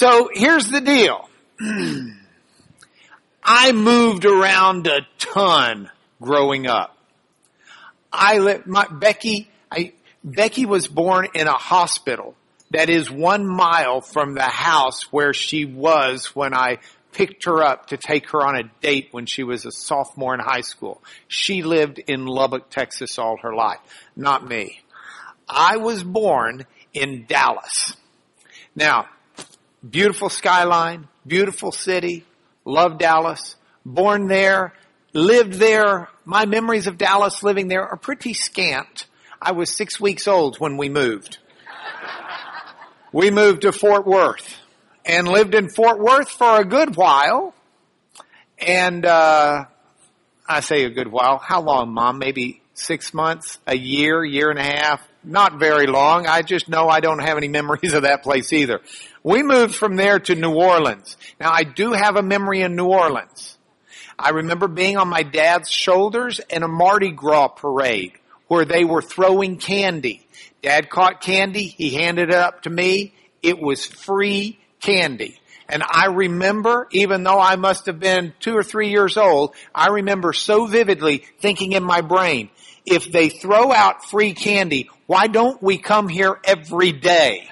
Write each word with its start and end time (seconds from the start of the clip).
So 0.00 0.30
here's 0.32 0.66
the 0.68 0.80
deal. 0.80 1.28
I 3.44 3.72
moved 3.72 4.24
around 4.24 4.86
a 4.86 5.00
ton 5.18 5.90
growing 6.22 6.66
up. 6.66 6.96
I 8.10 8.38
li- 8.38 8.62
my, 8.64 8.86
Becky, 8.90 9.50
I, 9.70 9.92
Becky 10.24 10.64
was 10.64 10.88
born 10.88 11.28
in 11.34 11.48
a 11.48 11.52
hospital 11.52 12.34
that 12.70 12.88
is 12.88 13.10
one 13.10 13.46
mile 13.46 14.00
from 14.00 14.32
the 14.32 14.48
house 14.48 15.02
where 15.12 15.34
she 15.34 15.66
was 15.66 16.34
when 16.34 16.54
I 16.54 16.78
picked 17.12 17.44
her 17.44 17.62
up 17.62 17.88
to 17.88 17.98
take 17.98 18.30
her 18.30 18.40
on 18.42 18.56
a 18.56 18.70
date 18.80 19.08
when 19.10 19.26
she 19.26 19.42
was 19.42 19.66
a 19.66 19.70
sophomore 19.70 20.32
in 20.32 20.40
high 20.40 20.62
school. 20.62 21.02
She 21.28 21.62
lived 21.62 21.98
in 21.98 22.24
Lubbock, 22.24 22.70
Texas 22.70 23.18
all 23.18 23.36
her 23.42 23.54
life. 23.54 23.80
Not 24.16 24.48
me. 24.48 24.80
I 25.46 25.76
was 25.76 26.02
born 26.02 26.64
in 26.94 27.26
Dallas. 27.26 27.94
Now, 28.74 29.06
beautiful 29.88 30.28
skyline, 30.28 31.08
beautiful 31.26 31.72
city, 31.72 32.24
love 32.64 32.98
Dallas, 32.98 33.56
born 33.84 34.26
there, 34.28 34.74
lived 35.12 35.54
there. 35.54 36.08
My 36.24 36.46
memories 36.46 36.86
of 36.86 36.98
Dallas 36.98 37.42
living 37.42 37.68
there 37.68 37.86
are 37.86 37.96
pretty 37.96 38.34
scant. 38.34 39.06
I 39.40 39.52
was 39.52 39.74
six 39.74 40.00
weeks 40.00 40.28
old 40.28 40.58
when 40.58 40.76
we 40.76 40.88
moved. 40.88 41.38
we 43.12 43.30
moved 43.30 43.62
to 43.62 43.72
Fort 43.72 44.06
Worth 44.06 44.58
and 45.04 45.26
lived 45.26 45.54
in 45.54 45.70
Fort 45.70 45.98
Worth 45.98 46.28
for 46.28 46.60
a 46.60 46.64
good 46.64 46.96
while. 46.96 47.54
And, 48.58 49.06
uh, 49.06 49.64
I 50.46 50.60
say 50.60 50.84
a 50.84 50.90
good 50.90 51.08
while. 51.08 51.38
How 51.38 51.62
long, 51.62 51.94
mom? 51.94 52.18
Maybe 52.18 52.60
six 52.74 53.14
months, 53.14 53.58
a 53.66 53.76
year, 53.76 54.24
year 54.24 54.50
and 54.50 54.58
a 54.58 54.64
half. 54.64 55.00
Not 55.22 55.58
very 55.58 55.86
long. 55.86 56.26
I 56.26 56.42
just 56.42 56.68
know 56.68 56.88
I 56.88 57.00
don't 57.00 57.18
have 57.18 57.36
any 57.36 57.48
memories 57.48 57.92
of 57.92 58.02
that 58.02 58.22
place 58.22 58.52
either. 58.52 58.80
We 59.22 59.42
moved 59.42 59.74
from 59.74 59.96
there 59.96 60.18
to 60.18 60.34
New 60.34 60.54
Orleans. 60.54 61.16
Now 61.38 61.50
I 61.52 61.64
do 61.64 61.92
have 61.92 62.16
a 62.16 62.22
memory 62.22 62.62
in 62.62 62.74
New 62.74 62.86
Orleans. 62.86 63.58
I 64.18 64.30
remember 64.30 64.68
being 64.68 64.96
on 64.96 65.08
my 65.08 65.22
dad's 65.22 65.70
shoulders 65.70 66.40
in 66.50 66.62
a 66.62 66.68
Mardi 66.68 67.10
Gras 67.10 67.48
parade 67.48 68.12
where 68.48 68.64
they 68.64 68.84
were 68.84 69.02
throwing 69.02 69.58
candy. 69.58 70.26
Dad 70.62 70.90
caught 70.90 71.20
candy. 71.20 71.64
He 71.64 71.94
handed 71.94 72.30
it 72.30 72.34
up 72.34 72.62
to 72.62 72.70
me. 72.70 73.14
It 73.42 73.60
was 73.60 73.86
free 73.86 74.58
candy. 74.80 75.38
And 75.70 75.84
I 75.88 76.06
remember, 76.06 76.88
even 76.90 77.22
though 77.22 77.38
I 77.38 77.54
must 77.54 77.86
have 77.86 78.00
been 78.00 78.34
two 78.40 78.56
or 78.56 78.64
three 78.64 78.90
years 78.90 79.16
old, 79.16 79.54
I 79.72 79.88
remember 79.88 80.32
so 80.32 80.66
vividly 80.66 81.24
thinking 81.38 81.72
in 81.72 81.84
my 81.84 82.00
brain, 82.00 82.50
if 82.84 83.10
they 83.12 83.28
throw 83.28 83.72
out 83.72 84.04
free 84.04 84.34
candy, 84.34 84.90
why 85.06 85.28
don't 85.28 85.62
we 85.62 85.78
come 85.78 86.08
here 86.08 86.38
every 86.44 86.90
day? 86.90 87.48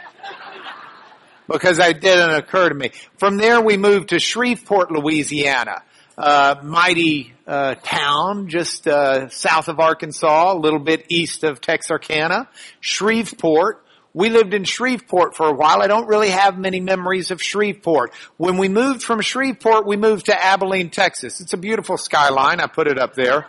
Because 1.47 1.79
that 1.79 2.01
didn't 2.01 2.35
occur 2.35 2.69
to 2.69 2.75
me. 2.75 2.91
From 3.19 3.37
there 3.37 3.61
we 3.61 3.77
moved 3.77 4.09
to 4.11 4.19
Shreveport, 4.19 4.91
Louisiana. 4.91 5.83
Uh, 6.17 6.57
mighty 6.65 7.33
uh, 7.47 7.77
town 7.77 8.49
just 8.49 8.89
uh, 8.89 9.29
south 9.29 9.69
of 9.69 9.79
Arkansas, 9.79 10.53
a 10.53 10.59
little 10.59 10.81
bit 10.81 11.07
east 11.09 11.45
of 11.45 11.61
Texarkana. 11.61 12.49
Shreveport 12.81 13.85
we 14.19 14.31
lived 14.31 14.53
in 14.53 14.65
Shreveport 14.65 15.37
for 15.37 15.47
a 15.47 15.53
while. 15.53 15.81
I 15.81 15.87
don't 15.87 16.09
really 16.09 16.31
have 16.31 16.59
many 16.59 16.81
memories 16.81 17.31
of 17.31 17.41
Shreveport. 17.41 18.13
When 18.37 18.57
we 18.57 18.69
moved 18.69 19.05
from 19.05 19.21
Shreveport, 19.21 19.87
we 19.87 19.97
moved 19.97 20.27
to 20.27 20.35
Abilene, 20.45 20.91
Texas. 20.91 21.41
It's 21.41 21.53
a 21.53 21.57
beautiful 21.57 21.97
skyline. 21.97 22.59
I 22.59 22.67
put 22.67 22.89
it 22.89 22.99
up 22.99 23.15
there. 23.15 23.47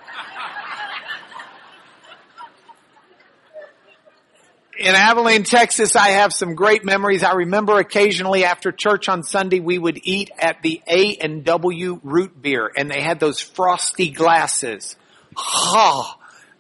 in 4.78 4.94
Abilene, 4.94 5.42
Texas, 5.42 5.95
I 5.95 6.09
have 6.09 6.34
some 6.34 6.54
great 6.54 6.86
memories. 6.86 7.23
I 7.23 7.33
remember 7.33 7.80
occasionally 7.80 8.45
after 8.45 8.72
church 8.72 9.10
on 9.10 9.23
Sunday, 9.23 9.60
we 9.60 9.80
would 9.80 9.99
eat 10.04 10.30
at 10.38 10.61
the 10.61 10.83
A 10.88 11.16
and 11.16 11.43
W 11.45 11.99
root 12.04 12.39
beer, 12.39 12.72
and 12.77 12.92
they 12.92 13.02
had 13.02 13.20
those 13.20 13.39
frosty 13.39 14.11
glasses. 14.11 14.98
Oh, 15.36 16.14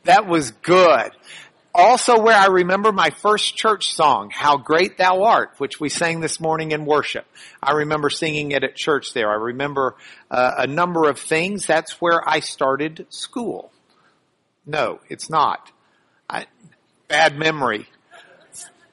that 0.05 0.25
was 0.25 0.49
good 0.49 1.11
also 1.73 2.19
where 2.19 2.35
I 2.35 2.47
remember 2.47 2.91
my 2.91 3.09
first 3.09 3.55
church 3.55 3.93
song, 3.93 4.31
How 4.33 4.57
Great 4.57 4.97
Thou 4.97 5.23
Art, 5.23 5.51
which 5.57 5.79
we 5.79 5.89
sang 5.89 6.19
this 6.19 6.39
morning 6.39 6.71
in 6.71 6.85
worship. 6.85 7.25
I 7.61 7.73
remember 7.73 8.09
singing 8.09 8.51
it 8.51 8.63
at 8.63 8.75
church 8.75 9.13
there. 9.13 9.29
I 9.29 9.35
remember 9.35 9.95
uh, 10.31 10.51
a 10.59 10.67
number 10.67 11.09
of 11.09 11.19
things. 11.19 11.65
That's 11.65 12.01
where 12.01 12.27
I 12.27 12.39
started 12.39 13.05
school. 13.09 13.71
No, 14.65 14.99
it's 15.09 15.29
not. 15.29 15.71
I, 16.29 16.45
bad 17.07 17.37
memory. 17.37 17.87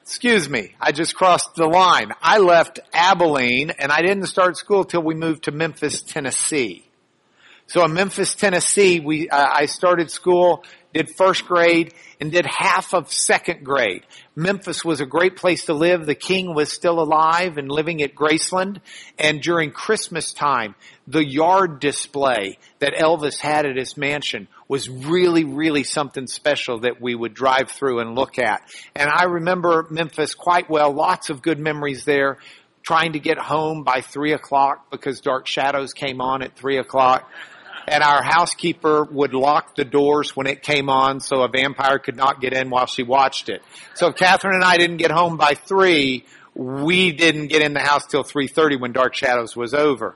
Excuse 0.01 0.49
me, 0.49 0.73
I 0.79 0.93
just 0.93 1.15
crossed 1.15 1.55
the 1.55 1.67
line. 1.67 2.13
I 2.21 2.37
left 2.37 2.79
Abilene 2.93 3.71
and 3.71 3.91
I 3.91 4.01
didn't 4.01 4.27
start 4.27 4.55
school 4.55 4.85
till 4.85 5.03
we 5.03 5.15
moved 5.15 5.43
to 5.43 5.51
Memphis, 5.51 6.01
Tennessee. 6.01 6.86
So 7.67 7.83
in 7.83 7.93
Memphis, 7.93 8.33
Tennessee, 8.35 8.99
we, 8.99 9.29
uh, 9.29 9.47
I 9.53 9.65
started 9.65 10.09
school 10.09 10.63
did 10.97 11.15
first 11.15 11.45
grade, 11.45 11.93
and 12.19 12.31
did 12.31 12.47
half 12.47 12.95
of 12.95 13.11
second 13.11 13.63
grade. 13.63 14.03
Memphis 14.35 14.83
was 14.83 14.99
a 14.99 15.05
great 15.05 15.35
place 15.35 15.65
to 15.65 15.73
live. 15.73 16.07
The 16.07 16.15
king 16.15 16.55
was 16.55 16.71
still 16.71 16.99
alive 16.99 17.57
and 17.57 17.69
living 17.69 18.01
at 18.01 18.15
Graceland. 18.15 18.79
And 19.19 19.39
during 19.39 19.69
Christmas 19.69 20.33
time, 20.33 20.73
the 21.05 21.23
yard 21.23 21.79
display 21.79 22.57
that 22.79 22.93
Elvis 22.93 23.39
had 23.39 23.67
at 23.67 23.77
his 23.77 23.95
mansion 23.95 24.47
was 24.67 24.89
really, 24.89 25.43
really 25.43 25.83
something 25.83 26.25
special 26.25 26.79
that 26.79 26.99
we 26.99 27.13
would 27.13 27.35
drive 27.35 27.69
through 27.69 27.99
and 27.99 28.15
look 28.15 28.39
at. 28.39 28.61
And 28.95 29.07
I 29.07 29.25
remember 29.25 29.85
Memphis 29.91 30.33
quite 30.33 30.67
well, 30.67 30.91
lots 30.91 31.29
of 31.29 31.43
good 31.43 31.59
memories 31.59 32.05
there 32.05 32.39
trying 32.81 33.13
to 33.13 33.19
get 33.19 33.37
home 33.37 33.83
by 33.83 34.01
three 34.01 34.33
o'clock 34.33 34.89
because 34.89 35.21
Dark 35.21 35.45
Shadows 35.45 35.93
came 35.93 36.21
on 36.21 36.41
at 36.41 36.55
three 36.55 36.77
o'clock 36.77 37.29
and 37.87 38.03
our 38.03 38.23
housekeeper 38.23 39.03
would 39.03 39.33
lock 39.33 39.75
the 39.75 39.85
doors 39.85 40.35
when 40.35 40.47
it 40.47 40.61
came 40.63 40.89
on 40.89 41.19
so 41.19 41.41
a 41.41 41.47
vampire 41.47 41.99
could 41.99 42.15
not 42.15 42.41
get 42.41 42.53
in 42.53 42.69
while 42.69 42.85
she 42.85 43.03
watched 43.03 43.49
it. 43.49 43.61
So 43.95 44.07
if 44.07 44.15
Catherine 44.15 44.55
and 44.55 44.63
I 44.63 44.77
didn't 44.77 44.97
get 44.97 45.11
home 45.11 45.37
by 45.37 45.53
three, 45.53 46.25
we 46.55 47.11
didn't 47.11 47.47
get 47.47 47.61
in 47.61 47.73
the 47.73 47.81
house 47.81 48.05
till 48.07 48.23
3.30 48.23 48.79
when 48.79 48.91
Dark 48.91 49.13
Shadows 49.15 49.55
was 49.55 49.73
over. 49.73 50.15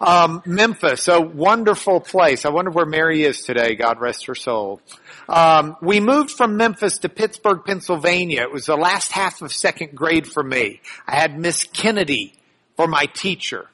Um, 0.00 0.42
Memphis, 0.44 1.08
a 1.08 1.20
wonderful 1.20 2.00
place. 2.00 2.44
I 2.44 2.50
wonder 2.50 2.70
where 2.70 2.84
Mary 2.84 3.24
is 3.24 3.42
today. 3.42 3.74
God 3.74 4.00
rest 4.00 4.26
her 4.26 4.34
soul. 4.34 4.80
Um, 5.28 5.76
we 5.80 6.00
moved 6.00 6.30
from 6.30 6.56
Memphis 6.56 6.98
to 6.98 7.08
Pittsburgh, 7.08 7.62
Pennsylvania. 7.64 8.42
It 8.42 8.52
was 8.52 8.66
the 8.66 8.76
last 8.76 9.12
half 9.12 9.40
of 9.40 9.52
second 9.52 9.94
grade 9.94 10.26
for 10.26 10.42
me. 10.42 10.80
I 11.06 11.16
had 11.16 11.38
Miss 11.38 11.64
Kennedy 11.64 12.34
for 12.76 12.86
my 12.86 13.06
teacher. 13.06 13.68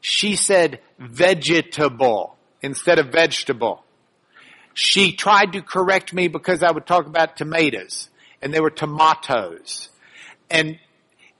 She 0.00 0.36
said 0.36 0.80
vegetable 0.98 2.37
instead 2.62 2.98
of 2.98 3.08
vegetable. 3.08 3.84
She 4.74 5.12
tried 5.12 5.52
to 5.52 5.62
correct 5.62 6.12
me 6.14 6.28
because 6.28 6.62
I 6.62 6.70
would 6.70 6.86
talk 6.86 7.06
about 7.06 7.36
tomatoes 7.36 8.08
and 8.40 8.52
they 8.54 8.60
were 8.60 8.70
tomatoes. 8.70 9.88
And 10.50 10.78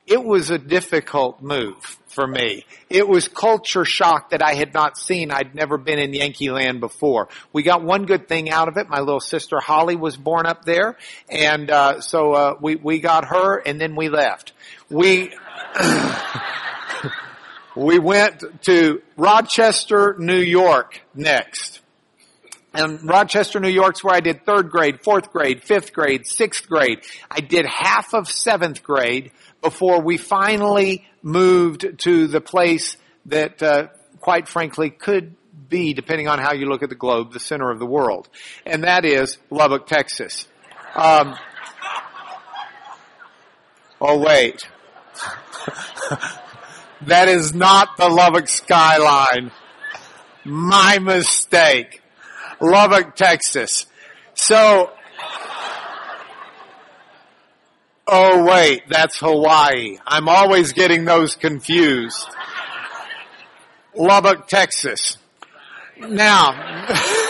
it 0.07 0.25
was 0.25 0.51
a 0.51 0.59
difficult 0.59 1.43
move 1.43 1.99
for 2.09 2.27
me. 2.27 2.65
It 2.89 3.07
was 3.07 3.29
culture 3.29 3.85
shock 3.85 4.31
that 4.31 4.43
I 4.43 4.55
had 4.55 4.73
not 4.75 4.97
seen. 4.97 5.31
I'd 5.31 5.55
never 5.55 5.77
been 5.79 5.99
in 5.99 6.15
Yankee 6.15 6.51
land 6.51 6.81
before. 6.81 7.29
We 7.53 7.63
got 7.63 7.85
one 7.85 8.07
good 8.07 8.27
thing 8.27 8.51
out 8.51 8.69
of 8.69 8.77
it. 8.77 8.89
My 8.89 9.01
little 9.01 9.21
sister 9.21 9.61
Holly 9.61 9.97
was 9.97 10.17
born 10.17 10.47
up 10.47 10.65
there, 10.65 10.97
and 11.29 11.71
uh, 11.71 12.01
so 12.01 12.33
uh, 12.33 12.55
we 12.61 12.77
we 12.77 13.01
got 13.01 13.27
her, 13.27 13.59
and 13.59 13.81
then 13.81 13.95
we 13.95 14.09
left. 14.09 14.53
We. 14.91 15.33
we 17.79 17.99
went 18.01 18.43
to 18.63 19.03
Rochester, 19.17 20.17
New 20.19 20.41
York 20.41 21.01
next. 21.15 21.81
And 22.75 23.09
Rochester, 23.09 23.61
New 23.61 23.69
York's 23.69 24.03
where 24.03 24.17
I 24.17 24.21
did 24.21 24.45
third 24.45 24.71
grade, 24.71 25.03
fourth 25.03 25.33
grade, 25.33 25.63
fifth 25.63 25.93
grade, 25.93 26.27
sixth 26.27 26.69
grade. 26.69 27.01
I 27.31 27.41
did 27.41 27.67
half 27.67 28.15
of 28.15 28.29
seventh 28.29 28.83
grade 28.83 29.31
before 29.63 30.03
we 30.03 30.17
finally 30.17 31.07
moved 31.23 32.01
to 32.01 32.27
the 32.27 32.41
place 32.41 32.97
that, 33.27 33.63
uh, 33.63 33.89
quite 34.21 34.49
frankly, 34.49 34.91
could 34.91 35.37
be, 35.69 35.95
depending 35.95 36.27
on 36.27 36.41
how 36.41 36.53
you 36.55 36.67
look 36.67 36.83
at 36.83 36.89
the 36.89 36.97
globe, 36.97 37.33
the 37.33 37.41
center 37.41 37.71
of 37.71 37.79
the 37.79 37.87
world. 37.87 38.29
And 38.67 38.85
that 38.85 39.05
is 39.05 39.39
Lubbock, 39.51 39.87
Texas. 39.87 40.49
Um, 40.97 41.37
oh 44.01 44.19
wait. 44.19 44.69
That 47.03 47.29
is 47.29 47.55
not 47.55 47.97
the 47.97 48.09
Lubbock 48.09 48.49
skyline. 48.49 49.53
My 50.45 50.99
mistake. 50.99 52.03
Lubbock, 52.61 53.15
Texas. 53.15 53.87
So, 54.35 54.91
oh 58.07 58.45
wait, 58.45 58.83
that's 58.89 59.19
Hawaii. 59.19 59.99
I'm 60.07 60.29
always 60.29 60.73
getting 60.73 61.05
those 61.05 61.37
confused. 61.37 62.27
Lubbock, 63.95 64.49
Texas. 64.49 65.19
Now, 65.99 66.53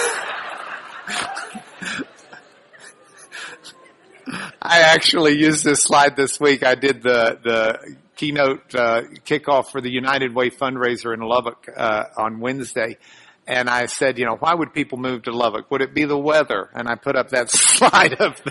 I 4.60 4.80
actually 4.80 5.38
used 5.38 5.64
this 5.64 5.82
slide 5.82 6.16
this 6.16 6.38
week. 6.38 6.62
I 6.64 6.74
did 6.74 7.02
the, 7.02 7.38
the 7.42 7.96
keynote 8.18 8.74
uh, 8.74 9.02
kickoff 9.24 9.70
for 9.70 9.80
the 9.80 9.90
United 9.90 10.34
Way 10.34 10.50
fundraiser 10.50 11.14
in 11.14 11.20
Lubbock 11.20 11.66
uh, 11.74 12.04
on 12.18 12.40
Wednesday. 12.40 12.98
And 13.46 13.70
I 13.70 13.86
said, 13.86 14.18
you 14.18 14.26
know, 14.26 14.36
why 14.38 14.52
would 14.52 14.74
people 14.74 14.98
move 14.98 15.22
to 15.22 15.30
Lubbock? 15.30 15.70
Would 15.70 15.80
it 15.80 15.94
be 15.94 16.04
the 16.04 16.18
weather? 16.18 16.68
And 16.74 16.86
I 16.86 16.96
put 16.96 17.16
up 17.16 17.30
that 17.30 17.48
slide 17.50 18.14
of, 18.20 18.42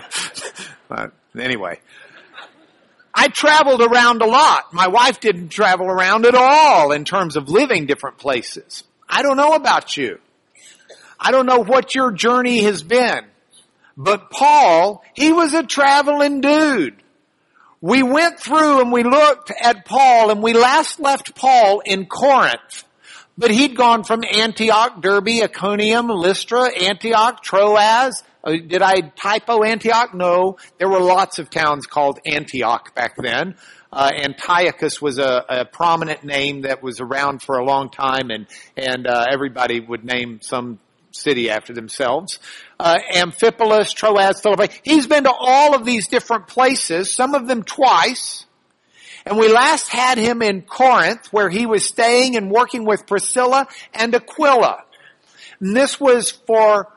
anyway. 1.38 1.78
I 3.14 3.28
traveled 3.28 3.82
around 3.82 4.22
a 4.22 4.26
lot. 4.26 4.72
My 4.72 4.88
wife 4.88 5.20
didn't 5.20 5.50
travel 5.50 5.86
around 5.86 6.24
at 6.24 6.34
all 6.34 6.90
in 6.92 7.04
terms 7.04 7.36
of 7.36 7.48
living 7.48 7.86
different 7.86 8.18
places. 8.18 8.84
I 9.08 9.22
don't 9.22 9.36
know 9.36 9.52
about 9.52 9.96
you. 9.96 10.18
I 11.20 11.30
don't 11.30 11.46
know 11.46 11.62
what 11.62 11.94
your 11.94 12.10
journey 12.12 12.62
has 12.62 12.82
been. 12.82 13.26
But 13.96 14.30
Paul, 14.30 15.02
he 15.14 15.32
was 15.32 15.52
a 15.52 15.64
traveling 15.64 16.40
dude. 16.40 17.02
We 17.80 18.02
went 18.02 18.40
through 18.40 18.80
and 18.80 18.90
we 18.92 19.04
looked 19.04 19.52
at 19.60 19.84
Paul 19.84 20.30
and 20.30 20.42
we 20.42 20.52
last 20.52 20.98
left 20.98 21.34
Paul 21.34 21.80
in 21.80 22.06
Corinth. 22.06 22.84
But 23.36 23.52
he'd 23.52 23.76
gone 23.76 24.02
from 24.02 24.24
Antioch, 24.24 25.00
Derbe, 25.00 25.42
Iconium, 25.44 26.08
Lystra, 26.08 26.70
Antioch, 26.76 27.40
Troas. 27.40 28.24
Uh, 28.42 28.52
did 28.66 28.82
I 28.82 29.00
typo 29.00 29.62
Antioch? 29.62 30.12
No. 30.12 30.56
There 30.78 30.88
were 30.88 30.98
lots 30.98 31.38
of 31.38 31.48
towns 31.48 31.86
called 31.86 32.18
Antioch 32.26 32.96
back 32.96 33.14
then. 33.16 33.54
Uh, 33.92 34.10
Antiochus 34.12 35.00
was 35.00 35.18
a, 35.18 35.44
a, 35.48 35.64
prominent 35.64 36.24
name 36.24 36.62
that 36.62 36.82
was 36.82 37.00
around 37.00 37.42
for 37.42 37.56
a 37.56 37.64
long 37.64 37.88
time, 37.88 38.30
and 38.30 38.46
and 38.76 39.06
uh, 39.06 39.24
everybody 39.30 39.80
would 39.80 40.04
name 40.04 40.40
some 40.42 40.78
city 41.18 41.50
after 41.50 41.72
themselves. 41.72 42.38
Uh, 42.78 42.98
Amphipolis, 43.14 43.92
Troas, 43.94 44.40
Philippi. 44.40 44.74
He's 44.82 45.06
been 45.06 45.24
to 45.24 45.32
all 45.32 45.74
of 45.74 45.84
these 45.84 46.08
different 46.08 46.46
places, 46.46 47.12
some 47.12 47.34
of 47.34 47.46
them 47.46 47.62
twice. 47.62 48.46
And 49.26 49.36
we 49.36 49.52
last 49.52 49.88
had 49.88 50.16
him 50.16 50.40
in 50.40 50.62
Corinth 50.62 51.26
where 51.32 51.50
he 51.50 51.66
was 51.66 51.84
staying 51.84 52.36
and 52.36 52.50
working 52.50 52.84
with 52.86 53.06
Priscilla 53.06 53.66
and 53.92 54.14
Aquila. 54.14 54.84
And 55.60 55.76
this 55.76 56.00
was 56.00 56.30
for, 56.30 56.88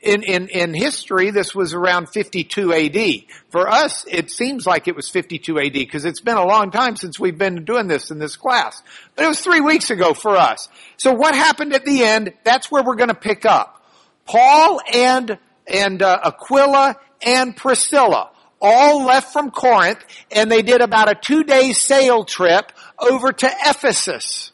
in, 0.00 0.22
in, 0.22 0.48
in 0.48 0.72
history, 0.72 1.30
this 1.30 1.54
was 1.54 1.74
around 1.74 2.08
52 2.08 2.72
AD. 2.72 3.24
For 3.50 3.68
us, 3.68 4.06
it 4.08 4.30
seems 4.30 4.66
like 4.66 4.88
it 4.88 4.96
was 4.96 5.08
52 5.10 5.58
AD 5.58 5.72
because 5.72 6.04
it's 6.04 6.20
been 6.20 6.38
a 6.38 6.46
long 6.46 6.70
time 6.70 6.96
since 6.96 7.20
we've 7.20 7.36
been 7.36 7.64
doing 7.64 7.86
this 7.86 8.10
in 8.10 8.18
this 8.18 8.36
class. 8.36 8.82
But 9.14 9.26
it 9.26 9.28
was 9.28 9.40
three 9.40 9.60
weeks 9.60 9.90
ago 9.90 10.14
for 10.14 10.36
us. 10.36 10.68
So 10.96 11.12
what 11.12 11.34
happened 11.34 11.74
at 11.74 11.84
the 11.84 12.02
end, 12.02 12.32
that's 12.44 12.70
where 12.70 12.82
we're 12.82 12.96
going 12.96 13.08
to 13.08 13.14
pick 13.14 13.44
up. 13.44 13.84
Paul 14.24 14.80
and, 14.92 15.38
and 15.66 16.02
uh, 16.02 16.18
Aquila 16.24 16.96
and 17.22 17.54
Priscilla 17.54 18.30
all 18.60 19.04
left 19.04 19.32
from 19.32 19.50
Corinth 19.50 20.04
and 20.30 20.50
they 20.50 20.62
did 20.62 20.80
about 20.80 21.10
a 21.10 21.14
two 21.14 21.44
day 21.44 21.72
sail 21.72 22.24
trip 22.24 22.72
over 22.98 23.32
to 23.32 23.50
Ephesus. 23.66 24.52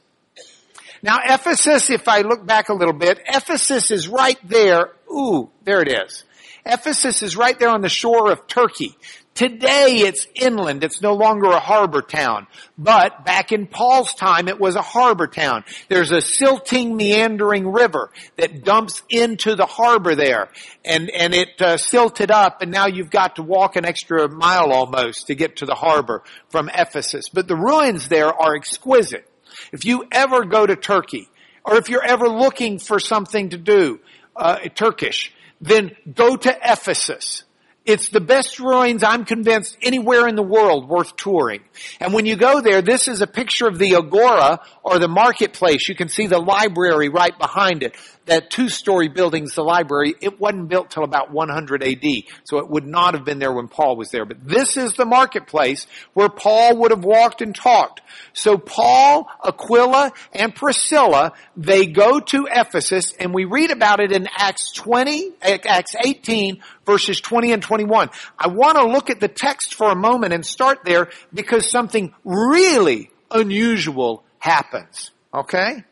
Now 1.03 1.19
Ephesus, 1.25 1.91
if 1.91 2.09
I 2.09 2.23
look 2.23 2.45
back 2.45 2.69
a 2.69 2.75
little 2.75 2.95
bit, 2.95 3.21
Ephesus 3.27 3.91
is 3.91 4.09
right 4.09 4.39
there. 4.43 4.91
Ooh, 5.11 5.50
there 5.64 5.82
it 5.82 5.88
is. 5.88 6.25
Ephesus 6.64 7.23
is 7.23 7.37
right 7.37 7.58
there 7.58 7.69
on 7.69 7.81
the 7.81 7.88
shore 7.88 8.31
of 8.32 8.47
Turkey. 8.47 8.97
Today 9.35 9.99
it's 9.99 10.26
inland. 10.35 10.82
It's 10.82 11.03
no 11.03 11.12
longer 11.12 11.50
a 11.50 11.61
harbor 11.61 12.00
town. 12.00 12.47
But 12.79 13.26
back 13.26 13.53
in 13.53 13.67
Paul's 13.67 14.14
time, 14.14 14.49
it 14.49 14.58
was 14.58 14.76
a 14.76 14.82
harbor 14.82 15.26
town. 15.26 15.64
There's 15.88 16.11
a 16.11 16.23
silting, 16.23 16.97
meandering 16.97 17.70
river 17.70 18.11
that 18.37 18.64
dumps 18.64 19.03
into 19.11 19.55
the 19.55 19.67
harbor 19.67 20.14
there. 20.14 20.49
And, 20.87 21.11
and 21.11 21.35
it 21.35 21.61
uh, 21.61 21.76
silted 21.76 22.31
up 22.31 22.62
and 22.62 22.73
now 22.73 22.87
you've 22.87 23.11
got 23.11 23.37
to 23.37 23.43
walk 23.43 23.76
an 23.76 23.85
extra 23.85 24.26
mile 24.26 24.73
almost 24.73 25.26
to 25.26 25.35
get 25.35 25.56
to 25.56 25.67
the 25.67 25.75
harbor 25.75 26.23
from 26.49 26.70
Ephesus. 26.73 27.29
But 27.29 27.47
the 27.47 27.56
ruins 27.56 28.09
there 28.09 28.32
are 28.32 28.56
exquisite. 28.56 29.31
If 29.70 29.85
you 29.85 30.06
ever 30.11 30.47
go 30.47 30.67
to 30.67 30.76
Turkey, 30.76 31.29
or 31.67 31.76
if 31.76 31.88
you're 31.88 32.05
ever 32.05 32.29
looking 32.29 32.79
for 32.79 33.00
something 33.00 33.50
to 33.50 33.59
do, 33.59 34.00
uh, 34.38 34.59
Turkish, 34.75 35.33
then 35.61 35.97
go 36.12 36.37
to 36.37 36.59
Ephesus. 36.62 37.44
It's 37.85 38.09
the 38.09 38.21
best 38.21 38.59
ruins, 38.59 39.05
I'm 39.05 39.25
convinced, 39.25 39.77
anywhere 39.81 40.27
in 40.27 40.35
the 40.35 40.43
world 40.43 40.88
worth 40.88 41.15
touring. 41.17 41.62
And 42.00 42.12
when 42.12 42.27
you 42.27 42.35
go 42.35 42.61
there, 42.61 42.83
this 42.83 43.06
is 43.06 43.23
a 43.23 43.29
picture 43.29 43.69
of 43.69 43.79
the 43.79 43.94
Agora 43.94 44.61
or 44.83 44.99
the 44.99 45.06
marketplace. 45.06 45.88
You 45.88 45.94
can 45.94 46.09
see 46.09 46.27
the 46.27 46.41
library 46.41 47.09
right 47.09 47.37
behind 47.38 47.85
it. 47.85 47.94
That 48.26 48.50
two-story 48.50 49.08
building's 49.08 49.55
the 49.55 49.62
library. 49.62 50.14
It 50.20 50.40
wasn't 50.40 50.69
built 50.69 50.90
till 50.90 51.05
about 51.05 51.32
100 51.32 51.82
AD, 51.82 52.05
so 52.44 52.58
it 52.58 52.69
would 52.69 52.87
not 52.87 53.14
have 53.14 53.25
been 53.25 53.38
there 53.38 53.52
when 53.52 53.69
Paul 53.69 53.96
was 53.96 54.11
there. 54.11 54.25
But 54.25 54.46
this 54.46 54.76
is 54.76 54.94
the 54.94 55.05
marketplace 55.05 55.87
where 56.12 56.28
Paul 56.28 56.76
would 56.78 56.90
have 56.90 57.05
walked 57.05 57.40
and 57.40 57.55
talked. 57.55 58.00
So 58.32 58.58
Paul, 58.58 59.28
Aquila, 59.44 60.12
and 60.32 60.55
Priscilla, 60.55 61.32
they 61.56 61.87
go 61.87 62.19
to 62.19 62.49
Ephesus, 62.50 63.14
and 63.19 63.32
we 63.32 63.44
read 63.44 63.70
about 63.70 64.00
it 64.00 64.11
in 64.12 64.28
Acts 64.37 64.73
20, 64.73 65.32
Acts 65.43 65.94
18, 66.05 66.61
verses 66.84 67.20
20 67.20 67.52
and 67.52 67.62
21. 67.62 68.11
I 68.38 68.49
want 68.49 68.76
to 68.78 68.87
look 68.87 69.08
at 69.08 69.20
the 69.20 69.28
text 69.28 69.75
for 69.75 69.90
a 69.90 69.96
moment 69.96 70.32
and 70.32 70.44
start 70.44 70.81
there 70.84 71.11
because 71.32 71.70
something 71.70 72.12
really 72.25 73.11
unusual 73.31 74.25
happens. 74.38 75.11
Okay? 75.32 75.84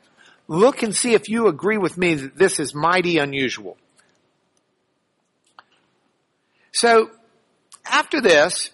Look 0.46 0.82
and 0.82 0.94
see 0.94 1.14
if 1.14 1.28
you 1.28 1.48
agree 1.48 1.78
with 1.78 1.96
me 1.96 2.14
that 2.14 2.36
this 2.36 2.60
is 2.60 2.74
mighty 2.74 3.18
unusual. 3.18 3.76
So, 6.72 7.10
after 7.86 8.20
this, 8.20 8.70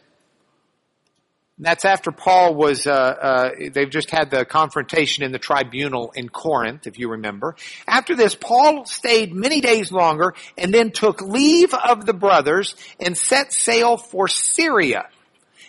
that's 1.60 1.84
after 1.84 2.10
Paul 2.10 2.54
was, 2.54 2.86
uh, 2.86 2.90
uh, 2.90 3.50
they've 3.72 3.90
just 3.90 4.10
had 4.10 4.30
the 4.30 4.46
confrontation 4.46 5.22
in 5.22 5.30
the 5.30 5.38
tribunal 5.38 6.10
in 6.12 6.30
Corinth, 6.30 6.86
if 6.86 6.98
you 6.98 7.10
remember. 7.10 7.54
After 7.86 8.16
this, 8.16 8.34
Paul 8.34 8.86
stayed 8.86 9.34
many 9.34 9.60
days 9.60 9.92
longer 9.92 10.34
and 10.56 10.72
then 10.72 10.90
took 10.90 11.20
leave 11.20 11.74
of 11.74 12.06
the 12.06 12.14
brothers 12.14 12.74
and 12.98 13.16
set 13.16 13.52
sail 13.52 13.98
for 13.98 14.26
Syria. 14.26 15.08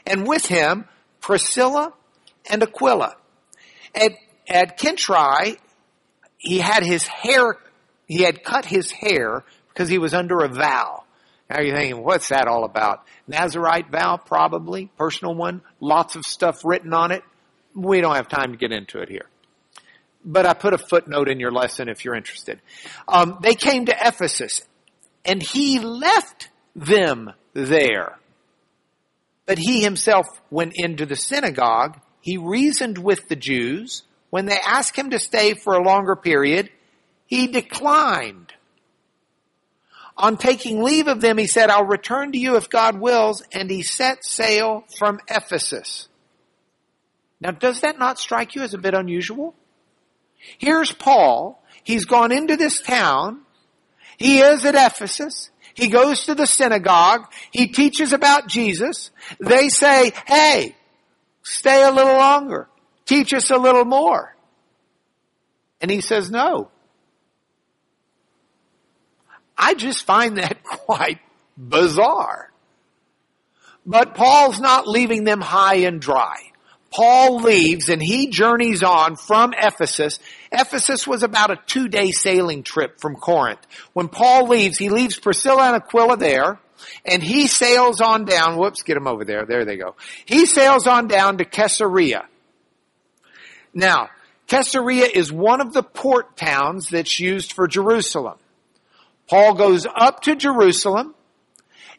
And 0.06 0.26
with 0.26 0.46
him, 0.46 0.86
Priscilla 1.20 1.94
and 2.50 2.64
Aquila. 2.64 3.18
At, 3.94 4.14
at 4.48 4.80
Cenchreae, 4.80 5.58
he 6.42 6.58
had 6.58 6.84
his 6.84 7.06
hair, 7.06 7.56
he 8.08 8.24
had 8.24 8.44
cut 8.44 8.66
his 8.66 8.92
hair 8.92 9.44
because 9.70 9.90
he 9.90 10.00
was 10.00 10.16
under 10.16 10.40
a 10.40 10.48
vow. 10.48 11.04
Now 11.48 11.62
you're 11.62 11.76
thinking, 11.76 12.04
what's 12.04 12.30
that 12.30 12.48
all 12.48 12.64
about? 12.64 13.06
Nazarite 13.28 13.92
vow, 13.92 14.18
probably, 14.18 14.90
personal 14.98 15.36
one, 15.36 15.62
lots 15.80 16.16
of 16.16 16.24
stuff 16.26 16.66
written 16.66 16.94
on 16.96 17.12
it. 17.12 17.22
We 17.76 18.02
don't 18.02 18.16
have 18.16 18.28
time 18.28 18.54
to 18.54 18.58
get 18.58 18.72
into 18.72 19.00
it 19.00 19.10
here. 19.10 19.28
But 20.26 20.48
I 20.48 20.56
put 20.56 20.74
a 20.74 20.80
footnote 20.80 21.30
in 21.30 21.40
your 21.40 21.52
lesson 21.52 21.90
if 21.90 22.04
you're 22.04 22.16
interested. 22.16 22.60
Um, 23.08 23.38
they 23.44 23.54
came 23.54 23.86
to 23.86 23.96
Ephesus, 23.96 24.62
and 25.24 25.44
he 25.44 25.80
left 25.80 26.50
them 26.76 27.32
there. 27.54 28.18
But 29.46 29.60
he 29.60 29.84
himself 29.84 30.26
went 30.50 30.74
into 30.76 31.06
the 31.06 31.16
synagogue. 31.16 32.00
He 32.22 32.38
reasoned 32.38 32.98
with 32.98 33.28
the 33.28 33.36
Jews. 33.36 34.04
When 34.32 34.48
they 34.48 34.58
asked 34.66 34.96
him 34.96 35.12
to 35.12 35.20
stay 35.20 35.54
for 35.54 35.76
a 35.76 35.84
longer 35.84 36.16
period, 36.16 36.72
he 37.28 37.48
declined. 37.48 38.54
On 40.18 40.38
taking 40.38 40.82
leave 40.82 41.08
of 41.08 41.22
them, 41.22 41.38
he 41.38 41.48
said, 41.48 41.70
I'll 41.70 41.86
return 41.86 42.32
to 42.32 42.38
you 42.38 42.56
if 42.56 42.70
God 42.70 43.00
wills, 43.00 43.44
and 43.52 43.70
he 43.70 43.84
set 43.84 44.26
sail 44.26 44.86
from 44.98 45.20
Ephesus. 45.28 46.08
Now, 47.40 47.52
does 47.52 47.82
that 47.82 48.00
not 48.00 48.20
strike 48.20 48.56
you 48.56 48.62
as 48.62 48.74
a 48.74 48.78
bit 48.78 48.94
unusual? 48.94 49.54
Here's 50.58 50.92
Paul. 50.92 51.64
He's 51.84 52.06
gone 52.06 52.32
into 52.32 52.56
this 52.56 52.82
town. 52.82 53.42
He 54.18 54.40
is 54.40 54.64
at 54.66 54.76
Ephesus. 54.76 55.50
He 55.74 55.88
goes 55.88 56.26
to 56.26 56.36
the 56.36 56.46
synagogue. 56.46 57.26
He 57.52 57.68
teaches 57.68 58.14
about 58.14 58.48
Jesus. 58.48 59.12
They 59.40 59.70
say, 59.70 60.14
hey, 60.28 60.76
stay 61.44 61.84
a 61.84 61.92
little 61.92 62.14
longer. 62.14 62.70
Teach 63.06 63.34
us 63.34 63.50
a 63.50 63.58
little 63.58 63.86
more. 63.86 64.36
And 65.82 65.90
he 65.90 66.02
says, 66.02 66.30
no. 66.30 66.70
I 69.58 69.74
just 69.74 70.06
find 70.06 70.38
that 70.38 70.64
quite 70.64 71.20
bizarre. 71.58 72.52
But 73.86 74.16
Paul's 74.16 74.60
not 74.60 74.88
leaving 74.88 75.24
them 75.24 75.42
high 75.42 75.78
and 75.78 76.00
dry. 76.00 76.38
Paul 76.92 77.38
leaves 77.38 77.88
and 77.90 78.02
he 78.04 78.28
journeys 78.28 78.84
on 78.84 79.16
from 79.16 79.54
Ephesus. 79.58 80.20
Ephesus 80.52 81.08
was 81.08 81.24
about 81.24 81.50
a 81.50 81.60
two 81.66 81.88
day 81.88 82.12
sailing 82.12 82.64
trip 82.64 83.00
from 83.00 83.16
Corinth. 83.16 83.66
When 83.94 84.10
Paul 84.10 84.50
leaves, 84.50 84.78
he 84.78 84.90
leaves 84.90 85.18
Priscilla 85.18 85.68
and 85.68 85.76
Aquila 85.78 86.18
there 86.18 86.60
and 87.06 87.24
he 87.24 87.48
sails 87.48 88.02
on 88.02 88.26
down. 88.26 88.58
Whoops, 88.58 88.84
get 88.84 88.98
him 88.98 89.08
over 89.08 89.24
there. 89.24 89.46
There 89.46 89.64
they 89.64 89.78
go. 89.78 89.96
He 90.26 90.46
sails 90.46 90.86
on 90.86 91.08
down 91.08 91.38
to 91.38 91.46
Caesarea. 91.46 92.26
Now, 93.74 94.10
Caesarea 94.48 95.08
is 95.14 95.32
one 95.32 95.62
of 95.62 95.74
the 95.74 95.84
port 95.84 96.36
towns 96.36 96.90
that's 96.90 97.20
used 97.20 97.54
for 97.54 97.68
Jerusalem. 97.68 98.38
Paul 99.28 99.54
goes 99.56 99.88
up 99.96 100.22
to 100.24 100.36
Jerusalem 100.36 101.16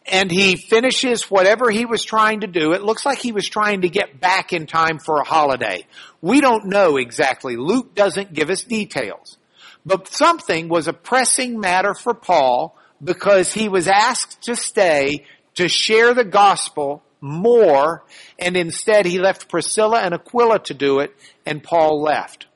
and 0.07 0.31
he 0.31 0.57
finishes 0.57 1.31
whatever 1.31 1.71
he 1.71 1.87
was 1.87 2.05
trying 2.05 2.41
to 2.41 2.47
do. 2.47 2.73
It 2.73 2.83
looks 2.83 3.07
like 3.07 3.19
he 3.19 3.33
was 3.33 3.49
trying 3.49 3.83
to 3.83 3.88
get 3.88 4.21
back 4.21 4.52
in 4.52 4.67
time 4.67 4.99
for 4.99 5.19
a 5.19 5.25
holiday. 5.25 5.87
We 6.21 6.41
don't 6.41 6.67
know 6.67 6.97
exactly. 6.97 7.57
Luke 7.57 7.95
doesn't 7.95 8.33
give 8.33 8.50
us 8.50 8.64
details. 8.64 9.38
But 9.87 10.09
something 10.09 10.69
was 10.69 10.88
a 10.88 10.93
pressing 10.93 11.59
matter 11.59 11.95
for 11.95 12.14
Paul 12.14 12.76
because 13.02 13.52
he 13.52 13.69
was 13.69 13.88
asked 13.88 14.43
to 14.43 14.57
stay 14.57 15.25
to 15.55 15.69
share 15.69 16.14
the 16.14 16.25
gospel 16.25 17.02
more 17.21 18.05
and 18.42 18.56
instead 18.56 19.06
he 19.06 19.20
left 19.20 19.49
Priscilla 19.49 20.00
and 20.00 20.12
Aquila 20.12 20.58
to 20.64 20.75
do 20.75 20.99
it 20.99 21.14
and 21.46 21.62
Paul 21.62 22.02
left. 22.02 22.46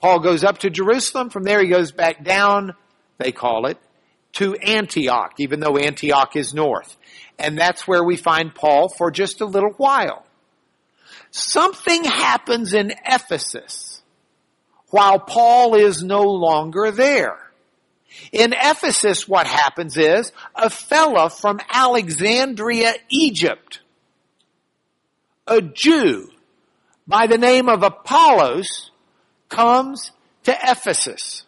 Paul 0.00 0.18
goes 0.18 0.42
up 0.42 0.58
to 0.58 0.70
Jerusalem. 0.70 1.30
From 1.30 1.44
there 1.44 1.62
he 1.62 1.68
goes 1.68 1.92
back 1.92 2.24
down, 2.24 2.74
they 3.18 3.32
call 3.32 3.66
it, 3.66 3.78
to 4.34 4.54
Antioch, 4.56 5.34
even 5.38 5.60
though 5.60 5.76
Antioch 5.78 6.34
is 6.34 6.52
north. 6.52 6.96
And 7.38 7.56
that's 7.56 7.86
where 7.86 8.02
we 8.02 8.16
find 8.16 8.54
Paul 8.54 8.88
for 8.88 9.10
just 9.10 9.40
a 9.40 9.46
little 9.46 9.72
while. 9.76 10.26
Something 11.30 12.04
happens 12.04 12.74
in 12.74 12.92
Ephesus 13.04 14.02
while 14.90 15.20
Paul 15.20 15.74
is 15.76 16.02
no 16.02 16.22
longer 16.22 16.90
there. 16.90 17.38
In 18.32 18.52
Ephesus, 18.52 19.28
what 19.28 19.46
happens 19.46 19.96
is 19.96 20.32
a 20.54 20.70
fella 20.70 21.30
from 21.30 21.60
Alexandria, 21.70 22.94
Egypt, 23.08 23.80
a 25.46 25.60
Jew 25.60 26.30
by 27.06 27.26
the 27.26 27.38
name 27.38 27.68
of 27.68 27.82
Apollos 27.82 28.90
comes 29.48 30.10
to 30.44 30.52
Ephesus. 30.52 31.44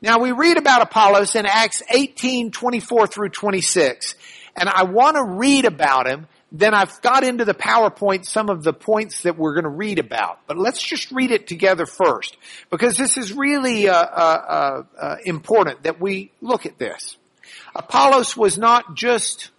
Now 0.00 0.18
we 0.18 0.32
read 0.32 0.56
about 0.56 0.82
Apollos 0.82 1.34
in 1.34 1.46
Acts 1.46 1.82
18, 1.90 2.50
24 2.50 3.06
through 3.06 3.28
26, 3.30 4.14
and 4.56 4.68
I 4.68 4.84
want 4.84 5.16
to 5.16 5.24
read 5.24 5.64
about 5.64 6.06
him. 6.06 6.26
Then 6.52 6.72
I've 6.72 7.00
got 7.02 7.24
into 7.24 7.44
the 7.44 7.54
PowerPoint 7.54 8.24
some 8.26 8.48
of 8.48 8.62
the 8.62 8.72
points 8.72 9.22
that 9.22 9.36
we're 9.36 9.54
going 9.54 9.64
to 9.64 9.70
read 9.70 9.98
about. 9.98 10.38
But 10.46 10.56
let's 10.56 10.80
just 10.80 11.10
read 11.10 11.32
it 11.32 11.48
together 11.48 11.84
first, 11.84 12.36
because 12.70 12.96
this 12.96 13.16
is 13.16 13.32
really 13.32 13.88
uh, 13.88 13.94
uh, 13.94 14.82
uh, 15.00 15.16
important 15.24 15.82
that 15.82 16.00
we 16.00 16.30
look 16.40 16.64
at 16.64 16.78
this. 16.78 17.16
Apollos 17.74 18.36
was 18.36 18.56
not 18.56 18.94
just 18.94 19.50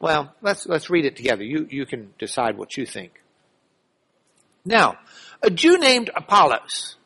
well, 0.00 0.34
let's 0.42 0.66
let's 0.66 0.90
read 0.90 1.04
it 1.04 1.16
together. 1.16 1.42
You 1.44 1.66
you 1.70 1.86
can 1.86 2.12
decide 2.18 2.56
what 2.56 2.76
you 2.76 2.86
think. 2.86 3.20
Now, 4.64 4.98
a 5.42 5.50
Jew 5.50 5.78
named 5.78 6.10
Apollos 6.14 6.96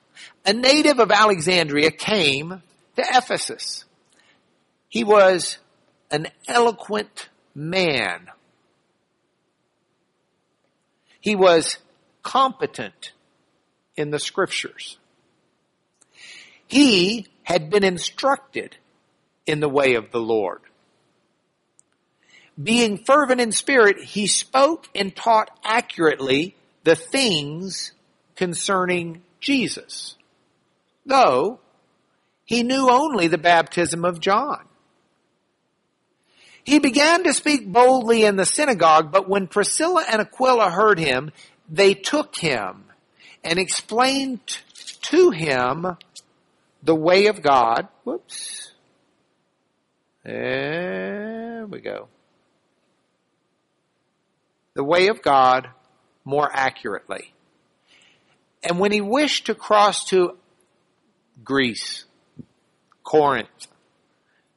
a 0.45 0.53
native 0.53 0.99
of 0.99 1.11
Alexandria 1.11 1.91
came 1.91 2.63
to 2.97 3.03
Ephesus. 3.03 3.85
He 4.89 5.05
was 5.05 5.59
an 6.11 6.29
eloquent 6.49 7.29
man. 7.55 8.29
He 11.21 11.37
was 11.37 11.79
competent 12.23 13.13
in 13.97 14.11
the 14.11 14.19
scriptures. 14.19 14.99
He 16.67 17.27
had 17.43 17.69
been 17.69 17.85
instructed 17.85 18.77
in 19.47 19.61
the 19.61 19.69
way 19.69 19.95
of 19.95 20.11
the 20.11 20.21
Lord. 20.21 20.63
Being 22.63 22.99
fervent 23.05 23.41
in 23.41 23.53
spirit, 23.53 24.03
he 24.03 24.27
spoke 24.27 24.89
and 24.95 25.15
taught 25.15 25.51
accurately 25.65 26.57
the 26.85 26.97
things 26.97 27.93
concerning 28.37 29.23
Jesus 29.41 30.17
though 31.11 31.61
he 32.45 32.63
knew 32.63 32.89
only 32.91 33.29
the 33.29 33.39
baptism 33.39 34.05
of 34.05 34.21
John. 34.21 34.65
He 36.65 36.79
began 36.79 37.25
to 37.25 37.35
speak 37.35 37.67
boldly 37.67 38.25
in 38.25 38.37
the 38.37 38.45
synagogue, 38.45 39.11
but 39.11 39.29
when 39.29 39.47
Priscilla 39.47 40.05
and 40.11 40.21
Aquila 40.21 40.71
heard 40.71 40.99
him, 40.99 41.33
they 41.69 41.95
took 41.95 42.37
him 42.37 42.85
and 43.43 43.59
explained 43.59 44.41
to 45.03 45.31
him 45.31 45.97
the 46.83 46.95
way 46.95 47.27
of 47.27 47.43
God. 47.43 47.89
Whoops. 48.05 48.73
There 50.25 51.67
we 51.69 51.81
go. 51.81 52.09
The 54.81 54.85
way 54.85 55.09
of 55.09 55.21
God 55.21 55.69
more 56.25 56.49
accurately. 56.51 57.35
And 58.63 58.79
when 58.79 58.93
he 58.93 59.03
wished 59.03 59.45
to 59.45 59.55
cross 59.55 60.05
to 60.05 60.39
Greece, 61.45 62.07
Corinth. 63.05 63.67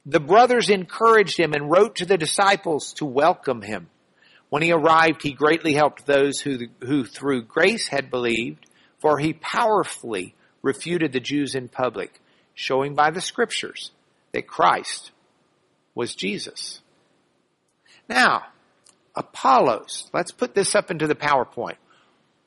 The 0.06 0.20
brothers 0.20 0.70
encouraged 0.70 1.38
him 1.38 1.52
and 1.52 1.70
wrote 1.70 1.96
to 1.96 2.06
the 2.06 2.16
disciples 2.16 2.94
to 2.94 3.04
welcome 3.04 3.60
him. 3.60 3.90
When 4.48 4.62
he 4.62 4.72
arrived, 4.72 5.22
he 5.22 5.32
greatly 5.32 5.74
helped 5.74 6.06
those 6.06 6.40
who, 6.40 6.68
who 6.80 7.04
through 7.04 7.42
grace 7.42 7.88
had 7.88 8.10
believed, 8.10 8.64
for 9.00 9.18
he 9.18 9.34
powerfully 9.34 10.34
refuted 10.62 11.12
the 11.12 11.20
Jews 11.20 11.54
in 11.54 11.68
public, 11.68 12.18
showing 12.54 12.94
by 12.94 13.10
the 13.10 13.20
scriptures 13.20 13.90
that 14.32 14.48
Christ 14.48 15.10
was 15.94 16.14
Jesus. 16.14 16.80
Now, 18.08 18.44
Apollos, 19.14 20.10
let's 20.12 20.32
put 20.32 20.54
this 20.54 20.74
up 20.74 20.90
into 20.90 21.06
the 21.06 21.14
PowerPoint. 21.14 21.76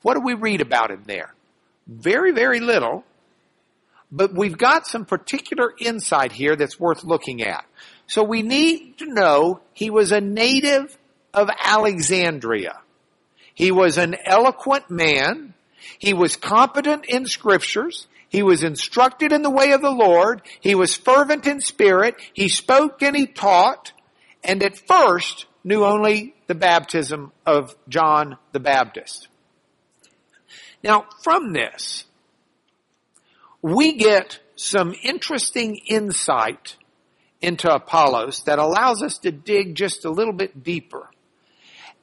What 0.02 0.16
do 0.16 0.22
we 0.22 0.34
read 0.34 0.62
about 0.62 0.92
him 0.92 1.04
there? 1.06 1.34
Very, 1.88 2.32
very 2.32 2.60
little, 2.60 3.04
but 4.12 4.34
we've 4.34 4.58
got 4.58 4.88
some 4.88 5.06
particular 5.06 5.74
insight 5.80 6.32
here 6.32 6.56
that's 6.56 6.80
worth 6.80 7.04
looking 7.04 7.42
at. 7.42 7.66
So 8.08 8.24
we 8.24 8.42
need 8.42 8.98
to 9.00 9.06
know 9.06 9.62
he 9.74 9.90
was 9.90 10.12
a 10.12 10.22
native 10.22 10.98
of 11.34 11.50
Alexandria. 11.62 12.80
He 13.54 13.72
was 13.72 13.98
an 13.98 14.16
eloquent 14.26 14.90
man. 14.90 15.54
He 15.98 16.14
was 16.14 16.36
competent 16.36 17.06
in 17.08 17.26
scriptures. 17.26 18.08
He 18.30 18.44
was 18.44 18.64
instructed 18.64 19.32
in 19.32 19.42
the 19.42 19.50
way 19.50 19.72
of 19.72 19.82
the 19.82 19.92
Lord. 19.92 20.42
He 20.60 20.76
was 20.76 20.96
fervent 20.96 21.48
in 21.48 21.62
spirit. 21.62 22.16
He 22.34 22.50
spoke 22.50 23.02
and 23.02 23.16
he 23.16 23.26
taught. 23.26 23.94
And 24.44 24.64
at 24.64 24.78
first 24.78 25.46
knew 25.68 25.84
only 25.84 26.34
the 26.48 26.56
baptism 26.56 27.34
of 27.46 27.76
John 27.90 28.38
the 28.54 28.60
Baptist. 28.60 29.28
Now 30.82 31.06
from 31.22 31.52
this, 31.52 32.06
we 33.62 33.98
get 33.98 34.40
some 34.56 34.96
interesting 35.04 35.76
insight 35.76 36.78
into 37.42 37.70
Apollos 37.70 38.44
that 38.44 38.60
allows 38.60 39.04
us 39.04 39.18
to 39.20 39.32
dig 39.32 39.76
just 39.76 40.06
a 40.06 40.10
little 40.10 40.34
bit 40.34 40.64
deeper. 40.64 41.10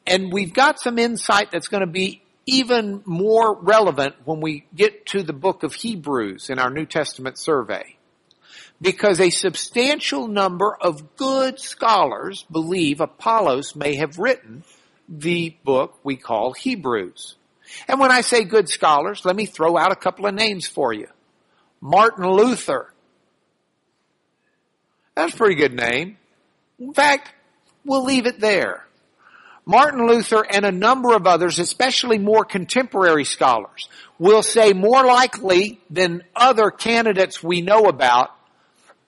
And 0.06 0.30
we've 0.30 0.52
got 0.52 0.78
some 0.78 0.98
insight 0.98 1.50
that's 1.50 1.68
going 1.68 1.80
to 1.80 1.90
be 1.90 2.22
even 2.44 3.02
more 3.06 3.58
relevant 3.58 4.14
when 4.26 4.40
we 4.40 4.66
get 4.74 5.06
to 5.06 5.22
the 5.22 5.32
book 5.32 5.62
of 5.62 5.72
Hebrews 5.72 6.50
in 6.50 6.58
our 6.58 6.68
New 6.70 6.84
Testament 6.84 7.38
survey. 7.38 7.96
Because 8.80 9.20
a 9.20 9.30
substantial 9.30 10.28
number 10.28 10.76
of 10.80 11.16
good 11.16 11.58
scholars 11.58 12.44
believe 12.50 13.00
Apollos 13.00 13.74
may 13.74 13.96
have 13.96 14.18
written 14.18 14.64
the 15.08 15.54
book 15.64 15.98
we 16.02 16.16
call 16.16 16.52
Hebrews. 16.52 17.36
And 17.88 17.98
when 17.98 18.10
I 18.10 18.20
say 18.20 18.44
good 18.44 18.68
scholars, 18.68 19.24
let 19.24 19.36
me 19.36 19.46
throw 19.46 19.76
out 19.76 19.92
a 19.92 19.96
couple 19.96 20.26
of 20.26 20.34
names 20.34 20.66
for 20.66 20.92
you. 20.92 21.08
Martin 21.80 22.26
Luther. 22.26 22.92
That's 25.14 25.34
a 25.34 25.36
pretty 25.36 25.54
good 25.54 25.74
name. 25.74 26.16
In 26.78 26.92
fact, 26.92 27.32
we'll 27.84 28.04
leave 28.04 28.26
it 28.26 28.40
there. 28.40 28.84
Martin 29.66 30.06
Luther 30.06 30.44
and 30.44 30.66
a 30.66 30.72
number 30.72 31.14
of 31.14 31.26
others, 31.26 31.58
especially 31.58 32.18
more 32.18 32.44
contemporary 32.44 33.24
scholars, 33.24 33.88
will 34.18 34.42
say 34.42 34.72
more 34.72 35.04
likely 35.04 35.80
than 35.88 36.22
other 36.36 36.70
candidates 36.70 37.42
we 37.42 37.62
know 37.62 37.84
about, 37.84 38.30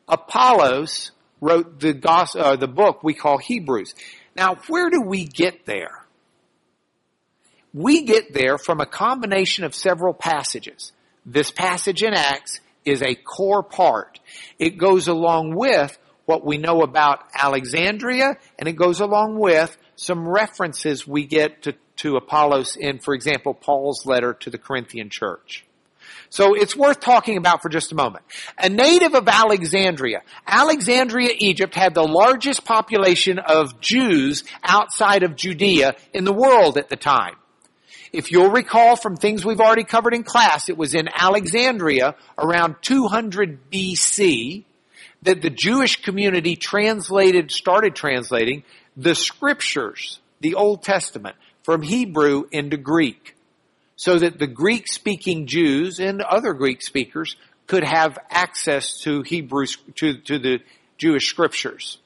Apollos 0.08 1.10
wrote 1.40 1.80
the, 1.80 1.92
gospel, 1.92 2.40
uh, 2.40 2.56
the 2.56 2.68
book 2.68 3.02
we 3.02 3.14
call 3.14 3.38
Hebrews. 3.38 3.94
Now, 4.34 4.56
where 4.68 4.90
do 4.90 5.02
we 5.02 5.24
get 5.24 5.66
there? 5.66 6.06
We 7.74 8.04
get 8.04 8.32
there 8.32 8.56
from 8.56 8.80
a 8.80 8.86
combination 8.86 9.64
of 9.64 9.74
several 9.74 10.14
passages. 10.14 10.92
This 11.26 11.50
passage 11.50 12.02
in 12.02 12.14
Acts 12.14 12.60
is 12.84 13.02
a 13.02 13.14
core 13.14 13.62
part. 13.62 14.20
It 14.58 14.78
goes 14.78 15.08
along 15.08 15.54
with 15.54 15.98
what 16.24 16.44
we 16.44 16.56
know 16.56 16.82
about 16.82 17.20
Alexandria 17.34 18.38
and 18.58 18.68
it 18.68 18.72
goes 18.72 19.00
along 19.00 19.38
with 19.38 19.76
some 19.96 20.26
references 20.26 21.06
we 21.06 21.26
get 21.26 21.62
to, 21.62 21.74
to 21.96 22.16
Apollos 22.16 22.76
in, 22.76 22.98
for 22.98 23.14
example, 23.14 23.54
Paul's 23.54 24.06
letter 24.06 24.34
to 24.34 24.50
the 24.50 24.58
Corinthian 24.58 25.10
church. 25.10 25.65
So 26.30 26.54
it's 26.54 26.76
worth 26.76 27.00
talking 27.00 27.36
about 27.36 27.62
for 27.62 27.68
just 27.68 27.92
a 27.92 27.94
moment. 27.94 28.24
A 28.58 28.68
native 28.68 29.14
of 29.14 29.28
Alexandria. 29.28 30.22
Alexandria, 30.46 31.30
Egypt 31.38 31.74
had 31.74 31.94
the 31.94 32.06
largest 32.06 32.64
population 32.64 33.38
of 33.38 33.80
Jews 33.80 34.44
outside 34.62 35.22
of 35.22 35.36
Judea 35.36 35.96
in 36.12 36.24
the 36.24 36.32
world 36.32 36.78
at 36.78 36.88
the 36.88 36.96
time. 36.96 37.36
If 38.12 38.32
you'll 38.32 38.50
recall 38.50 38.96
from 38.96 39.16
things 39.16 39.44
we've 39.44 39.60
already 39.60 39.84
covered 39.84 40.14
in 40.14 40.22
class, 40.22 40.68
it 40.68 40.76
was 40.76 40.94
in 40.94 41.08
Alexandria 41.14 42.14
around 42.38 42.76
200 42.82 43.70
BC 43.70 44.64
that 45.22 45.42
the 45.42 45.50
Jewish 45.50 46.02
community 46.02 46.56
translated, 46.56 47.50
started 47.50 47.94
translating 47.94 48.62
the 48.96 49.14
scriptures, 49.14 50.20
the 50.40 50.54
Old 50.54 50.82
Testament, 50.82 51.36
from 51.62 51.82
Hebrew 51.82 52.44
into 52.52 52.76
Greek 52.76 53.35
so 53.96 54.18
that 54.18 54.38
the 54.38 54.46
Greek 54.46 54.86
speaking 54.86 55.46
Jews 55.46 55.98
and 55.98 56.20
other 56.20 56.52
Greek 56.52 56.82
speakers 56.82 57.34
could 57.66 57.82
have 57.82 58.18
access 58.30 59.00
to 59.00 59.22
Hebrew, 59.22 59.66
to, 59.96 60.18
to 60.18 60.38
the 60.38 60.58
Jewish 60.98 61.28
scriptures. 61.28 61.98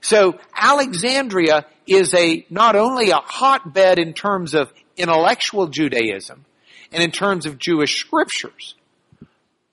So 0.00 0.38
Alexandria 0.56 1.66
is 1.86 2.14
a, 2.14 2.46
not 2.48 2.76
only 2.76 3.10
a 3.10 3.16
hotbed 3.16 3.98
in 3.98 4.14
terms 4.14 4.54
of 4.54 4.72
intellectual 4.96 5.66
Judaism 5.66 6.44
and 6.92 7.02
in 7.02 7.10
terms 7.10 7.46
of 7.46 7.58
Jewish 7.58 7.98
scriptures, 7.98 8.74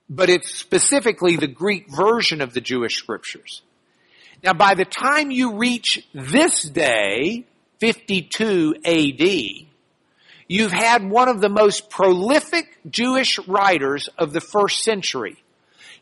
but 0.10 0.29
it's 0.29 0.53
specifically 0.53 1.38
the 1.38 1.48
Greek 1.48 1.89
version 1.89 2.41
of 2.41 2.53
the 2.53 2.62
Jewish 2.62 2.95
scriptures. 2.95 3.62
Now 4.43 4.53
by 4.53 4.74
the 4.74 4.86
time 4.86 5.31
you 5.31 5.57
reach 5.57 6.05
this 6.13 6.63
day, 6.63 7.45
52 7.79 8.75
AD, 8.86 9.73
you've 10.53 10.72
had 10.72 11.10
one 11.10 11.29
of 11.29 11.41
the 11.41 11.50
most 11.50 11.89
prolific 11.89 12.77
Jewish 12.88 13.39
writers 13.48 14.07
of 14.19 14.33
the 14.33 14.39
first 14.39 14.83
century. 14.83 15.36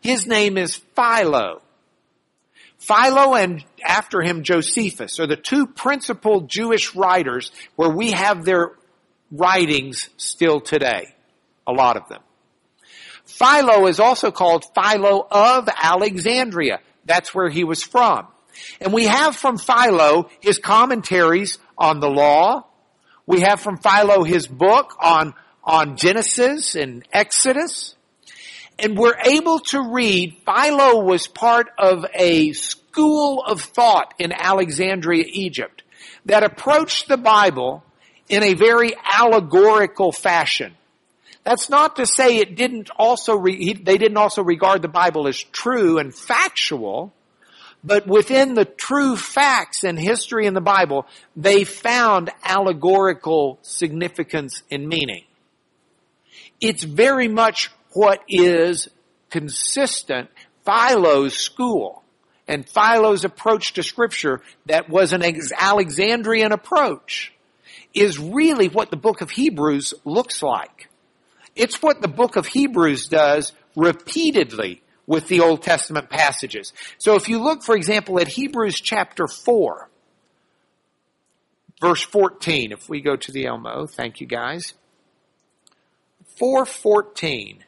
His 0.02 0.28
name 0.28 0.58
is 0.58 0.76
Philo. 0.94 1.62
Philo 2.78 3.36
and 3.36 3.64
after 3.82 4.22
him 4.22 4.44
Josephus 4.44 5.22
are 5.22 5.28
the 5.28 5.38
two 5.38 5.68
principal 5.68 6.42
Jewish 6.42 6.94
writers 6.96 7.54
where 7.78 7.92
we 7.92 8.12
have 8.12 8.44
their 8.44 8.72
writings 9.32 10.10
still 10.18 10.60
today. 10.60 11.16
A 11.66 11.72
lot 11.72 11.96
of 11.96 12.10
them. 12.10 12.22
Philo 13.24 13.88
is 13.88 14.02
also 14.02 14.32
called 14.32 14.66
Philo 14.76 15.26
of 15.32 15.70
Alexandria. 15.82 16.82
That's 17.06 17.34
where 17.34 17.50
he 17.50 17.64
was 17.64 17.84
from. 17.84 18.28
And 18.82 18.92
we 18.92 19.06
have 19.06 19.34
from 19.34 19.58
Philo 19.58 20.30
his 20.42 20.60
commentaries 20.60 21.58
on 21.78 22.02
the 22.02 22.10
law, 22.10 22.66
we 23.32 23.40
have 23.40 23.62
from 23.62 23.78
Philo 23.78 24.26
his 24.26 24.46
book 24.46 24.98
on, 25.00 25.34
on 25.64 25.96
Genesis 25.96 26.76
and 26.76 27.08
Exodus. 27.14 27.96
And 28.78 28.98
we're 28.98 29.18
able 29.26 29.60
to 29.70 29.94
read, 29.94 30.36
Philo 30.46 31.02
was 31.06 31.28
part 31.28 31.70
of 31.78 32.06
a 32.14 32.52
school 32.52 33.42
of 33.42 33.62
thought 33.62 34.16
in 34.20 34.34
Alexandria, 34.34 35.24
Egypt 35.30 35.84
that 36.26 36.44
approached 36.44 37.08
the 37.08 37.16
Bible 37.16 37.86
in 38.28 38.44
a 38.44 38.54
very 38.54 38.92
allegorical 39.14 40.12
fashion. 40.12 40.76
That's 41.46 41.70
not 41.70 41.96
to 41.96 42.06
say 42.06 42.36
it 42.36 42.58
didn't 42.58 42.90
also, 42.98 43.38
re, 43.38 43.72
they 43.82 43.98
didn't 43.98 44.18
also 44.18 44.44
regard 44.44 44.82
the 44.82 44.90
Bible 44.90 45.30
as 45.30 45.42
true 45.42 46.00
and 46.00 46.14
factual, 46.14 47.14
but 47.84 48.06
within 48.08 48.54
the 48.54 48.66
true 48.66 49.16
facts 49.16 49.84
and 49.84 50.00
history 50.00 50.46
in 50.46 50.54
the 50.54 50.62
Bible, 50.62 51.08
they 51.36 51.64
found 51.64 52.30
allegorical 52.44 53.58
significance 53.64 54.62
and 54.70 54.88
meaning. 54.88 55.24
It's 56.60 56.84
very 56.84 57.28
much 57.28 57.70
what 57.94 58.22
is 58.28 58.88
consistent 59.30 60.30
Philo's 60.64 61.36
school 61.36 62.04
and 62.48 62.68
Philo's 62.68 63.26
approach 63.26 63.74
to 63.74 63.84
scripture 63.84 64.42
that 64.68 64.90
was 64.90 65.14
an 65.14 65.24
Alexandrian 65.58 66.52
approach 66.52 67.34
is 67.94 68.20
really 68.20 68.68
what 68.68 68.92
the 68.92 68.98
book 68.98 69.22
of 69.22 69.32
Hebrews 69.32 69.94
looks 70.06 70.44
like. 70.44 70.90
It's 71.56 71.82
what 71.82 72.02
the 72.02 72.08
book 72.08 72.36
of 72.36 72.46
Hebrews 72.46 73.08
does 73.08 73.54
repeatedly 73.76 74.82
with 75.12 75.28
the 75.28 75.42
Old 75.42 75.62
Testament 75.62 76.10
passages. 76.10 76.72
So 76.98 77.16
if 77.18 77.28
you 77.28 77.44
look, 77.44 77.64
for 77.64 77.76
example, 77.76 78.18
at 78.18 78.30
Hebrews 78.30 78.80
chapter 78.80 79.28
4, 79.28 79.90
verse 81.82 82.02
14, 82.02 82.72
if 82.72 82.88
we 82.88 83.02
go 83.02 83.18
to 83.18 83.32
the 83.34 83.46
Elmo, 83.46 83.88
thank 83.88 84.22
you 84.22 84.26
guys. 84.26 84.74
414. 86.38 87.66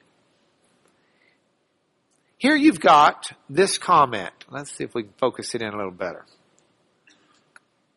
Here 2.38 2.56
you've 2.56 2.80
got 2.80 3.34
this 3.50 3.78
comment. 3.78 4.46
Let's 4.50 4.72
see 4.72 4.86
if 4.86 4.96
we 4.96 5.04
can 5.04 5.14
focus 5.18 5.54
it 5.54 5.62
in 5.62 5.68
a 5.68 5.76
little 5.76 5.92
better. 5.92 6.26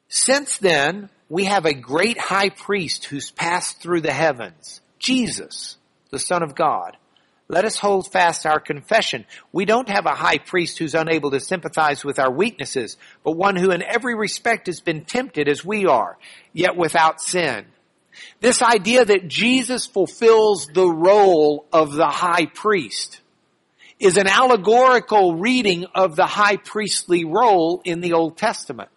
Since 0.09 0.59
then, 0.59 1.09
we 1.29 1.45
have 1.45 1.67
a 1.67 1.73
great 1.73 2.19
high 2.19 2.51
priest 2.51 3.05
who's 3.05 3.31
passed 3.31 3.81
through 3.81 4.01
the 4.01 4.13
heavens, 4.13 4.81
Jesus, 4.99 5.77
the 6.11 6.19
Son 6.19 6.43
of 6.43 6.57
God 6.57 6.97
let 7.49 7.65
us 7.65 7.77
hold 7.77 8.11
fast 8.11 8.45
our 8.45 8.59
confession. 8.59 9.25
We 9.53 9.65
don't 9.67 9.89
have 9.89 10.07
a 10.07 10.15
high 10.15 10.39
priest 10.39 10.79
who's 10.79 10.95
unable 10.95 11.31
to 11.31 11.41
sympathize 11.41 12.05
with 12.05 12.19
our 12.19 12.31
weaknesses, 12.31 12.97
but 13.23 13.37
one 13.37 13.55
who 13.55 13.71
in 13.71 13.83
every 13.83 14.17
respect 14.17 14.67
has 14.67 14.81
been 14.81 15.05
tempted 15.05 15.49
as 15.49 15.65
we 15.65 15.87
are, 15.87 16.19
yet 16.53 16.77
without 16.77 17.21
sin. 17.21 17.67
This 18.41 18.63
idea 18.63 19.05
that 19.05 19.29
Jesus 19.29 19.87
fulfills 19.87 20.67
the 20.67 20.89
role 20.89 21.67
of 21.73 21.93
the 21.93 22.09
high 22.09 22.47
priest 22.47 23.21
is 24.01 24.17
an 24.17 24.27
allegorical 24.27 25.37
reading 25.37 25.87
of 25.95 26.17
the 26.17 26.27
high 26.27 26.57
priestly 26.57 27.25
role 27.25 27.81
in 27.85 28.01
the 28.01 28.13
Old 28.13 28.37
Testament. 28.37 28.91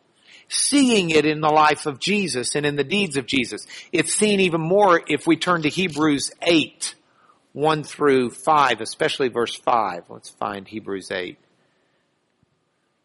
Seeing 0.48 1.12
it 1.12 1.26
in 1.26 1.42
the 1.42 1.50
life 1.50 1.86
of 1.86 2.00
Jesus 2.00 2.56
and 2.56 2.66
in 2.66 2.76
the 2.76 2.84
deeds 2.84 3.18
of 3.18 3.28
Jesus. 3.28 3.68
It's 3.92 4.16
seen 4.16 4.40
even 4.40 4.62
more 4.62 5.00
if 5.06 5.28
we 5.28 5.38
turn 5.38 5.62
to 5.62 5.70
Hebrews 5.70 6.32
8 6.42 6.96
1 7.60 7.84
through 7.84 8.32
5, 8.32 8.82
especially 8.82 9.28
verse 9.30 9.56
5. 9.56 10.06
Let's 10.10 10.30
find 10.30 10.68
Hebrews 10.68 11.12
8. 11.12 11.38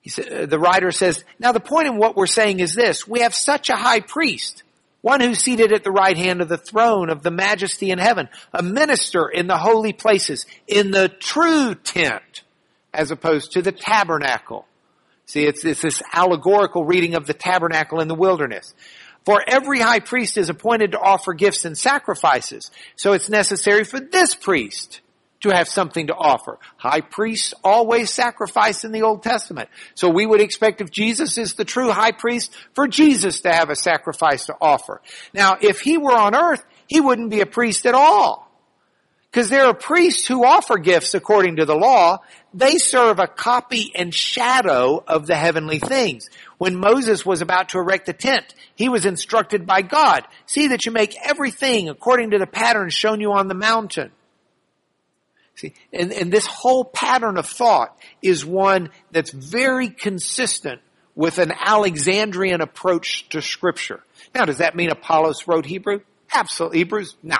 He 0.00 0.10
said, 0.10 0.32
uh, 0.32 0.46
the 0.46 0.58
writer 0.58 0.90
says, 0.90 1.24
now 1.38 1.52
the 1.52 1.60
point 1.60 1.88
in 1.88 1.96
what 1.96 2.16
we're 2.16 2.26
saying 2.26 2.60
is 2.60 2.74
this, 2.74 3.08
we 3.08 3.20
have 3.20 3.34
such 3.34 3.70
a 3.70 3.76
high 3.76 4.00
priest, 4.00 4.62
one 5.00 5.20
who's 5.20 5.40
seated 5.40 5.72
at 5.72 5.82
the 5.82 5.90
right 5.90 6.16
hand 6.16 6.40
of 6.40 6.48
the 6.48 6.58
throne 6.58 7.10
of 7.10 7.22
the 7.22 7.30
majesty 7.30 7.90
in 7.90 7.98
heaven, 7.98 8.28
a 8.52 8.62
minister 8.62 9.28
in 9.28 9.46
the 9.46 9.56
holy 9.56 9.92
places, 9.92 10.46
in 10.66 10.90
the 10.90 11.08
true 11.08 11.74
tent, 11.74 12.42
as 12.92 13.10
opposed 13.10 13.52
to 13.52 13.62
the 13.62 13.72
tabernacle. 13.72 14.66
See, 15.26 15.46
it's, 15.46 15.64
it's 15.64 15.80
this 15.80 16.02
allegorical 16.12 16.84
reading 16.84 17.14
of 17.14 17.26
the 17.26 17.34
tabernacle 17.34 18.00
in 18.00 18.08
the 18.08 18.14
wilderness. 18.14 18.74
For 19.24 19.42
every 19.46 19.80
high 19.80 20.00
priest 20.00 20.36
is 20.36 20.50
appointed 20.50 20.92
to 20.92 21.00
offer 21.00 21.32
gifts 21.32 21.64
and 21.64 21.76
sacrifices. 21.76 22.70
So 22.96 23.12
it's 23.12 23.30
necessary 23.30 23.84
for 23.84 23.98
this 23.98 24.34
priest 24.34 25.00
to 25.40 25.50
have 25.50 25.68
something 25.68 26.08
to 26.08 26.14
offer. 26.14 26.58
High 26.76 27.02
priests 27.02 27.54
always 27.62 28.10
sacrifice 28.10 28.84
in 28.84 28.92
the 28.92 29.02
Old 29.02 29.22
Testament. 29.22 29.68
So 29.94 30.08
we 30.08 30.26
would 30.26 30.40
expect 30.40 30.80
if 30.80 30.90
Jesus 30.90 31.38
is 31.38 31.54
the 31.54 31.64
true 31.64 31.90
high 31.90 32.12
priest, 32.12 32.54
for 32.74 32.88
Jesus 32.88 33.40
to 33.42 33.52
have 33.52 33.70
a 33.70 33.76
sacrifice 33.76 34.46
to 34.46 34.56
offer. 34.60 35.00
Now, 35.32 35.56
if 35.60 35.80
he 35.80 35.98
were 35.98 36.16
on 36.16 36.34
earth, 36.34 36.64
he 36.86 37.00
wouldn't 37.00 37.30
be 37.30 37.40
a 37.40 37.46
priest 37.46 37.86
at 37.86 37.94
all. 37.94 38.50
Because 39.30 39.50
there 39.50 39.66
are 39.66 39.74
priests 39.74 40.26
who 40.26 40.44
offer 40.44 40.78
gifts 40.78 41.14
according 41.14 41.56
to 41.56 41.64
the 41.64 41.74
law. 41.74 42.18
They 42.56 42.78
serve 42.78 43.18
a 43.18 43.26
copy 43.26 43.90
and 43.96 44.14
shadow 44.14 45.02
of 45.08 45.26
the 45.26 45.34
heavenly 45.34 45.80
things. 45.80 46.30
When 46.56 46.76
Moses 46.76 47.26
was 47.26 47.42
about 47.42 47.70
to 47.70 47.78
erect 47.78 48.06
the 48.06 48.12
tent, 48.12 48.54
he 48.76 48.88
was 48.88 49.04
instructed 49.04 49.66
by 49.66 49.82
God, 49.82 50.24
see 50.46 50.68
that 50.68 50.86
you 50.86 50.92
make 50.92 51.16
everything 51.28 51.88
according 51.88 52.30
to 52.30 52.38
the 52.38 52.46
pattern 52.46 52.90
shown 52.90 53.20
you 53.20 53.32
on 53.32 53.48
the 53.48 53.54
mountain. 53.54 54.12
See, 55.56 55.74
and, 55.92 56.12
and 56.12 56.32
this 56.32 56.46
whole 56.46 56.84
pattern 56.84 57.38
of 57.38 57.46
thought 57.46 57.96
is 58.22 58.44
one 58.44 58.90
that's 59.10 59.32
very 59.32 59.88
consistent 59.88 60.80
with 61.16 61.38
an 61.38 61.52
Alexandrian 61.52 62.60
approach 62.60 63.28
to 63.30 63.42
scripture. 63.42 64.00
Now, 64.32 64.44
does 64.44 64.58
that 64.58 64.76
mean 64.76 64.90
Apollos 64.90 65.48
wrote 65.48 65.66
Hebrew? 65.66 66.00
Absolutely. 66.32 66.78
Hebrews? 66.78 67.16
Nah. 67.22 67.38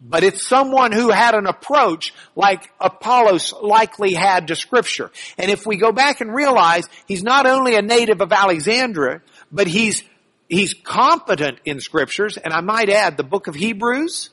But 0.00 0.22
it's 0.22 0.46
someone 0.46 0.92
who 0.92 1.10
had 1.10 1.34
an 1.34 1.46
approach 1.46 2.14
like 2.36 2.70
Apollos 2.80 3.52
likely 3.60 4.14
had 4.14 4.48
to 4.48 4.56
scripture. 4.56 5.10
And 5.36 5.50
if 5.50 5.66
we 5.66 5.76
go 5.76 5.90
back 5.90 6.20
and 6.20 6.32
realize 6.32 6.88
he's 7.06 7.24
not 7.24 7.46
only 7.46 7.74
a 7.74 7.82
native 7.82 8.20
of 8.20 8.32
Alexandria, 8.32 9.22
but 9.50 9.66
he's, 9.66 10.04
he's 10.48 10.72
competent 10.72 11.58
in 11.64 11.80
scriptures. 11.80 12.36
And 12.36 12.52
I 12.52 12.60
might 12.60 12.90
add 12.90 13.16
the 13.16 13.24
book 13.24 13.48
of 13.48 13.56
Hebrews, 13.56 14.30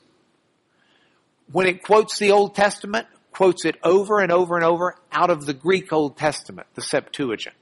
when 1.50 1.66
it 1.66 1.82
quotes 1.82 2.18
the 2.18 2.30
Old 2.30 2.54
Testament, 2.54 3.06
quotes 3.32 3.64
it 3.64 3.76
over 3.82 4.20
and 4.20 4.32
over 4.32 4.56
and 4.56 4.64
over 4.64 4.96
out 5.12 5.30
of 5.30 5.46
the 5.46 5.54
Greek 5.54 5.92
Old 5.92 6.16
Testament, 6.16 6.66
the 6.74 6.82
Septuagint, 6.82 7.54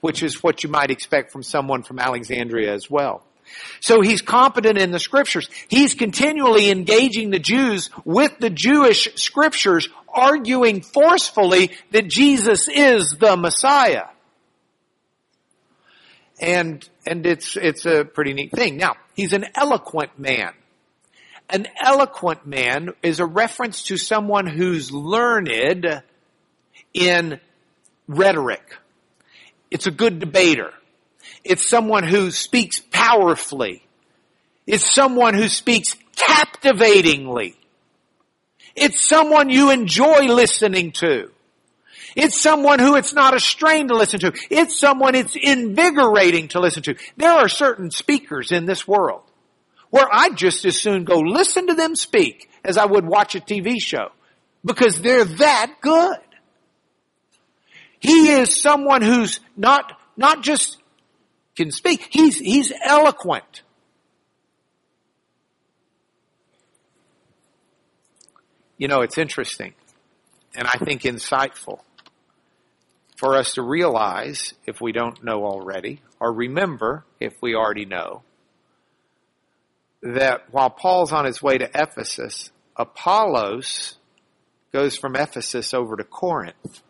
which 0.00 0.22
is 0.22 0.42
what 0.42 0.64
you 0.64 0.70
might 0.70 0.90
expect 0.90 1.32
from 1.32 1.42
someone 1.42 1.82
from 1.82 1.98
Alexandria 1.98 2.72
as 2.72 2.90
well. 2.90 3.24
So 3.80 4.00
he's 4.00 4.22
competent 4.22 4.78
in 4.78 4.90
the 4.90 4.98
scriptures. 4.98 5.48
He's 5.68 5.94
continually 5.94 6.70
engaging 6.70 7.30
the 7.30 7.38
Jews 7.38 7.90
with 8.04 8.38
the 8.38 8.50
Jewish 8.50 9.08
scriptures, 9.16 9.88
arguing 10.08 10.80
forcefully 10.80 11.70
that 11.90 12.08
Jesus 12.08 12.68
is 12.68 13.16
the 13.18 13.36
Messiah. 13.36 14.06
And, 16.40 16.88
and 17.06 17.26
it's, 17.26 17.56
it's 17.56 17.86
a 17.86 18.04
pretty 18.04 18.32
neat 18.32 18.52
thing. 18.52 18.76
Now, 18.76 18.96
he's 19.14 19.32
an 19.32 19.46
eloquent 19.54 20.18
man. 20.18 20.52
An 21.48 21.66
eloquent 21.80 22.46
man 22.46 22.90
is 23.02 23.20
a 23.20 23.26
reference 23.26 23.84
to 23.84 23.96
someone 23.96 24.46
who's 24.46 24.90
learned 24.90 26.02
in 26.92 27.40
rhetoric. 28.08 28.76
It's 29.70 29.86
a 29.86 29.90
good 29.90 30.18
debater. 30.18 30.72
It's 31.44 31.68
someone 31.68 32.04
who 32.04 32.30
speaks 32.30 32.80
powerfully. 32.80 33.82
It's 34.66 34.94
someone 34.94 35.34
who 35.34 35.48
speaks 35.48 35.94
captivatingly. 36.16 37.56
It's 38.74 39.06
someone 39.06 39.50
you 39.50 39.70
enjoy 39.70 40.26
listening 40.26 40.92
to. 40.92 41.30
It's 42.16 42.40
someone 42.40 42.78
who 42.78 42.96
it's 42.96 43.12
not 43.12 43.34
a 43.34 43.40
strain 43.40 43.88
to 43.88 43.96
listen 43.96 44.20
to. 44.20 44.32
It's 44.50 44.78
someone 44.78 45.14
it's 45.14 45.36
invigorating 45.36 46.48
to 46.48 46.60
listen 46.60 46.82
to. 46.84 46.96
There 47.16 47.32
are 47.32 47.48
certain 47.48 47.90
speakers 47.90 48.52
in 48.52 48.66
this 48.66 48.86
world 48.86 49.22
where 49.90 50.08
I'd 50.10 50.36
just 50.36 50.64
as 50.64 50.80
soon 50.80 51.04
go 51.04 51.18
listen 51.18 51.68
to 51.68 51.74
them 51.74 51.94
speak 51.94 52.50
as 52.64 52.76
I 52.76 52.86
would 52.86 53.04
watch 53.04 53.34
a 53.34 53.40
TV 53.40 53.80
show 53.80 54.10
because 54.64 55.00
they're 55.00 55.24
that 55.24 55.74
good. 55.80 56.18
He 58.00 58.30
is 58.30 58.60
someone 58.60 59.02
who's 59.02 59.40
not, 59.56 59.98
not 60.16 60.42
just 60.42 60.78
can 61.56 61.70
speak, 61.70 62.08
he's, 62.10 62.38
he's 62.38 62.72
eloquent. 62.84 63.62
You 68.76 68.88
know, 68.88 69.02
it's 69.02 69.18
interesting 69.18 69.74
and 70.54 70.68
I 70.68 70.78
think 70.78 71.02
insightful 71.02 71.80
for 73.16 73.36
us 73.36 73.54
to 73.54 73.62
realize, 73.62 74.54
if 74.66 74.80
we 74.80 74.92
don't 74.92 75.22
know 75.22 75.44
already, 75.44 76.00
or 76.20 76.32
remember, 76.32 77.04
if 77.20 77.32
we 77.40 77.54
already 77.54 77.84
know, 77.84 78.22
that 80.02 80.42
while 80.50 80.70
Paul's 80.70 81.12
on 81.12 81.24
his 81.24 81.42
way 81.42 81.58
to 81.58 81.70
Ephesus, 81.74 82.50
Apollos 82.76 83.96
goes 84.72 84.96
from 84.96 85.16
Ephesus 85.16 85.72
over 85.72 85.96
to 85.96 86.04
Corinth. 86.04 86.82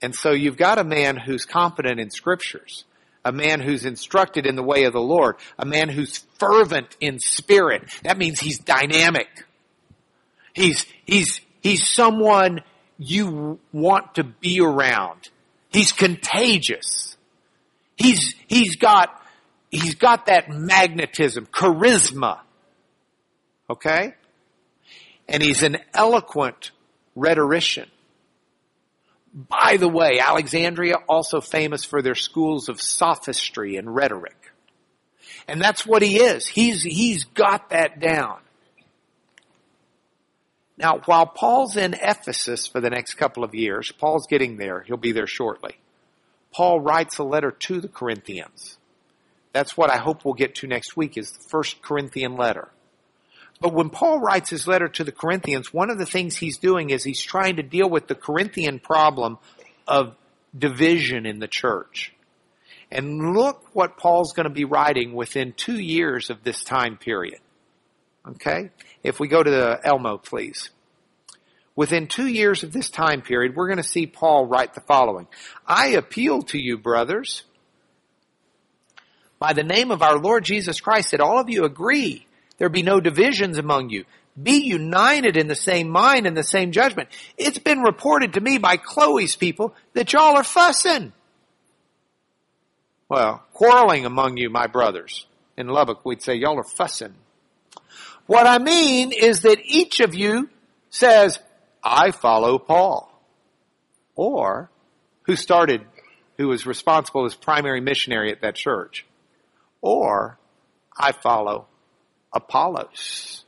And 0.00 0.14
so 0.14 0.30
you've 0.30 0.56
got 0.56 0.78
a 0.78 0.84
man 0.84 1.16
who's 1.16 1.44
competent 1.44 2.00
in 2.00 2.10
scriptures, 2.10 2.84
a 3.24 3.32
man 3.32 3.60
who's 3.60 3.84
instructed 3.84 4.46
in 4.46 4.54
the 4.54 4.62
way 4.62 4.84
of 4.84 4.92
the 4.92 5.00
Lord, 5.00 5.36
a 5.58 5.66
man 5.66 5.88
who's 5.88 6.18
fervent 6.38 6.96
in 7.00 7.18
spirit. 7.18 7.82
That 8.04 8.16
means 8.16 8.38
he's 8.38 8.58
dynamic. 8.58 9.28
He's, 10.52 10.86
he's, 11.04 11.40
he's 11.60 11.88
someone 11.88 12.60
you 12.98 13.58
want 13.72 14.16
to 14.16 14.24
be 14.24 14.60
around. 14.60 15.28
He's 15.70 15.92
contagious. 15.92 17.16
He's, 17.96 18.34
he's 18.46 18.76
got, 18.76 19.20
he's 19.70 19.96
got 19.96 20.26
that 20.26 20.48
magnetism, 20.48 21.46
charisma. 21.46 22.40
Okay? 23.68 24.14
And 25.28 25.42
he's 25.42 25.62
an 25.62 25.78
eloquent 25.92 26.70
rhetorician. 27.14 27.90
By 29.32 29.76
the 29.76 29.88
way, 29.88 30.20
Alexandria 30.20 30.96
also 31.08 31.40
famous 31.40 31.84
for 31.84 32.02
their 32.02 32.14
schools 32.14 32.68
of 32.68 32.80
sophistry 32.80 33.76
and 33.76 33.94
rhetoric. 33.94 34.52
And 35.46 35.60
that's 35.60 35.86
what 35.86 36.02
he 36.02 36.18
is. 36.18 36.46
He's, 36.46 36.82
he's 36.82 37.24
got 37.24 37.70
that 37.70 38.00
down. 38.00 38.40
Now, 40.76 41.00
while 41.06 41.26
Paul's 41.26 41.76
in 41.76 41.94
Ephesus 41.94 42.66
for 42.66 42.80
the 42.80 42.90
next 42.90 43.14
couple 43.14 43.42
of 43.42 43.54
years, 43.54 43.90
Paul's 43.90 44.26
getting 44.28 44.56
there. 44.56 44.82
He'll 44.82 44.96
be 44.96 45.12
there 45.12 45.26
shortly. 45.26 45.76
Paul 46.52 46.80
writes 46.80 47.18
a 47.18 47.24
letter 47.24 47.50
to 47.50 47.80
the 47.80 47.88
Corinthians. 47.88 48.78
That's 49.52 49.76
what 49.76 49.90
I 49.90 49.96
hope 49.96 50.24
we'll 50.24 50.34
get 50.34 50.56
to 50.56 50.66
next 50.66 50.96
week 50.96 51.18
is 51.18 51.32
the 51.32 51.48
first 51.48 51.82
Corinthian 51.82 52.36
letter. 52.36 52.68
But 53.60 53.74
when 53.74 53.90
Paul 53.90 54.20
writes 54.20 54.50
his 54.50 54.68
letter 54.68 54.88
to 54.88 55.04
the 55.04 55.12
Corinthians, 55.12 55.72
one 55.72 55.90
of 55.90 55.98
the 55.98 56.06
things 56.06 56.36
he's 56.36 56.58
doing 56.58 56.90
is 56.90 57.02
he's 57.02 57.22
trying 57.22 57.56
to 57.56 57.62
deal 57.62 57.90
with 57.90 58.06
the 58.06 58.14
Corinthian 58.14 58.78
problem 58.78 59.38
of 59.86 60.14
division 60.56 61.26
in 61.26 61.40
the 61.40 61.48
church. 61.48 62.14
And 62.90 63.34
look 63.34 63.74
what 63.74 63.96
Paul's 63.96 64.32
going 64.32 64.44
to 64.44 64.54
be 64.54 64.64
writing 64.64 65.12
within 65.12 65.52
two 65.52 65.78
years 65.78 66.30
of 66.30 66.42
this 66.44 66.62
time 66.62 66.96
period. 66.96 67.40
Okay? 68.26 68.70
If 69.02 69.18
we 69.18 69.28
go 69.28 69.42
to 69.42 69.50
the 69.50 69.80
Elmo, 69.82 70.18
please. 70.18 70.70
Within 71.74 72.06
two 72.06 72.26
years 72.26 72.62
of 72.62 72.72
this 72.72 72.90
time 72.90 73.22
period, 73.22 73.54
we're 73.54 73.68
going 73.68 73.76
to 73.76 73.82
see 73.82 74.06
Paul 74.06 74.46
write 74.46 74.74
the 74.74 74.80
following. 74.80 75.28
I 75.66 75.88
appeal 75.88 76.42
to 76.42 76.58
you, 76.58 76.78
brothers, 76.78 77.44
by 79.38 79.52
the 79.52 79.62
name 79.62 79.90
of 79.90 80.02
our 80.02 80.18
Lord 80.18 80.44
Jesus 80.44 80.80
Christ, 80.80 81.12
that 81.12 81.20
all 81.20 81.38
of 81.38 81.50
you 81.50 81.64
agree 81.64 82.26
there 82.58 82.68
be 82.68 82.82
no 82.82 83.00
divisions 83.00 83.58
among 83.58 83.90
you. 83.90 84.04
Be 84.40 84.64
united 84.64 85.36
in 85.36 85.48
the 85.48 85.56
same 85.56 85.88
mind 85.88 86.26
and 86.26 86.36
the 86.36 86.44
same 86.44 86.70
judgment. 86.70 87.08
It's 87.36 87.58
been 87.58 87.80
reported 87.80 88.34
to 88.34 88.40
me 88.40 88.58
by 88.58 88.76
Chloe's 88.76 89.36
people 89.36 89.74
that 89.94 90.12
y'all 90.12 90.36
are 90.36 90.44
fussing. 90.44 91.12
Well, 93.08 93.42
quarreling 93.52 94.04
among 94.04 94.36
you, 94.36 94.50
my 94.50 94.66
brothers. 94.66 95.26
In 95.56 95.68
Lubbock, 95.68 96.04
we'd 96.04 96.22
say 96.22 96.34
y'all 96.34 96.58
are 96.58 96.64
fussing. 96.64 97.14
What 98.26 98.46
I 98.46 98.58
mean 98.58 99.12
is 99.12 99.42
that 99.42 99.58
each 99.64 100.00
of 100.00 100.14
you 100.14 100.50
says, 100.90 101.40
I 101.82 102.10
follow 102.10 102.58
Paul. 102.58 103.10
Or 104.14 104.70
who 105.22 105.36
started, 105.36 105.82
who 106.36 106.48
was 106.48 106.66
responsible 106.66 107.24
as 107.24 107.34
primary 107.34 107.80
missionary 107.80 108.30
at 108.30 108.42
that 108.42 108.54
church. 108.54 109.06
Or 109.80 110.38
I 110.96 111.12
follow 111.12 111.66
Apollos. 112.32 113.44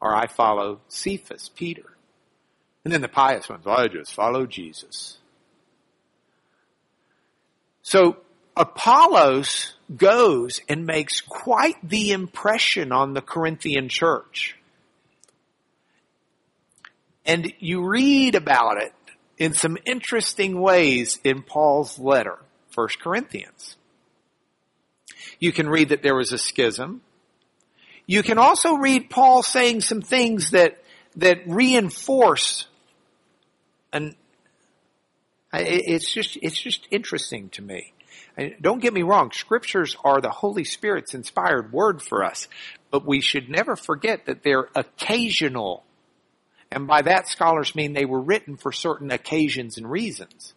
Or 0.00 0.14
I 0.14 0.26
follow 0.26 0.80
Cephas, 0.88 1.50
Peter. 1.54 1.96
And 2.84 2.92
then 2.92 3.02
the 3.02 3.08
pious 3.08 3.48
ones, 3.48 3.66
I 3.66 3.88
just 3.88 4.14
follow 4.14 4.46
Jesus. 4.46 5.18
So 7.82 8.16
Apollos 8.56 9.74
goes 9.96 10.60
and 10.68 10.86
makes 10.86 11.20
quite 11.20 11.76
the 11.82 12.12
impression 12.12 12.92
on 12.92 13.14
the 13.14 13.22
Corinthian 13.22 13.88
church. 13.88 14.56
And 17.24 17.52
you 17.58 17.86
read 17.86 18.34
about 18.34 18.82
it 18.82 18.92
in 19.38 19.54
some 19.54 19.78
interesting 19.84 20.60
ways 20.60 21.18
in 21.24 21.42
Paul's 21.42 21.98
letter, 21.98 22.38
1 22.74 22.88
Corinthians. 23.00 23.76
You 25.40 25.50
can 25.52 25.68
read 25.68 25.88
that 25.88 26.02
there 26.02 26.14
was 26.14 26.32
a 26.32 26.38
schism. 26.38 27.00
You 28.06 28.22
can 28.22 28.38
also 28.38 28.74
read 28.74 29.10
Paul 29.10 29.42
saying 29.42 29.80
some 29.80 30.02
things 30.02 30.50
that, 30.50 30.82
that 31.16 31.40
reinforce 31.46 32.66
and 33.92 34.14
it's 35.52 36.12
just, 36.12 36.38
it's 36.42 36.60
just 36.60 36.86
interesting 36.90 37.48
to 37.50 37.62
me. 37.62 37.92
Don't 38.60 38.80
get 38.80 38.94
me 38.94 39.02
wrong, 39.02 39.32
scriptures 39.32 39.96
are 40.04 40.20
the 40.20 40.30
Holy 40.30 40.64
Spirit's 40.64 41.14
inspired 41.14 41.72
word 41.72 42.00
for 42.00 42.24
us, 42.24 42.48
but 42.90 43.04
we 43.04 43.20
should 43.20 43.50
never 43.50 43.76
forget 43.76 44.26
that 44.26 44.42
they're 44.42 44.68
occasional. 44.74 45.84
And 46.70 46.86
by 46.86 47.02
that 47.02 47.26
scholars 47.26 47.74
mean 47.74 47.92
they 47.92 48.04
were 48.04 48.20
written 48.20 48.56
for 48.56 48.70
certain 48.70 49.10
occasions 49.10 49.76
and 49.76 49.90
reasons. 49.90 50.54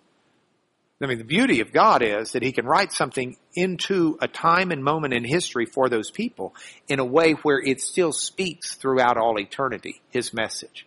I 1.03 1.07
mean, 1.07 1.17
the 1.17 1.23
beauty 1.23 1.59
of 1.59 1.71
God 1.71 2.01
is 2.01 2.31
that 2.31 2.43
He 2.43 2.51
can 2.51 2.65
write 2.65 2.91
something 2.91 3.37
into 3.53 4.17
a 4.21 4.27
time 4.27 4.71
and 4.71 4.83
moment 4.83 5.13
in 5.13 5.23
history 5.23 5.65
for 5.65 5.89
those 5.89 6.11
people 6.11 6.55
in 6.87 6.99
a 6.99 7.05
way 7.05 7.33
where 7.33 7.59
it 7.59 7.81
still 7.81 8.11
speaks 8.11 8.75
throughout 8.75 9.17
all 9.17 9.39
eternity, 9.39 10.01
His 10.09 10.33
message. 10.33 10.85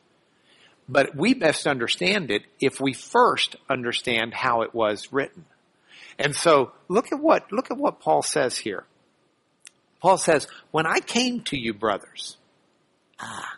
But 0.89 1.17
we 1.17 1.35
best 1.35 1.67
understand 1.67 2.31
it 2.31 2.43
if 2.61 2.81
we 2.81 2.93
first 2.93 3.57
understand 3.69 4.35
how 4.35 4.63
it 4.63 4.75
was 4.75 5.13
written. 5.13 5.45
And 6.19 6.35
so 6.35 6.73
look 6.89 7.13
at 7.13 7.21
what, 7.21 7.53
look 7.53 7.71
at 7.71 7.77
what 7.77 8.01
Paul 8.01 8.23
says 8.23 8.57
here. 8.57 8.85
Paul 10.01 10.19
says, 10.19 10.47
when 10.71 10.87
I 10.87 11.01
came 11.01 11.41
to 11.45 11.59
you, 11.59 11.75
brothers, 11.75 12.37
ah, 13.19 13.56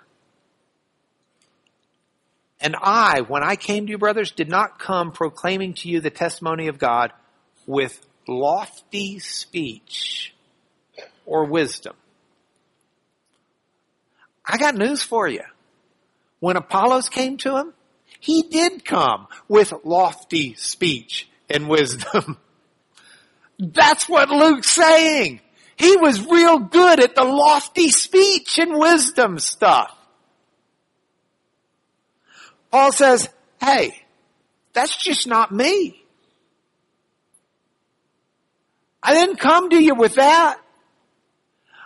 and 2.61 2.75
I, 2.81 3.21
when 3.21 3.42
I 3.42 3.57
came 3.57 3.87
to 3.87 3.90
you, 3.90 3.99
brothers, 3.99 4.33
did 4.33 4.49
not 4.49 4.79
come 4.79 5.12
proclaiming 5.12 5.75
to 5.75 5.88
you 5.88 6.01
the 6.01 6.11
testimony 6.11 6.68
of 6.68 6.79
God 6.79 7.12
with 7.66 8.05
lofty 8.27 9.18
speech 9.21 10.35
or 11.25 11.44
wisdom. 11.44 11.94
I 14.44 14.59
got 14.59 14.75
news 14.75 15.03
for 15.03 15.29
you. 15.29 15.42
When 16.40 16.57
Apollos 16.57 17.09
came 17.09 17.37
to 17.38 17.57
him, 17.57 17.75
he 18.21 18.42
did 18.42 18.85
come 18.85 19.29
with 19.49 19.73
lofty 19.85 20.55
speech 20.55 21.29
and 21.49 21.68
wisdom. 21.68 22.38
That's 23.59 24.09
what 24.09 24.31
Luke's 24.31 24.71
saying. 24.71 25.40
He 25.77 25.97
was 25.97 26.27
real 26.27 26.59
good 26.59 27.01
at 27.01 27.14
the 27.14 27.25
lofty 27.25 27.90
speech 27.90 28.59
and 28.59 28.79
wisdom 28.79 29.38
stuff. 29.38 29.97
Paul 32.70 32.92
says, 32.92 33.28
hey, 33.61 34.02
that's 34.72 34.96
just 34.96 35.26
not 35.26 35.52
me. 35.52 36.04
I 39.02 39.14
didn't 39.14 39.37
come 39.37 39.70
to 39.70 39.83
you 39.83 39.94
with 39.94 40.16
that. 40.16 40.59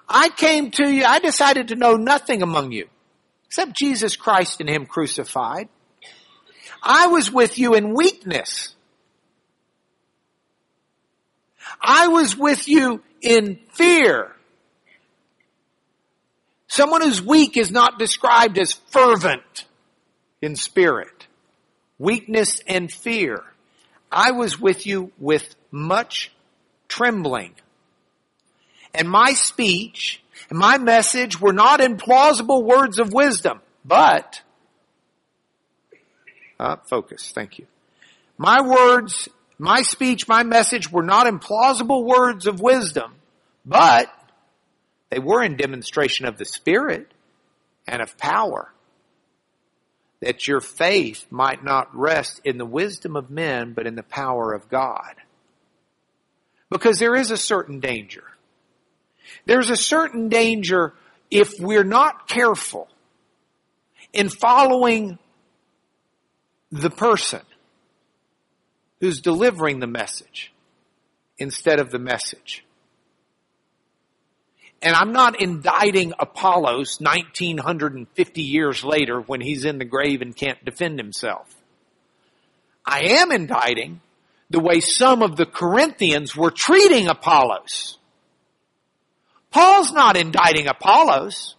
I 0.08 0.28
came 0.28 0.70
to 0.72 0.88
you, 0.88 1.04
I 1.04 1.20
decided 1.20 1.68
to 1.68 1.76
know 1.76 1.96
nothing 1.96 2.42
among 2.42 2.72
you 2.72 2.88
except 3.46 3.76
Jesus 3.76 4.16
Christ 4.16 4.60
and 4.60 4.68
Him 4.68 4.86
crucified. 4.86 5.68
I 6.82 7.06
was 7.08 7.30
with 7.30 7.58
you 7.58 7.74
in 7.74 7.94
weakness. 7.94 8.74
I 11.80 12.08
was 12.08 12.36
with 12.36 12.68
you 12.68 13.02
in 13.20 13.60
fear. 13.72 14.34
Someone 16.66 17.02
who's 17.02 17.22
weak 17.22 17.56
is 17.56 17.70
not 17.70 17.98
described 17.98 18.58
as 18.58 18.72
fervent 18.72 19.66
in 20.42 20.57
spirit. 20.57 21.26
Weakness 21.98 22.61
and 22.66 22.92
fear. 22.92 23.44
I 24.11 24.33
was 24.33 24.61
with 24.61 24.87
you 24.87 25.12
with 25.18 25.55
much 25.70 26.33
trembling. 26.88 27.55
And 28.92 29.09
my 29.09 29.33
speech 29.33 30.22
and 30.50 30.59
my 30.59 30.76
message 30.76 31.40
were 31.40 31.52
not 31.52 31.81
in 31.81 31.96
plausible 31.96 32.62
words 32.62 32.98
of 32.98 33.12
wisdom, 33.12 33.61
but, 33.85 34.42
uh, 36.61 36.76
focus, 36.90 37.33
thank 37.35 37.59
you. 37.59 37.66
My 38.37 38.61
words, 38.61 39.28
my 39.59 39.83
speech, 39.83 40.28
my 40.28 40.42
message 40.42 40.90
were 40.90 41.05
not 41.05 41.26
in 41.26 41.38
plausible 41.38 42.05
words 42.05 42.46
of 42.46 42.61
wisdom, 42.61 43.14
but 43.64 44.12
they 45.11 45.18
were 45.18 45.42
in 45.42 45.57
demonstration 45.57 46.26
of 46.26 46.37
the 46.37 46.44
Spirit 46.44 47.12
and 47.87 48.02
of 48.02 48.18
power. 48.18 48.72
That 50.22 50.48
your 50.48 50.61
faith 50.61 51.26
might 51.30 51.62
not 51.62 51.94
rest 51.94 52.40
in 52.44 52.56
the 52.56 52.64
wisdom 52.64 53.16
of 53.16 53.28
men, 53.28 53.74
but 53.74 53.87
in 53.87 53.96
the 53.96 54.02
power 54.02 54.52
of 54.52 54.68
God. 54.70 55.14
Because 56.70 56.98
there 56.98 57.14
is 57.14 57.30
a 57.30 57.37
certain 57.37 57.80
danger. 57.80 58.24
There's 59.44 59.68
a 59.68 59.76
certain 59.76 60.30
danger 60.30 60.94
if 61.30 61.58
we're 61.58 61.85
not 61.85 62.28
careful 62.28 62.88
in 64.12 64.28
following 64.28 65.18
the 66.70 66.90
person 66.90 67.42
who's 69.00 69.20
delivering 69.20 69.80
the 69.80 69.87
message 69.87 70.52
instead 71.37 71.80
of 71.80 71.90
the 71.90 71.98
message. 71.98 72.64
And 74.82 74.96
I'm 74.96 75.12
not 75.12 75.40
indicting 75.40 76.12
Apollos 76.18 76.98
1950 77.00 78.42
years 78.42 78.82
later 78.82 79.20
when 79.20 79.40
he's 79.40 79.64
in 79.64 79.78
the 79.78 79.84
grave 79.84 80.22
and 80.22 80.34
can't 80.34 80.62
defend 80.64 80.98
himself. 80.98 81.54
I 82.84 83.20
am 83.20 83.30
indicting 83.30 84.00
the 84.50 84.60
way 84.60 84.80
some 84.80 85.22
of 85.22 85.36
the 85.36 85.46
Corinthians 85.46 86.36
were 86.36 86.50
treating 86.50 87.08
Apollos. 87.08 87.96
Paul's 89.52 89.92
not 89.92 90.16
indicting 90.16 90.66
Apollos. 90.66 91.54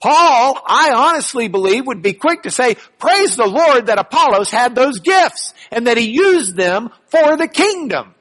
Paul, 0.00 0.60
I 0.66 0.92
honestly 0.94 1.48
believe, 1.48 1.86
would 1.86 2.02
be 2.02 2.12
quick 2.12 2.42
to 2.42 2.50
say, 2.50 2.76
praise 2.98 3.36
the 3.36 3.46
Lord 3.46 3.86
that 3.86 3.98
Apollos 3.98 4.50
had 4.50 4.74
those 4.74 4.98
gifts 4.98 5.54
and 5.70 5.86
that 5.86 5.96
he 5.96 6.10
used 6.10 6.54
them 6.54 6.90
for 7.06 7.38
the 7.38 7.48
kingdom. 7.48 8.13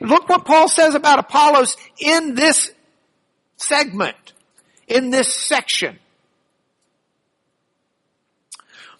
Look 0.00 0.28
what 0.28 0.44
Paul 0.44 0.68
says 0.68 0.94
about 0.94 1.18
Apollos 1.18 1.76
in 1.98 2.34
this 2.34 2.70
segment, 3.56 4.32
in 4.86 5.10
this 5.10 5.32
section. 5.32 5.98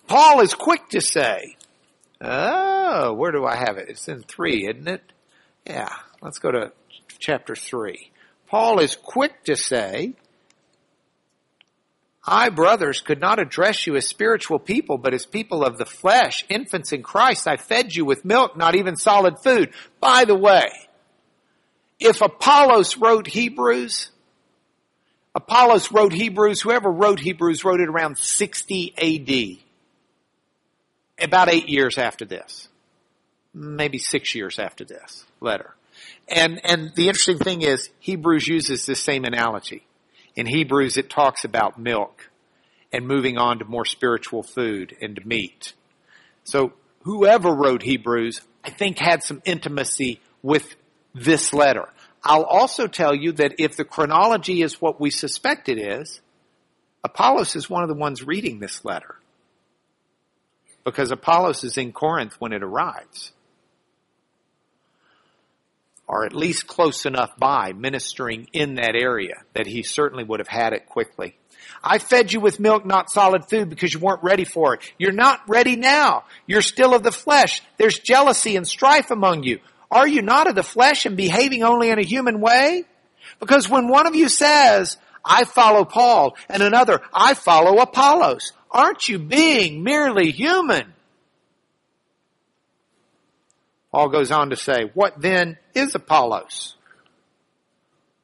Paul 0.07 0.41
is 0.41 0.55
quick 0.55 0.89
to 0.91 1.01
say, 1.01 1.57
oh, 2.21 3.15
where 3.15 3.33
do 3.33 3.45
I 3.45 3.57
have 3.57 3.79
it? 3.79 3.89
It's 3.89 4.09
in 4.09 4.23
three, 4.23 4.67
isn't 4.69 4.89
it? 4.89 5.03
Yeah, 5.67 5.95
let's 6.21 6.39
go 6.39 6.51
to 6.51 6.73
chapter 7.19 7.55
3. 7.55 8.11
Paul 8.49 8.81
is 8.81 8.97
quick 8.97 9.45
to 9.45 9.57
say, 9.57 10.15
I, 12.25 12.51
brothers, 12.51 13.01
could 13.01 13.21
not 13.21 13.41
address 13.41 13.87
you 13.87 13.97
as 13.97 14.07
spiritual 14.07 14.61
people, 14.61 14.97
but 14.97 15.13
as 15.13 15.27
people 15.27 15.65
of 15.65 15.77
the 15.77 15.85
flesh, 15.85 16.45
infants 16.49 16.93
in 16.93 17.03
Christ. 17.03 17.49
I 17.49 17.57
fed 17.57 17.95
you 17.95 18.05
with 18.05 18.25
milk, 18.25 18.57
not 18.57 18.77
even 18.77 18.97
solid 18.97 19.41
food. 19.41 19.73
By 19.99 20.25
the 20.25 20.37
way, 20.37 20.69
if 21.99 22.21
Apollos 22.21 22.97
wrote 22.97 23.27
Hebrews, 23.27 24.11
Apollos 25.35 25.91
wrote 25.91 26.13
Hebrews, 26.13 26.61
whoever 26.61 26.91
wrote 26.91 27.19
Hebrews 27.19 27.65
wrote 27.65 27.81
it 27.81 27.89
around 27.89 28.19
60 28.19 29.59
AD. 31.19 31.25
About 31.25 31.49
eight 31.49 31.69
years 31.69 31.99
after 31.99 32.25
this. 32.25 32.69
Maybe 33.55 33.99
six 33.99 34.35
years 34.35 34.59
after 34.59 34.85
this 34.85 35.25
letter. 35.41 35.75
And, 36.29 36.61
and 36.65 36.95
the 36.95 37.09
interesting 37.09 37.39
thing 37.39 37.63
is 37.63 37.91
Hebrews 37.99 38.47
uses 38.47 38.87
the 38.87 38.95
same 38.95 39.25
analogy. 39.25 39.85
In 40.35 40.47
Hebrews 40.47 40.97
it 40.97 41.11
talks 41.11 41.45
about 41.45 41.79
milk 41.79 42.31
and 42.93 43.07
moving 43.07 43.39
on 43.39 43.59
to 43.59 43.65
more 43.65 43.85
spiritual 43.85 44.43
food 44.43 44.97
and 45.01 45.25
meat. 45.25 45.73
So 46.45 46.73
whoever 47.03 47.55
wrote 47.55 47.83
Hebrews, 47.83 48.43
I 48.65 48.71
think 48.71 48.99
had 48.99 49.23
some 49.23 49.43
intimacy 49.45 50.21
with 50.43 50.75
this 51.15 51.53
letter. 51.53 51.89
I'll 52.25 52.45
also 52.45 52.87
tell 52.87 53.15
you 53.15 53.33
that 53.33 53.55
if 53.59 53.77
the 53.77 53.85
chronology 53.85 54.63
is 54.63 54.81
what 54.81 55.01
we 55.01 55.11
suspect 55.11 55.69
it 55.69 55.79
is, 55.79 56.21
Apollos 57.05 57.57
is 57.57 57.69
one 57.69 57.83
of 57.83 57.89
the 57.89 57.97
ones 57.97 58.23
reading 58.23 58.61
this 58.61 58.85
letter. 58.85 59.17
Because 60.85 61.11
Apollos 61.11 61.65
is 61.65 61.77
in 61.77 61.93
Corinth 61.93 62.37
when 62.39 62.53
it 62.53 62.63
arrives 62.63 63.33
or 66.13 66.27
at 66.27 66.35
least 66.35 66.67
close 66.67 67.07
enough 67.07 67.31
by 67.39 67.73
ministering 67.73 68.47
in 68.53 68.75
that 68.75 68.95
area 68.95 69.43
that 69.55 69.67
he 69.67 69.83
certainly 69.83 70.23
would 70.23 70.41
have 70.41 70.49
had 70.49 70.75
it 70.75 70.85
quickly. 70.87 71.35
I 71.83 71.99
fed 71.99 72.35
you 72.35 72.39
with 72.39 72.61
milk, 72.61 72.85
not 72.85 73.11
solid 73.11 73.49
food 73.49 73.71
because 73.71 73.95
you 73.95 74.01
weren't 74.01 74.23
ready 74.23 74.45
for 74.45 74.75
it. 74.75 74.83
You're 74.99 75.13
not 75.13 75.41
ready 75.49 75.75
now. 75.75 76.25
You're 76.47 76.61
still 76.61 76.95
of 76.95 77.03
the 77.03 77.13
flesh. 77.13 77.63
There's 77.79 77.99
jealousy 77.99 78.57
and 78.57 78.69
strife 78.69 79.11
among 79.11 79.45
you. 79.45 79.61
Are 79.91 80.07
you 80.07 80.21
not 80.21 80.49
of 80.49 80.55
the 80.55 80.63
flesh 80.63 81.07
and 81.07 81.17
behaving 81.17 81.63
only 81.63 81.89
in 81.89 81.99
a 81.99 82.05
human 82.05 82.41
way? 82.41 82.85
Because 83.41 83.71
when 83.71 83.89
one 83.89 84.07
of 84.07 84.15
you 84.15 84.29
says, 84.29 84.99
I 85.25 85.45
follow 85.45 85.87
Paul 85.87 86.37
and 86.51 86.63
another, 86.63 87.01
I 87.15 87.33
follow 87.33 87.81
Apollos, 87.81 88.53
aren't 88.71 89.09
you 89.09 89.19
being 89.19 89.83
merely 89.83 90.31
human? 90.31 90.93
Paul 93.93 94.09
goes 94.09 94.33
on 94.33 94.51
to 94.51 94.57
say, 94.57 94.91
what 94.95 95.21
then 95.21 95.59
is 95.75 95.95
Apollos? 95.95 96.77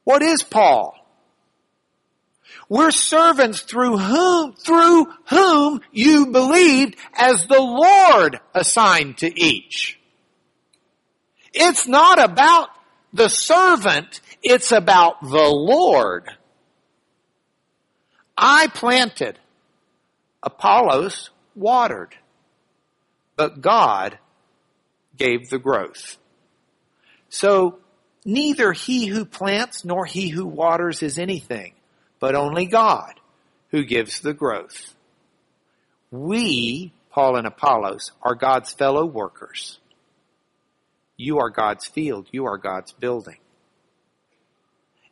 What 0.03 0.23
is 0.23 0.41
Paul? 0.41 0.95
We're 2.67 2.91
servants 2.91 3.61
through 3.61 3.97
whom, 3.97 4.53
through 4.53 5.05
whom 5.29 5.81
you 5.91 6.27
believed 6.27 6.95
as 7.13 7.45
the 7.45 7.61
Lord 7.61 8.39
assigned 8.53 9.19
to 9.19 9.39
each. 9.39 9.99
It's 11.53 11.87
not 11.87 12.21
about 12.21 12.69
the 13.13 13.27
servant, 13.27 14.21
it's 14.43 14.71
about 14.71 15.21
the 15.21 15.49
Lord. 15.49 16.29
I 18.37 18.67
planted, 18.67 19.37
Apollos 20.41 21.29
watered, 21.55 22.15
but 23.35 23.61
God 23.61 24.17
gave 25.19 25.49
the 25.49 25.59
growth. 25.59 26.17
So 27.29 27.79
neither 28.25 28.71
he 28.71 29.05
who 29.05 29.25
plants 29.25 29.85
nor 29.85 30.05
he 30.05 30.29
who 30.29 30.45
waters 30.45 31.03
is 31.03 31.19
anything, 31.19 31.73
but 32.19 32.35
only 32.35 32.65
God 32.65 33.19
who 33.69 33.83
gives 33.83 34.21
the 34.21 34.33
growth. 34.33 34.95
We, 36.09 36.91
Paul 37.11 37.35
and 37.35 37.45
Apollos, 37.45 38.11
are 38.23 38.33
God's 38.33 38.73
fellow 38.73 39.05
workers. 39.05 39.79
You 41.17 41.39
are 41.39 41.49
God's 41.49 41.85
field. 41.85 42.27
You 42.31 42.45
are 42.45 42.57
God's 42.57 42.93
building. 42.93 43.37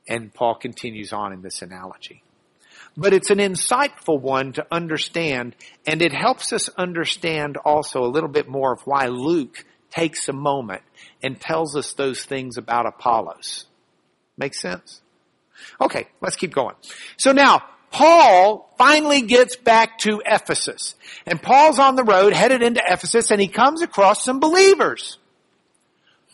And 0.07 0.33
Paul 0.33 0.55
continues 0.55 1.13
on 1.13 1.33
in 1.33 1.41
this 1.41 1.61
analogy 1.61 2.23
but 2.97 3.13
it's 3.13 3.29
an 3.29 3.37
insightful 3.37 4.19
one 4.19 4.53
to 4.53 4.65
understand 4.71 5.55
and 5.85 6.01
it 6.01 6.11
helps 6.11 6.51
us 6.51 6.67
understand 6.69 7.55
also 7.57 8.03
a 8.03 8.09
little 8.09 8.29
bit 8.29 8.49
more 8.49 8.73
of 8.73 8.81
why 8.81 9.05
Luke 9.05 9.63
takes 9.91 10.27
a 10.27 10.33
moment 10.33 10.81
and 11.23 11.39
tells 11.39 11.75
us 11.75 11.93
those 11.93 12.25
things 12.25 12.57
about 12.57 12.85
Apollos. 12.85 13.65
Make 14.37 14.53
sense? 14.53 15.01
Okay, 15.81 16.07
let's 16.21 16.35
keep 16.35 16.53
going. 16.53 16.75
So 17.17 17.31
now, 17.31 17.63
Paul 17.91 18.73
finally 18.77 19.21
gets 19.21 19.55
back 19.55 19.97
to 19.99 20.21
Ephesus. 20.25 20.95
And 21.25 21.41
Paul's 21.41 21.79
on 21.79 21.95
the 21.95 22.03
road 22.03 22.33
headed 22.33 22.61
into 22.61 22.81
Ephesus 22.85 23.31
and 23.31 23.41
he 23.41 23.47
comes 23.47 23.81
across 23.81 24.23
some 24.23 24.39
believers. 24.39 25.17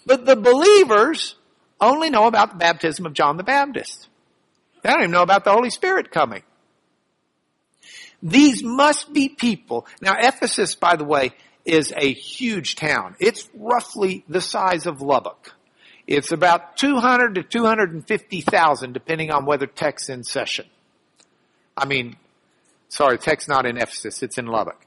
But 0.06 0.26
the 0.26 0.36
believers 0.36 1.36
only 1.80 2.10
know 2.10 2.28
about 2.28 2.52
the 2.52 2.58
baptism 2.58 3.06
of 3.06 3.14
John 3.14 3.38
the 3.38 3.44
Baptist. 3.44 4.08
They 4.82 4.90
don't 4.90 5.02
even 5.02 5.12
know 5.12 5.22
about 5.22 5.46
the 5.46 5.52
Holy 5.52 5.70
Spirit 5.70 6.12
coming. 6.12 6.44
These 8.22 8.64
must 8.64 9.14
be 9.14 9.30
people. 9.30 9.86
Now 10.02 10.16
Ephesus, 10.18 10.76
by 10.76 10.96
the 10.96 11.04
way, 11.04 11.32
is 11.66 11.94
a 11.96 12.12
huge 12.14 12.76
town. 12.76 13.16
It's 13.20 13.50
roughly 13.54 14.26
the 14.28 14.42
size 14.42 14.86
of 14.86 15.02
Lubbock. 15.02 15.54
It's 16.06 16.32
about 16.32 16.78
200 16.78 17.36
to 17.36 17.44
250,000 17.44 18.94
depending 18.94 19.32
on 19.32 19.46
whether 19.46 19.66
tech's 19.66 20.10
in 20.10 20.24
session. 20.24 20.66
I 21.78 21.86
mean, 21.86 22.18
Sorry, 22.94 23.18
text 23.18 23.50
not 23.50 23.66
in 23.66 23.78
Ephesus, 23.78 24.22
it's 24.22 24.38
in 24.38 24.46
Lubbock. 24.46 24.80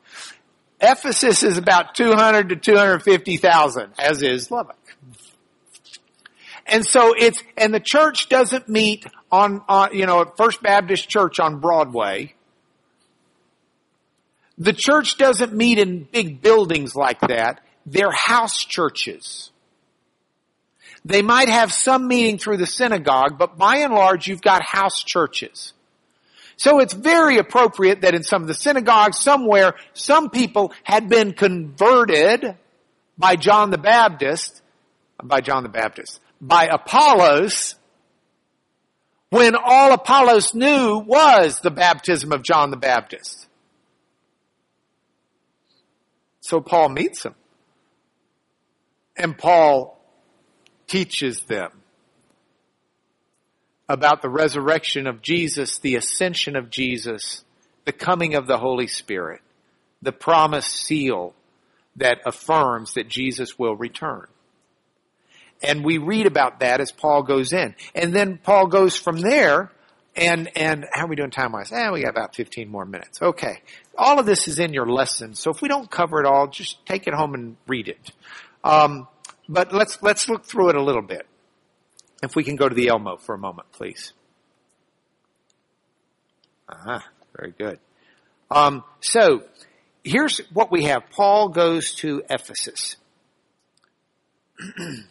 Ephesus 0.81 1.43
is 1.43 1.59
about 1.59 1.97
200 1.97 2.51
to 2.51 2.57
250,000, 2.57 3.95
as 3.99 4.23
is 4.23 4.49
Lubbock. 4.49 4.79
And 6.67 6.87
so 6.87 7.15
it's, 7.19 7.43
and 7.57 7.75
the 7.75 7.81
church 7.81 8.29
doesn't 8.29 8.69
meet 8.69 9.07
on, 9.33 9.61
on, 9.69 9.93
you 9.93 10.07
know, 10.07 10.21
at 10.21 10.37
First 10.37 10.63
Baptist 10.63 11.09
Church 11.09 11.41
on 11.41 11.59
Broadway. 11.59 12.36
The 14.59 14.73
church 14.73 15.19
doesn't 15.19 15.53
meet 15.53 15.79
in 15.79 16.05
big 16.05 16.41
buildings 16.41 16.95
like 16.95 17.21
that. 17.21 17.61
They're 17.85 18.11
house 18.11 18.65
churches. 18.65 19.51
They 21.05 21.23
might 21.23 21.49
have 21.49 21.73
some 21.73 22.09
meeting 22.09 22.39
through 22.39 22.57
the 22.57 22.67
synagogue, 22.67 23.39
but 23.39 23.57
by 23.57 23.79
and 23.79 23.95
large, 23.95 24.27
you've 24.27 24.43
got 24.43 24.63
house 24.63 25.05
churches. 25.05 25.73
So 26.57 26.81
it's 26.81 26.95
very 26.95 27.39
appropriate 27.39 28.01
that 28.01 28.15
in 28.15 28.23
some 28.23 28.43
of 28.43 28.49
the 28.49 28.55
synagogues 28.55 29.21
somewhere, 29.21 29.75
some 29.93 30.31
people 30.31 30.73
had 30.83 31.09
been 31.09 31.33
converted 31.35 32.57
by 33.19 33.37
John 33.37 33.71
the 33.71 33.79
Baptist, 33.79 34.63
by 35.23 35.43
John 35.43 35.63
the 35.63 35.69
Baptist, 35.69 36.21
by 36.41 36.65
Apollos, 36.67 37.77
when 39.31 39.55
all 39.55 39.93
Apollos 39.93 40.55
knew 40.55 40.99
was 40.99 41.61
the 41.61 41.71
baptism 41.71 42.33
of 42.33 42.43
John 42.43 42.71
the 42.71 42.77
Baptist. 42.77 43.46
So 46.47 46.61
Paul 46.61 46.91
meets 46.91 47.25
them. 47.25 47.35
And 49.17 49.37
Paul 49.37 50.01
teaches 50.87 51.41
them 51.41 51.73
about 53.89 54.23
the 54.23 54.29
resurrection 54.29 55.09
of 55.09 55.23
Jesus, 55.23 55.81
the 55.81 55.97
ascension 55.97 56.55
of 56.55 56.71
Jesus, 56.71 57.45
the 57.85 57.91
coming 57.93 58.37
of 58.37 58.47
the 58.47 58.59
Holy 58.59 58.87
Spirit, 58.87 59.41
the 60.03 60.13
promised 60.13 60.71
seal 60.71 61.35
that 61.97 62.19
affirms 62.25 62.95
that 62.95 63.09
Jesus 63.09 63.59
will 63.59 63.75
return. 63.75 64.27
And 65.65 65.85
we 65.85 65.99
read 65.99 66.27
about 66.27 66.61
that 66.61 66.81
as 66.81 66.93
Paul 66.93 67.25
goes 67.25 67.53
in. 67.53 67.75
And 67.93 68.15
then 68.15 68.39
Paul 68.41 68.69
goes 68.69 68.95
from 68.95 69.19
there 69.19 69.73
and, 70.17 70.51
and 70.57 70.87
how 70.93 71.05
are 71.05 71.09
we 71.09 71.17
doing 71.17 71.31
time 71.31 71.53
wise? 71.53 71.73
Eh, 71.73 71.91
we 71.91 72.03
got 72.03 72.11
about 72.11 72.35
15 72.35 72.69
more 72.69 72.85
minutes. 72.85 73.21
Okay. 73.21 73.61
All 73.97 74.19
of 74.19 74.27
this 74.27 74.49
is 74.49 74.59
in 74.59 74.73
your 74.73 74.87
lesson. 74.87 75.35
So 75.35 75.51
if 75.51 75.61
we 75.61 75.69
don't 75.69 75.91
cover 75.91 76.21
it 76.21 76.27
all, 76.27 76.49
just 76.49 76.85
take 76.87 77.07
it 77.07 77.15
home 77.15 77.35
and 77.35 77.57
read 77.67 77.89
it. 77.89 78.11
Um, 78.65 79.09
but 79.49 79.73
let's, 79.73 80.03
let's 80.03 80.29
look 80.29 80.45
through 80.45 80.71
it 80.71 80.77
a 80.77 80.83
little 80.83 81.03
bit. 81.03 81.27
If 82.23 82.35
we 82.35 82.45
can 82.45 82.57
go 82.57 82.69
to 82.69 82.75
the 82.75 82.89
Elmo 82.89 83.17
for 83.17 83.35
a 83.35 83.39
moment, 83.39 83.71
please. 83.73 84.13
Ah, 86.69 87.07
very 87.37 87.53
good. 87.57 87.79
Um, 88.51 88.83
so 89.01 89.43
here's 90.03 90.39
what 90.53 90.73
we 90.73 90.85
have. 90.85 91.11
Paul 91.11 91.49
goes 91.49 91.95
to 91.97 92.23
Ephesus. 92.31 92.97
and 94.79 95.05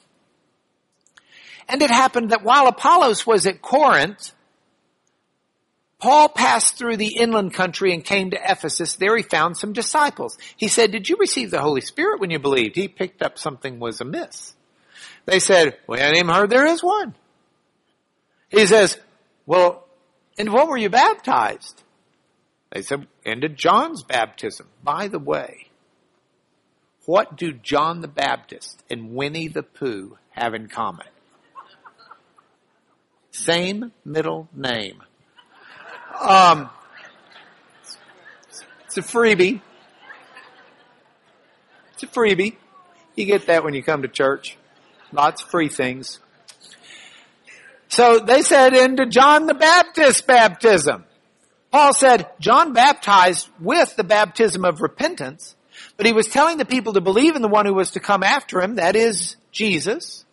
it 1.82 1.90
happened 1.90 2.32
that 2.32 2.44
while 2.44 2.68
Apollos 2.68 3.28
was 3.28 3.46
at 3.46 3.62
Corinth, 3.62 4.32
Paul 6.00 6.30
passed 6.30 6.78
through 6.78 6.98
the 6.98 7.16
inland 7.16 7.54
country 7.54 7.94
and 7.94 8.04
came 8.04 8.32
to 8.32 8.52
Ephesus. 8.52 8.96
There 8.96 9.16
he 9.16 9.24
found 9.24 9.58
some 9.58 9.74
disciples. 9.74 10.38
He 10.58 10.68
said, 10.68 10.92
did 10.92 11.08
you 11.08 11.16
receive 11.20 11.52
the 11.52 11.62
Holy 11.62 11.82
Spirit 11.82 12.20
when 12.20 12.32
you 12.32 12.40
believed? 12.40 12.76
He 12.76 12.88
picked 12.88 13.22
up 13.22 13.40
something 13.40 13.80
was 13.80 14.02
amiss. 14.02 14.54
They 15.26 15.40
said, 15.40 15.78
we 15.88 16.00
haven't 16.00 16.18
even 16.18 16.36
heard 16.36 16.50
there 16.50 16.66
is 16.66 16.84
one. 16.84 17.16
He 18.50 18.66
says, 18.66 18.98
well, 19.46 19.88
and 20.38 20.52
what 20.52 20.68
were 20.68 20.78
you 20.78 20.90
baptized? 20.90 21.82
They 22.72 22.82
said, 22.82 23.08
into 23.24 23.48
John's 23.50 24.04
baptism. 24.04 24.68
By 24.84 25.08
the 25.08 25.20
way, 25.20 25.70
what 27.06 27.38
do 27.38 27.54
John 27.54 28.02
the 28.02 28.08
Baptist 28.08 28.84
and 28.90 29.16
Winnie 29.16 29.48
the 29.48 29.64
Pooh 29.64 30.18
have 30.32 30.54
in 30.54 30.68
common? 30.68 31.08
Same 33.32 33.92
middle 34.04 34.50
name. 34.54 35.02
Um, 36.22 36.70
it's 38.86 38.98
a 38.98 39.02
freebie. 39.02 39.62
It's 41.94 42.04
a 42.04 42.08
freebie. 42.08 42.56
You 43.16 43.26
get 43.26 43.48
that 43.48 43.64
when 43.64 43.74
you 43.74 43.84
come 43.84 44.02
to 44.02 44.08
church. 44.08 44.58
Lots 45.12 45.44
of 45.44 45.50
free 45.50 45.70
things. 45.70 46.20
So 47.88 48.20
they 48.20 48.42
said 48.42 48.74
into 48.74 49.06
John 49.06 49.46
the 49.46 49.54
Baptist 49.54 50.28
baptism. 50.28 51.06
Paul 51.72 51.94
said 51.94 52.28
John 52.40 52.74
baptized 52.74 53.50
with 53.60 53.96
the 53.96 54.04
baptism 54.04 54.66
of 54.66 54.82
repentance, 54.82 55.56
but 55.98 56.06
he 56.06 56.14
was 56.14 56.28
telling 56.28 56.58
the 56.58 56.66
people 56.66 56.94
to 56.94 57.02
believe 57.02 57.36
in 57.36 57.42
the 57.42 57.48
one 57.48 57.66
who 57.66 57.74
was 57.74 57.92
to 57.92 58.00
come 58.00 58.24
after 58.24 58.62
him, 58.62 58.76
that 58.76 58.96
is 58.96 59.36
Jesus. 59.52 60.25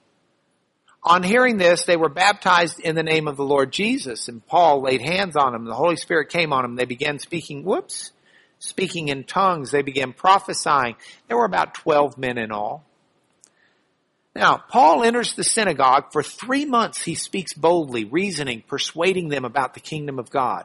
On 1.05 1.23
hearing 1.25 1.57
this, 1.57 1.85
they 1.85 1.97
were 1.97 2.09
baptized 2.09 2.79
in 2.79 2.95
the 2.95 3.03
name 3.03 3.27
of 3.27 3.37
the 3.37 3.45
Lord 3.45 3.73
Jesus, 3.73 4.29
and 4.29 4.47
Paul 4.47 4.83
laid 4.83 5.03
hands 5.03 5.35
on 5.37 5.53
them. 5.53 5.65
The 5.65 5.75
Holy 5.75 5.97
Spirit 5.97 6.29
came 6.29 6.53
on 6.53 6.63
them. 6.63 6.77
They 6.77 6.85
began 6.85 7.19
speaking, 7.19 7.65
whoops, 7.65 8.13
speaking 8.61 9.09
in 9.09 9.25
tongues. 9.25 9.73
They 9.73 9.83
began 9.83 10.13
prophesying. 10.13 10.95
There 11.27 11.37
were 11.37 11.45
about 11.45 11.75
12 11.75 12.19
men 12.19 12.39
in 12.39 12.53
all. 12.53 12.85
Now, 14.35 14.57
Paul 14.57 15.03
enters 15.03 15.35
the 15.35 15.45
synagogue. 15.45 16.13
For 16.13 16.23
three 16.23 16.65
months 16.65 17.03
he 17.03 17.17
speaks 17.17 17.53
boldly, 17.53 18.05
reasoning, 18.05 18.63
persuading 18.67 19.29
them 19.29 19.45
about 19.45 19.75
the 19.75 19.81
kingdom 19.81 20.21
of 20.21 20.31
God. 20.31 20.65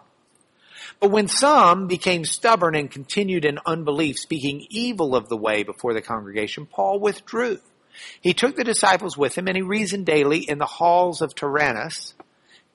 But 0.99 1.11
when 1.11 1.27
some 1.27 1.87
became 1.87 2.23
stubborn 2.25 2.75
and 2.75 2.89
continued 2.89 3.43
in 3.43 3.59
unbelief, 3.65 4.19
speaking 4.19 4.67
evil 4.69 5.15
of 5.15 5.29
the 5.29 5.37
way 5.37 5.63
before 5.63 5.93
the 5.93 6.01
congregation, 6.01 6.67
Paul 6.67 6.99
withdrew. 6.99 7.59
He 8.21 8.33
took 8.33 8.55
the 8.55 8.63
disciples 8.63 9.17
with 9.17 9.37
him 9.37 9.47
and 9.47 9.55
he 9.55 9.63
reasoned 9.63 10.05
daily 10.05 10.39
in 10.39 10.57
the 10.57 10.65
halls 10.65 11.21
of 11.21 11.35
Tyrannus, 11.35 12.13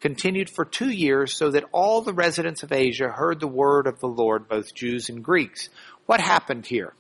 continued 0.01 0.51
for 0.51 0.65
two 0.65 0.91
years 0.91 1.33
so 1.33 1.51
that 1.51 1.65
all 1.73 2.03
the 2.03 2.13
residents 2.13 2.63
of 2.63 2.73
Asia 2.73 3.09
heard 3.09 3.41
the 3.41 3.49
word 3.49 3.87
of 3.87 4.01
the 4.01 4.09
Lord, 4.09 4.49
both 4.49 4.75
Jews 4.75 5.09
and 5.09 5.23
Greeks. 5.23 5.69
What 6.07 6.21
happened 6.21 6.67
here? 6.67 6.95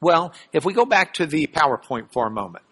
Well, 0.00 0.32
if 0.52 0.64
we 0.64 0.74
go 0.74 0.84
back 0.84 1.14
to 1.14 1.26
the 1.26 1.46
PowerPoint 1.48 2.12
for 2.12 2.26
a 2.26 2.30
moment. 2.30 2.64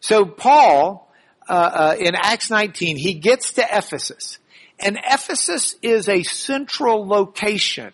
So 0.00 0.24
Paul, 0.24 1.10
uh, 1.48 1.52
uh, 1.52 1.96
in 1.98 2.14
Acts 2.14 2.50
19, 2.50 2.96
he 2.96 3.14
gets 3.14 3.54
to 3.54 3.62
Ephesus. 3.62 4.38
And 4.78 4.98
Ephesus 4.98 5.76
is 5.82 6.08
a 6.08 6.22
central 6.22 7.06
location. 7.06 7.92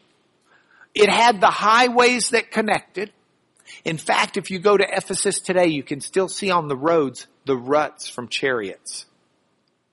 It 0.95 1.11
had 1.11 1.41
the 1.41 1.51
highways 1.51 2.31
that 2.31 2.51
connected. 2.51 3.13
In 3.85 3.99
fact, 3.99 4.37
if 4.37 4.51
you 4.51 4.59
go 4.59 4.77
to 4.77 4.85
Ephesus 4.85 5.41
today, 5.41 5.67
you 5.67 5.83
can 5.83 6.01
still 6.01 6.29
see 6.29 6.51
on 6.51 6.69
the 6.69 6.77
roads 6.77 7.27
the 7.45 7.57
ruts 7.57 8.09
from 8.09 8.29
chariots. 8.29 9.07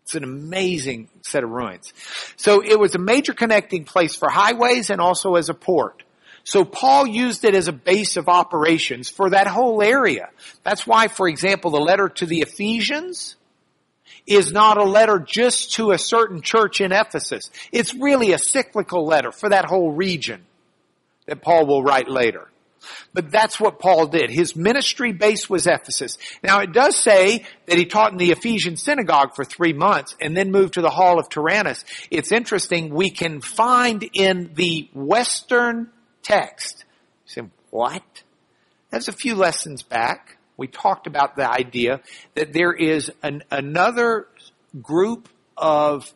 It's 0.03 0.15
an 0.15 0.23
amazing 0.23 1.09
set 1.21 1.43
of 1.43 1.49
ruins. 1.49 1.93
So 2.35 2.61
it 2.61 2.77
was 2.79 2.93
a 2.95 2.99
major 2.99 3.33
connecting 3.33 3.85
place 3.85 4.15
for 4.15 4.29
highways 4.29 4.89
and 4.89 4.99
also 4.99 5.35
as 5.35 5.49
a 5.49 5.53
port. 5.53 6.03
So 6.43 6.65
Paul 6.65 7.07
used 7.07 7.45
it 7.45 7.55
as 7.55 7.69
a 7.69 7.73
base 7.73 8.17
of 8.17 8.27
operations 8.27 9.09
for 9.09 9.29
that 9.29 9.47
whole 9.47 9.81
area. 9.81 10.29
That's 10.63 10.85
why, 10.85 11.07
for 11.07 11.27
example, 11.29 11.71
the 11.71 11.79
letter 11.79 12.09
to 12.09 12.25
the 12.25 12.41
Ephesians 12.41 13.37
is 14.27 14.51
not 14.51 14.77
a 14.77 14.83
letter 14.83 15.19
just 15.19 15.73
to 15.73 15.91
a 15.91 15.97
certain 15.97 16.41
church 16.41 16.81
in 16.81 16.91
Ephesus. 16.91 17.49
It's 17.71 17.93
really 17.93 18.33
a 18.33 18.37
cyclical 18.37 19.05
letter 19.05 19.31
for 19.31 19.49
that 19.49 19.65
whole 19.65 19.91
region 19.91 20.45
that 21.27 21.41
Paul 21.41 21.65
will 21.65 21.83
write 21.83 22.09
later. 22.09 22.49
But 23.13 23.31
that's 23.31 23.59
what 23.59 23.79
Paul 23.79 24.07
did. 24.07 24.29
His 24.29 24.55
ministry 24.55 25.11
base 25.11 25.49
was 25.49 25.67
Ephesus. 25.67 26.17
Now 26.43 26.59
it 26.59 26.73
does 26.73 26.95
say 26.95 27.45
that 27.65 27.77
he 27.77 27.85
taught 27.85 28.11
in 28.11 28.17
the 28.17 28.31
Ephesian 28.31 28.77
synagogue 28.77 29.35
for 29.35 29.45
three 29.45 29.73
months 29.73 30.15
and 30.19 30.35
then 30.35 30.51
moved 30.51 30.75
to 30.75 30.81
the 30.81 30.89
hall 30.89 31.19
of 31.19 31.29
Tyrannus. 31.29 31.83
It's 32.11 32.31
interesting, 32.31 32.93
we 32.93 33.09
can 33.09 33.41
find 33.41 34.07
in 34.13 34.51
the 34.55 34.89
Western 34.93 35.89
text. 36.21 36.85
You 37.25 37.43
say, 37.43 37.49
what? 37.69 38.03
That's 38.89 39.07
a 39.07 39.13
few 39.13 39.35
lessons 39.35 39.83
back. 39.83 40.37
We 40.55 40.67
talked 40.67 41.07
about 41.07 41.35
the 41.35 41.49
idea 41.49 42.01
that 42.35 42.53
there 42.53 42.73
is 42.73 43.11
an, 43.23 43.43
another 43.49 44.27
group 44.81 45.29
of, 45.57 46.13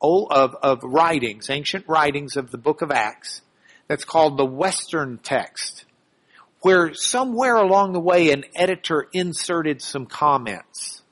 of, 0.00 0.56
of 0.62 0.82
writings, 0.82 1.48
ancient 1.48 1.86
writings 1.88 2.36
of 2.36 2.50
the 2.50 2.58
book 2.58 2.82
of 2.82 2.90
Acts, 2.90 3.42
that's 3.86 4.04
called 4.04 4.36
the 4.36 4.44
Western 4.44 5.18
text, 5.18 5.84
where 6.62 6.94
somewhere 6.94 7.56
along 7.56 7.92
the 7.92 8.00
way 8.00 8.30
an 8.30 8.44
editor 8.54 9.06
inserted 9.12 9.82
some 9.82 10.06
comments. 10.06 11.02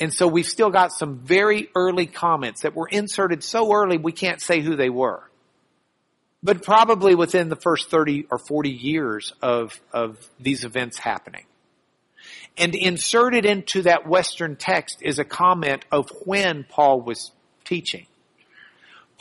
And 0.00 0.12
so 0.12 0.26
we've 0.26 0.46
still 0.46 0.70
got 0.70 0.92
some 0.92 1.18
very 1.18 1.68
early 1.76 2.06
comments 2.06 2.62
that 2.62 2.74
were 2.74 2.88
inserted 2.88 3.44
so 3.44 3.72
early 3.72 3.98
we 3.98 4.12
can't 4.12 4.40
say 4.40 4.60
who 4.60 4.74
they 4.74 4.90
were 4.90 5.22
but 6.42 6.62
probably 6.62 7.14
within 7.14 7.48
the 7.48 7.56
first 7.56 7.90
30 7.90 8.26
or 8.30 8.38
40 8.38 8.70
years 8.70 9.32
of, 9.40 9.80
of 9.92 10.18
these 10.40 10.64
events 10.64 10.98
happening. 10.98 11.46
And 12.56 12.74
inserted 12.74 13.46
into 13.46 13.82
that 13.82 14.06
Western 14.06 14.56
text 14.56 14.98
is 15.00 15.18
a 15.18 15.24
comment 15.24 15.84
of 15.90 16.10
when 16.24 16.64
Paul 16.64 17.00
was 17.00 17.30
teaching. 17.64 18.06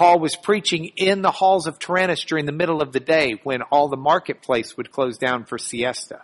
Paul 0.02 0.18
was 0.18 0.36
preaching 0.36 0.94
in 0.96 1.22
the 1.22 1.30
halls 1.30 1.68
of 1.68 1.78
Tyrannus 1.78 2.24
during 2.24 2.48
the 2.48 2.52
middle 2.52 2.82
of 2.82 2.92
the 2.92 3.00
day 3.00 3.40
when 3.44 3.62
all 3.62 3.88
the 3.88 3.96
marketplace 3.96 4.76
would 4.76 4.92
close 4.92 5.20
down 5.20 5.46
for 5.46 5.60
siesta. 5.60 6.24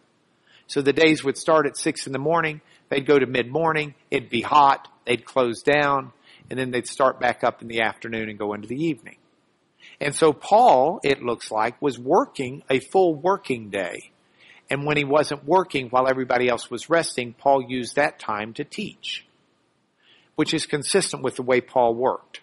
So 0.65 0.81
the 0.81 0.93
days 0.93 1.23
would 1.23 1.37
start 1.37 1.67
at 1.67 1.77
six 1.77 2.07
in 2.07 2.11
the 2.11 2.17
morning. 2.17 2.61
They'd 2.89 3.05
go 3.05 3.19
to 3.19 3.27
mid 3.27 3.51
morning. 3.51 3.93
It'd 4.09 4.31
be 4.31 4.41
hot. 4.41 4.87
They'd 5.05 5.23
close 5.23 5.61
down 5.61 6.11
and 6.49 6.57
then 6.57 6.71
they'd 6.71 6.87
start 6.87 7.19
back 7.19 7.43
up 7.43 7.61
in 7.61 7.67
the 7.67 7.81
afternoon 7.81 8.29
and 8.29 8.39
go 8.39 8.55
into 8.55 8.67
the 8.67 8.83
evening. 8.83 9.17
And 10.01 10.15
so 10.15 10.33
Paul, 10.33 10.99
it 11.03 11.21
looks 11.21 11.51
like, 11.51 11.79
was 11.79 11.99
working 11.99 12.63
a 12.71 12.79
full 12.79 13.13
working 13.13 13.69
day. 13.69 14.09
And 14.71 14.87
when 14.87 14.97
he 14.97 15.03
wasn't 15.03 15.45
working 15.45 15.89
while 15.89 16.07
everybody 16.07 16.49
else 16.49 16.71
was 16.71 16.89
resting, 16.89 17.33
Paul 17.33 17.61
used 17.69 17.95
that 17.95 18.17
time 18.17 18.53
to 18.53 18.63
teach, 18.63 19.27
which 20.33 20.55
is 20.55 20.65
consistent 20.65 21.21
with 21.21 21.35
the 21.35 21.43
way 21.43 21.61
Paul 21.61 21.93
worked. 21.93 22.41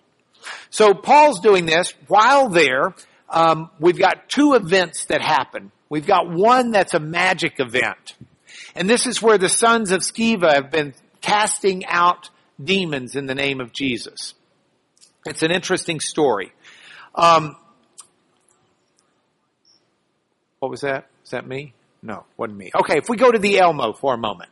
So 0.70 0.95
Paul's 0.95 1.40
doing 1.40 1.66
this 1.66 1.92
while 2.09 2.49
there. 2.49 2.95
Um, 3.28 3.70
we've 3.80 3.99
got 3.99 4.28
two 4.28 4.55
events 4.55 5.07
that 5.07 5.20
happen. 5.20 5.72
We've 5.88 6.07
got 6.07 6.30
one 6.30 6.70
that's 6.70 6.95
a 6.95 7.01
magic 7.01 7.61
event. 7.61 8.14
And 8.74 8.88
this 8.88 9.07
is 9.07 9.22
where 9.22 9.38
the 9.38 9.49
sons 9.49 9.90
of 9.90 10.01
Sceva 10.01 10.53
have 10.55 10.70
been 10.70 10.95
casting 11.20 11.84
out 11.86 12.30
demons 12.62 13.16
in 13.16 13.26
the 13.26 13.34
name 13.34 13.61
of 13.61 13.72
Jesus. 13.72 14.34
It's 15.26 15.42
an 15.42 15.51
interesting 15.51 16.01
story. 16.01 16.53
Um, 17.14 17.57
what 20.59 20.70
was 20.70 20.82
that? 20.82 21.09
Is 21.24 21.30
that 21.30 21.47
me? 21.47 21.74
No, 22.03 22.24
wasn't 22.36 22.59
me. 22.59 22.70
Okay, 22.74 22.99
if 22.99 23.09
we 23.09 23.16
go 23.16 23.30
to 23.30 23.38
the 23.38 23.59
Elmo 23.59 23.92
for 23.92 24.14
a 24.14 24.18
moment. 24.18 24.51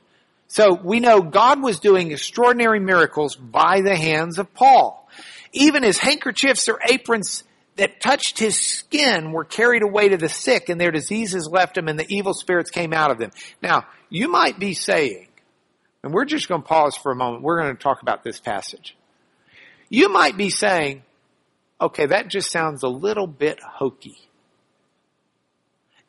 So 0.48 0.74
we 0.74 1.00
know 1.00 1.22
God 1.22 1.62
was 1.62 1.80
doing 1.80 2.12
extraordinary 2.12 2.80
miracles 2.80 3.36
by 3.36 3.80
the 3.80 3.96
hands 3.96 4.38
of 4.38 4.52
Paul. 4.52 5.08
Even 5.52 5.82
his 5.82 5.98
handkerchiefs 5.98 6.68
or 6.68 6.78
aprons 6.88 7.44
that 7.76 8.00
touched 8.00 8.38
his 8.38 8.58
skin 8.58 9.32
were 9.32 9.44
carried 9.44 9.82
away 9.82 10.08
to 10.08 10.16
the 10.16 10.28
sick 10.28 10.68
and 10.68 10.80
their 10.80 10.90
diseases 10.90 11.48
left 11.50 11.74
them 11.74 11.88
and 11.88 11.98
the 11.98 12.06
evil 12.08 12.34
spirits 12.34 12.70
came 12.70 12.92
out 12.92 13.10
of 13.10 13.18
them. 13.18 13.30
Now, 13.62 13.86
you 14.10 14.28
might 14.28 14.58
be 14.58 14.74
saying, 14.74 15.28
and 16.02 16.12
we're 16.12 16.24
just 16.24 16.48
going 16.48 16.62
to 16.62 16.68
pause 16.68 16.96
for 16.96 17.12
a 17.12 17.16
moment. 17.16 17.42
We're 17.42 17.60
going 17.62 17.76
to 17.76 17.82
talk 17.82 18.02
about 18.02 18.24
this 18.24 18.40
passage. 18.40 18.96
You 19.88 20.08
might 20.08 20.36
be 20.36 20.50
saying, 20.50 21.02
okay, 21.80 22.06
that 22.06 22.28
just 22.28 22.50
sounds 22.50 22.82
a 22.82 22.88
little 22.88 23.26
bit 23.26 23.60
hokey. 23.60 24.16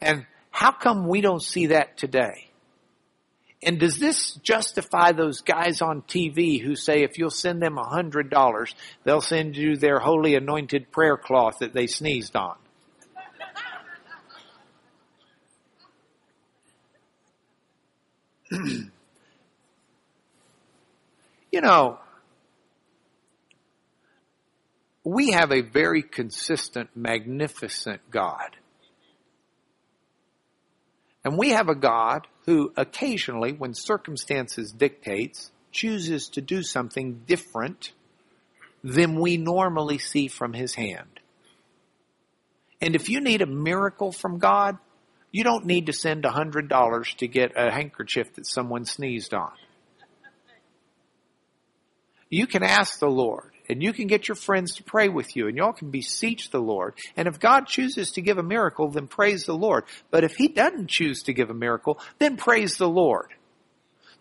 And 0.02 0.26
how 0.52 0.72
come 0.72 1.08
we 1.08 1.22
don't 1.22 1.42
see 1.42 1.68
that 1.68 1.98
today? 1.98 2.50
And 3.66 3.80
does 3.80 3.98
this 3.98 4.34
justify 4.36 5.12
those 5.12 5.42
guys 5.42 5.82
on 5.82 6.02
TV 6.04 6.62
who 6.62 6.76
say 6.76 7.04
if 7.04 7.18
you'll 7.18 7.30
send 7.30 7.62
them 7.62 7.78
a 7.78 7.84
hundred 7.84 8.30
dollars, 8.30 8.76
they'll 9.04 9.22
send 9.22 9.56
you 9.56 9.78
their 9.78 10.00
holy 10.00 10.36
anointed 10.36 10.92
prayer 10.92 11.18
cloth 11.18 11.60
that 11.60 11.74
they 11.74 11.88
sneezed 11.88 12.36
on? 12.36 12.56
you 21.52 21.62
know, 21.62 22.00
we 25.04 25.32
have 25.32 25.52
a 25.52 25.62
very 25.62 26.02
consistent, 26.02 26.90
magnificent 26.96 28.02
God. 28.10 28.58
And 31.24 31.38
we 31.38 31.50
have 31.50 31.70
a 31.70 31.76
God 31.76 32.28
who 32.46 32.74
occasionally, 32.76 33.54
when 33.54 33.74
circumstances 33.74 34.72
dictates, 34.72 35.52
chooses 35.72 36.28
to 36.30 36.42
do 36.42 36.62
something 36.62 37.22
different 37.26 37.94
than 38.84 39.20
we 39.20 39.38
normally 39.38 39.98
see 39.98 40.28
from 40.28 40.54
his 40.54 40.76
hand. 40.76 41.20
And 42.82 42.96
if 42.96 43.08
you 43.08 43.22
need 43.22 43.42
a 43.42 43.46
miracle 43.46 44.12
from 44.12 44.40
God, 44.40 44.78
you 45.32 45.46
don't 45.46 45.66
need 45.66 45.86
to 45.86 45.94
send 45.94 46.26
a 46.26 46.32
hundred 46.32 46.68
dollars 46.68 47.14
to 47.20 47.28
get 47.28 47.54
a 47.56 47.72
handkerchief 47.72 48.36
that 48.36 48.46
someone 48.46 48.84
sneezed 48.84 49.34
on. 49.34 49.54
You 52.30 52.46
can 52.46 52.64
ask 52.64 53.00
the 53.00 53.10
Lord 53.10 53.53
and 53.70 53.82
you 53.82 53.94
can 53.94 54.08
get 54.08 54.28
your 54.28 54.36
friends 54.36 54.76
to 54.76 54.84
pray 54.84 55.10
with 55.10 55.36
you 55.36 55.48
and 55.48 55.58
y'all 55.58 55.74
can 55.74 55.90
beseech 55.90 56.50
the 56.50 56.60
Lord. 56.60 56.94
And 57.16 57.28
if 57.28 57.40
God 57.40 57.68
chooses 57.68 58.12
to 58.12 58.22
give 58.22 58.38
a 58.38 58.44
miracle, 58.44 58.90
then 58.90 59.08
praise 59.08 59.46
the 59.46 59.56
Lord. 59.56 59.86
But 60.12 60.24
if 60.24 60.36
He 60.36 60.48
doesn't 60.48 60.88
choose 60.88 61.24
to 61.24 61.34
give 61.34 61.50
a 61.50 61.56
miracle, 61.56 62.00
then 62.20 62.38
praise 62.38 62.78
the 62.78 62.90
Lord. 62.90 63.34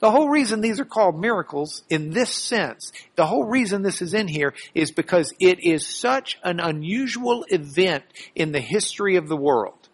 The 0.03 0.11
whole 0.11 0.29
reason 0.29 0.61
these 0.61 0.81
are 0.81 0.85
called 0.85 1.21
miracles 1.21 1.85
in 1.89 2.11
this 2.11 2.35
sense, 2.35 2.91
the 3.15 3.27
whole 3.27 3.45
reason 3.45 3.83
this 3.83 4.03
is 4.03 4.15
in 4.15 4.27
here 4.27 4.53
is 4.75 4.91
because 4.91 5.33
it 5.39 5.65
is 5.65 5.87
such 5.87 6.41
an 6.43 6.59
unusual 6.59 7.45
event 7.49 8.03
in 8.35 8.51
the 8.51 8.61
history 8.61 9.15
of 9.15 9.29
the 9.29 9.37
world. 9.37 9.89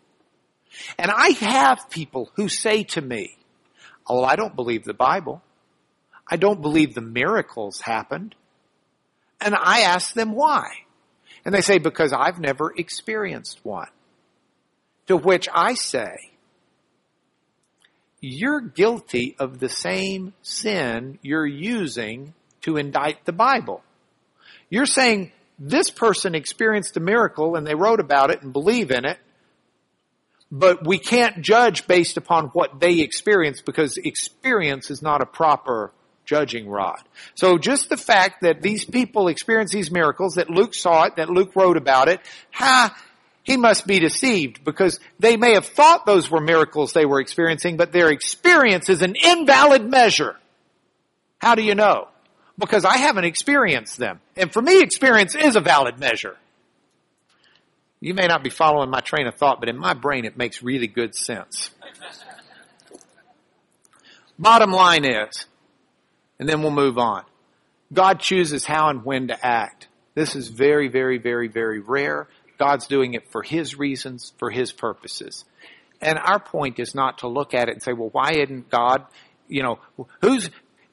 And 0.98 1.10
I 1.10 1.30
have 1.40 1.90
people 1.90 2.30
who 2.36 2.48
say 2.48 2.84
to 2.84 3.02
me, 3.02 3.36
Oh, 4.06 4.24
I 4.24 4.36
don't 4.36 4.56
believe 4.56 4.84
the 4.84 4.94
Bible. 4.94 5.42
I 6.26 6.36
don't 6.36 6.62
believe 6.62 6.94
the 6.94 7.02
miracles 7.02 7.82
happened. 7.82 8.34
And 9.40 9.54
I 9.54 9.80
ask 9.80 10.14
them 10.14 10.32
why. 10.32 10.70
And 11.44 11.54
they 11.54 11.60
say, 11.60 11.78
because 11.78 12.12
I've 12.12 12.40
never 12.40 12.72
experienced 12.76 13.64
one. 13.64 13.88
To 15.06 15.16
which 15.16 15.48
I 15.52 15.74
say, 15.74 16.16
you're 18.20 18.60
guilty 18.60 19.36
of 19.38 19.58
the 19.58 19.68
same 19.68 20.34
sin 20.42 21.18
you're 21.22 21.46
using 21.46 22.34
to 22.62 22.76
indict 22.76 23.24
the 23.24 23.32
Bible. 23.32 23.82
You're 24.68 24.86
saying 24.86 25.32
this 25.58 25.90
person 25.90 26.34
experienced 26.34 26.96
a 26.96 27.00
miracle 27.00 27.56
and 27.56 27.66
they 27.66 27.74
wrote 27.74 28.00
about 28.00 28.30
it 28.30 28.42
and 28.42 28.52
believe 28.52 28.90
in 28.90 29.04
it, 29.04 29.18
but 30.50 30.86
we 30.86 30.98
can't 30.98 31.42
judge 31.42 31.86
based 31.86 32.16
upon 32.16 32.46
what 32.48 32.80
they 32.80 33.00
experienced 33.00 33.64
because 33.64 33.96
experience 33.96 34.90
is 34.90 35.02
not 35.02 35.22
a 35.22 35.26
proper 35.26 35.92
judging 36.28 36.68
rod. 36.68 37.00
So 37.34 37.56
just 37.56 37.88
the 37.88 37.96
fact 37.96 38.42
that 38.42 38.60
these 38.60 38.84
people 38.84 39.28
experienced 39.28 39.72
these 39.72 39.90
miracles, 39.90 40.34
that 40.34 40.50
Luke 40.50 40.74
saw 40.74 41.04
it, 41.04 41.16
that 41.16 41.30
Luke 41.30 41.56
wrote 41.56 41.78
about 41.78 42.08
it, 42.08 42.20
ha, 42.52 42.94
he 43.42 43.56
must 43.56 43.86
be 43.86 43.98
deceived 43.98 44.62
because 44.62 45.00
they 45.18 45.38
may 45.38 45.54
have 45.54 45.64
thought 45.64 46.04
those 46.04 46.30
were 46.30 46.42
miracles 46.42 46.92
they 46.92 47.06
were 47.06 47.18
experiencing, 47.18 47.78
but 47.78 47.92
their 47.92 48.10
experience 48.10 48.90
is 48.90 49.00
an 49.00 49.14
invalid 49.16 49.88
measure. 49.88 50.36
How 51.38 51.54
do 51.54 51.62
you 51.62 51.74
know? 51.74 52.08
Because 52.58 52.84
I 52.84 52.98
haven't 52.98 53.24
experienced 53.24 53.96
them. 53.96 54.20
And 54.36 54.52
for 54.52 54.60
me, 54.60 54.82
experience 54.82 55.34
is 55.34 55.56
a 55.56 55.60
valid 55.60 55.98
measure. 55.98 56.36
You 58.00 58.12
may 58.12 58.26
not 58.26 58.44
be 58.44 58.50
following 58.50 58.90
my 58.90 59.00
train 59.00 59.26
of 59.26 59.36
thought, 59.36 59.60
but 59.60 59.70
in 59.70 59.78
my 59.78 59.94
brain 59.94 60.26
it 60.26 60.36
makes 60.36 60.62
really 60.62 60.88
good 60.88 61.14
sense. 61.14 61.70
Bottom 64.38 64.72
line 64.72 65.06
is, 65.06 65.46
and 66.38 66.48
then 66.48 66.62
we'll 66.62 66.70
move 66.70 66.98
on. 66.98 67.24
God 67.92 68.20
chooses 68.20 68.64
how 68.64 68.88
and 68.88 69.04
when 69.04 69.28
to 69.28 69.46
act. 69.46 69.88
This 70.14 70.36
is 70.36 70.48
very, 70.48 70.88
very, 70.88 71.18
very, 71.18 71.48
very 71.48 71.80
rare. 71.80 72.28
God's 72.58 72.86
doing 72.86 73.14
it 73.14 73.30
for 73.30 73.42
His 73.42 73.78
reasons, 73.78 74.32
for 74.38 74.50
His 74.50 74.72
purposes. 74.72 75.44
And 76.00 76.18
our 76.18 76.38
point 76.38 76.78
is 76.78 76.94
not 76.94 77.18
to 77.18 77.28
look 77.28 77.54
at 77.54 77.68
it 77.68 77.72
and 77.72 77.82
say, 77.82 77.92
well, 77.92 78.10
why 78.10 78.32
isn't 78.32 78.68
God, 78.68 79.04
you 79.48 79.62
know, 79.62 79.78
who's, 80.20 80.50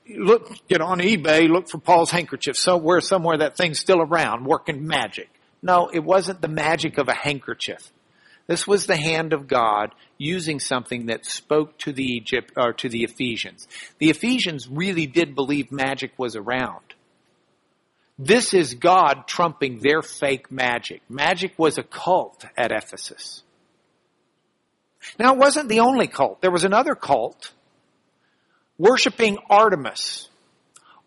look, 0.09 0.51
get 0.67 0.81
on 0.81 0.99
eBay, 0.99 1.49
look 1.49 1.69
for 1.69 1.79
Paul's 1.79 2.11
handkerchief 2.11 2.55
somewhere, 2.55 3.01
somewhere 3.01 3.37
that 3.37 3.57
thing's 3.57 3.79
still 3.79 4.01
around 4.01 4.45
working 4.45 4.87
magic. 4.87 5.29
No, 5.61 5.89
it 5.91 6.03
wasn't 6.03 6.41
the 6.41 6.47
magic 6.47 6.97
of 6.97 7.07
a 7.07 7.13
handkerchief. 7.13 7.91
This 8.47 8.67
was 8.67 8.85
the 8.85 8.95
hand 8.95 9.33
of 9.33 9.47
God 9.47 9.93
using 10.17 10.59
something 10.59 11.07
that 11.07 11.25
spoke 11.25 11.77
to 11.79 11.91
the 11.91 12.03
Egypt 12.03 12.53
or 12.57 12.73
to 12.73 12.89
the 12.89 13.03
Ephesians. 13.03 13.67
The 13.99 14.09
Ephesians 14.09 14.67
really 14.67 15.07
did 15.07 15.35
believe 15.35 15.71
magic 15.71 16.11
was 16.17 16.35
around. 16.35 16.81
This 18.17 18.53
is 18.53 18.75
God 18.75 19.27
trumping 19.27 19.79
their 19.79 20.01
fake 20.01 20.49
magic. 20.49 21.01
Magic 21.09 21.53
was 21.57 21.77
a 21.77 21.83
cult 21.83 22.45
at 22.55 22.71
Ephesus. 22.71 23.43
Now 25.19 25.33
it 25.33 25.39
wasn't 25.39 25.69
the 25.69 25.81
only 25.81 26.07
cult. 26.07 26.41
There 26.41 26.51
was 26.51 26.63
another 26.63 26.95
cult 26.95 27.51
worshiping 28.77 29.37
Artemis. 29.49 30.29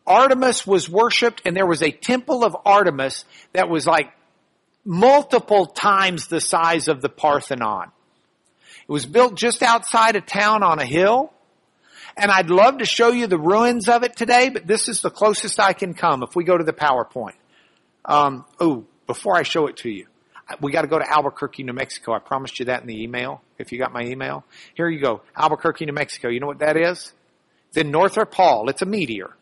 Artemis 0.07 0.67
was 0.67 0.89
worshiped 0.89 1.43
and 1.45 1.57
there 1.57 1.67
was 1.67 1.83
a 1.83 1.91
temple 1.91 2.45
of 2.45 2.57
Artemis 2.65 3.25
that 3.53 3.69
was 3.69 3.87
like 3.87 4.13
multiple 4.85 5.67
times 5.67 6.29
the 6.29 6.41
size 6.41 6.89
of 6.89 7.03
the 7.03 7.11
Parthenon. 7.11 7.91
It 8.83 8.93
was 8.93 9.07
built 9.07 9.37
just 9.37 9.63
outside 9.63 10.17
a 10.17 10.21
town 10.21 10.63
on 10.63 10.79
a 10.79 10.85
hill. 10.85 11.33
And 12.17 12.31
I'd 12.31 12.51
love 12.51 12.79
to 12.79 12.85
show 12.85 13.13
you 13.13 13.29
the 13.29 13.39
ruins 13.39 13.89
of 13.89 14.03
it 14.03 14.17
today, 14.17 14.49
but 14.49 14.67
this 14.67 14.89
is 14.89 15.01
the 15.01 15.11
closest 15.11 15.61
I 15.61 15.73
can 15.73 15.95
come 15.95 16.23
if 16.23 16.35
we 16.35 16.43
go 16.43 16.59
to 16.59 16.65
the 16.65 16.73
PowerPoint. 16.73 17.37
Um, 18.05 18.45
oh, 18.59 18.87
before 19.07 19.37
I 19.37 19.45
show 19.45 19.69
it 19.69 19.77
to 19.79 19.91
you, 19.91 20.07
we 20.61 20.73
got 20.73 20.83
to 20.83 20.89
go 20.89 20.99
to 20.99 21.09
Albuquerque, 21.09 21.63
New 21.63 21.75
Mexico. 21.75 22.13
I 22.13 22.19
promised 22.19 22.59
you 22.59 22.67
that 22.67 22.81
in 22.81 22.89
the 22.89 23.03
email. 23.03 23.43
If 23.59 23.71
you 23.71 23.79
got 23.79 23.93
my 23.93 24.03
email, 24.03 24.45
here 24.75 24.89
you 24.89 25.01
go. 25.01 25.23
Albuquerque, 25.37 25.87
New 25.87 25.93
Mexico. 25.93 26.29
You 26.29 26.41
know 26.41 26.47
what 26.47 26.61
that 26.61 26.77
is? 26.77 27.13
It's 27.69 27.77
in 27.77 27.91
Northrop 27.91 28.35
Hall. 28.35 28.69
It's 28.69 28.83
a 28.83 28.87
meteor. 28.87 29.37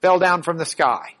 Fell 0.00 0.18
down 0.18 0.42
from 0.42 0.58
the 0.58 0.66
sky. 0.66 1.14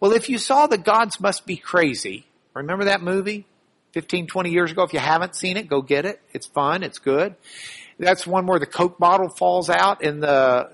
Well, 0.00 0.12
if 0.12 0.28
you 0.28 0.38
saw 0.38 0.66
The 0.66 0.78
Gods 0.78 1.20
Must 1.20 1.46
Be 1.46 1.56
Crazy, 1.56 2.26
remember 2.54 2.86
that 2.86 3.02
movie? 3.02 3.46
15, 3.94 4.26
20 4.26 4.50
years 4.50 4.72
ago. 4.72 4.82
If 4.82 4.92
you 4.92 4.98
haven't 4.98 5.36
seen 5.36 5.56
it, 5.56 5.68
go 5.68 5.80
get 5.80 6.04
it. 6.04 6.20
It's 6.32 6.46
fun. 6.48 6.82
It's 6.82 6.98
good. 6.98 7.36
That's 7.96 8.26
one 8.26 8.46
where 8.46 8.58
the 8.58 8.66
Coke 8.66 8.98
bottle 8.98 9.28
falls 9.28 9.70
out 9.70 10.02
in 10.02 10.18
the 10.18 10.68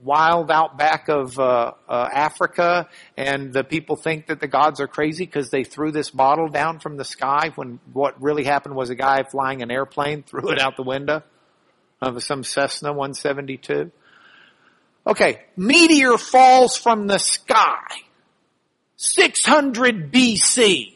wild 0.00 0.52
outback 0.52 1.08
of 1.08 1.36
uh, 1.36 1.72
uh, 1.88 2.08
Africa, 2.12 2.88
and 3.16 3.52
the 3.52 3.64
people 3.64 3.96
think 3.96 4.28
that 4.28 4.38
the 4.38 4.46
gods 4.46 4.80
are 4.80 4.86
crazy 4.86 5.26
because 5.26 5.50
they 5.50 5.64
threw 5.64 5.90
this 5.90 6.10
bottle 6.10 6.48
down 6.48 6.78
from 6.78 6.96
the 6.96 7.04
sky. 7.04 7.50
When 7.56 7.80
what 7.92 8.22
really 8.22 8.44
happened 8.44 8.76
was 8.76 8.88
a 8.90 8.94
guy 8.94 9.24
flying 9.24 9.62
an 9.62 9.72
airplane 9.72 10.22
threw 10.26 10.50
it 10.52 10.60
out 10.60 10.76
the 10.76 10.84
window 10.84 11.24
of 12.00 12.22
some 12.22 12.44
Cessna 12.44 12.90
172. 12.90 13.90
Okay, 15.08 15.42
meteor 15.56 16.18
falls 16.18 16.76
from 16.76 17.08
the 17.08 17.18
sky. 17.18 17.82
600 18.94 20.12
BC. 20.12 20.95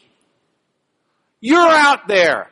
You're 1.41 1.57
out 1.57 2.07
there. 2.07 2.51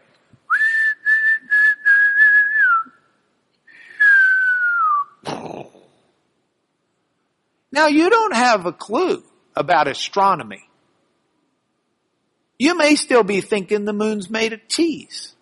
Now 7.71 7.85
you 7.87 8.09
don't 8.09 8.33
have 8.33 8.65
a 8.65 8.73
clue 8.73 9.23
about 9.55 9.87
astronomy. 9.87 10.67
You 12.57 12.75
may 12.75 12.95
still 12.95 13.23
be 13.23 13.41
thinking 13.41 13.85
the 13.85 13.93
moon's 13.93 14.29
made 14.29 14.53
of 14.53 14.67
cheese. 14.67 15.33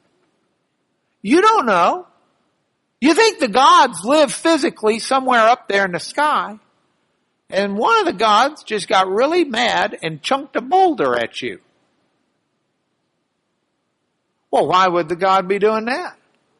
You 1.22 1.42
don't 1.42 1.66
know. 1.66 2.06
You 3.00 3.14
think 3.14 3.40
the 3.40 3.48
gods 3.48 4.04
live 4.04 4.32
physically 4.32 5.00
somewhere 5.00 5.48
up 5.48 5.68
there 5.68 5.86
in 5.86 5.94
the 5.94 6.00
sky. 6.00 6.60
And 7.50 7.78
one 7.78 8.00
of 8.00 8.06
the 8.06 8.14
gods 8.14 8.64
just 8.64 8.88
got 8.88 9.08
really 9.08 9.46
mad 9.46 9.98
and 10.04 10.22
chunked 10.22 10.56
a 10.58 10.62
boulder 10.62 11.16
at 11.16 11.42
you. 11.42 11.62
Well, 14.58 14.70
why 14.70 14.88
would 14.88 15.08
the 15.08 15.16
god 15.16 15.48
be 15.48 15.60
doing 15.60 15.86
that? 15.86 16.18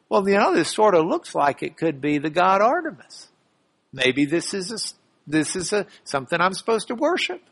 Well, 0.08 0.26
you 0.28 0.38
know, 0.38 0.54
this 0.54 0.70
sort 0.70 0.94
of 0.94 1.04
looks 1.06 1.34
like 1.34 1.64
it 1.64 1.76
could 1.76 2.00
be 2.00 2.18
the 2.18 2.30
god 2.30 2.60
Artemis. 2.60 3.26
Maybe 3.92 4.24
this 4.24 4.54
is 4.54 4.70
a, 4.70 4.78
this 5.28 5.56
is 5.56 5.72
a, 5.72 5.84
something 6.04 6.40
I'm 6.40 6.52
supposed 6.52 6.88
to 6.88 6.94
worship. 6.94 7.42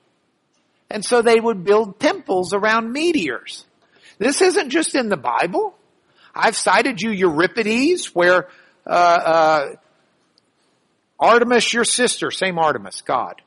And 0.88 1.04
so 1.04 1.20
they 1.20 1.40
would 1.40 1.64
build 1.64 1.98
temples 1.98 2.52
around 2.52 2.92
meteors. 2.92 3.66
This 4.18 4.40
isn't 4.40 4.70
just 4.70 4.94
in 4.94 5.08
the 5.08 5.16
Bible. 5.16 5.76
I've 6.32 6.56
cited 6.56 7.02
you 7.02 7.10
Euripides 7.10 8.14
where, 8.14 8.46
uh, 8.86 8.90
uh, 8.90 9.74
Artemis, 11.18 11.72
your 11.72 11.84
sister, 11.84 12.30
same 12.30 12.56
Artemis, 12.56 13.02
God, 13.02 13.42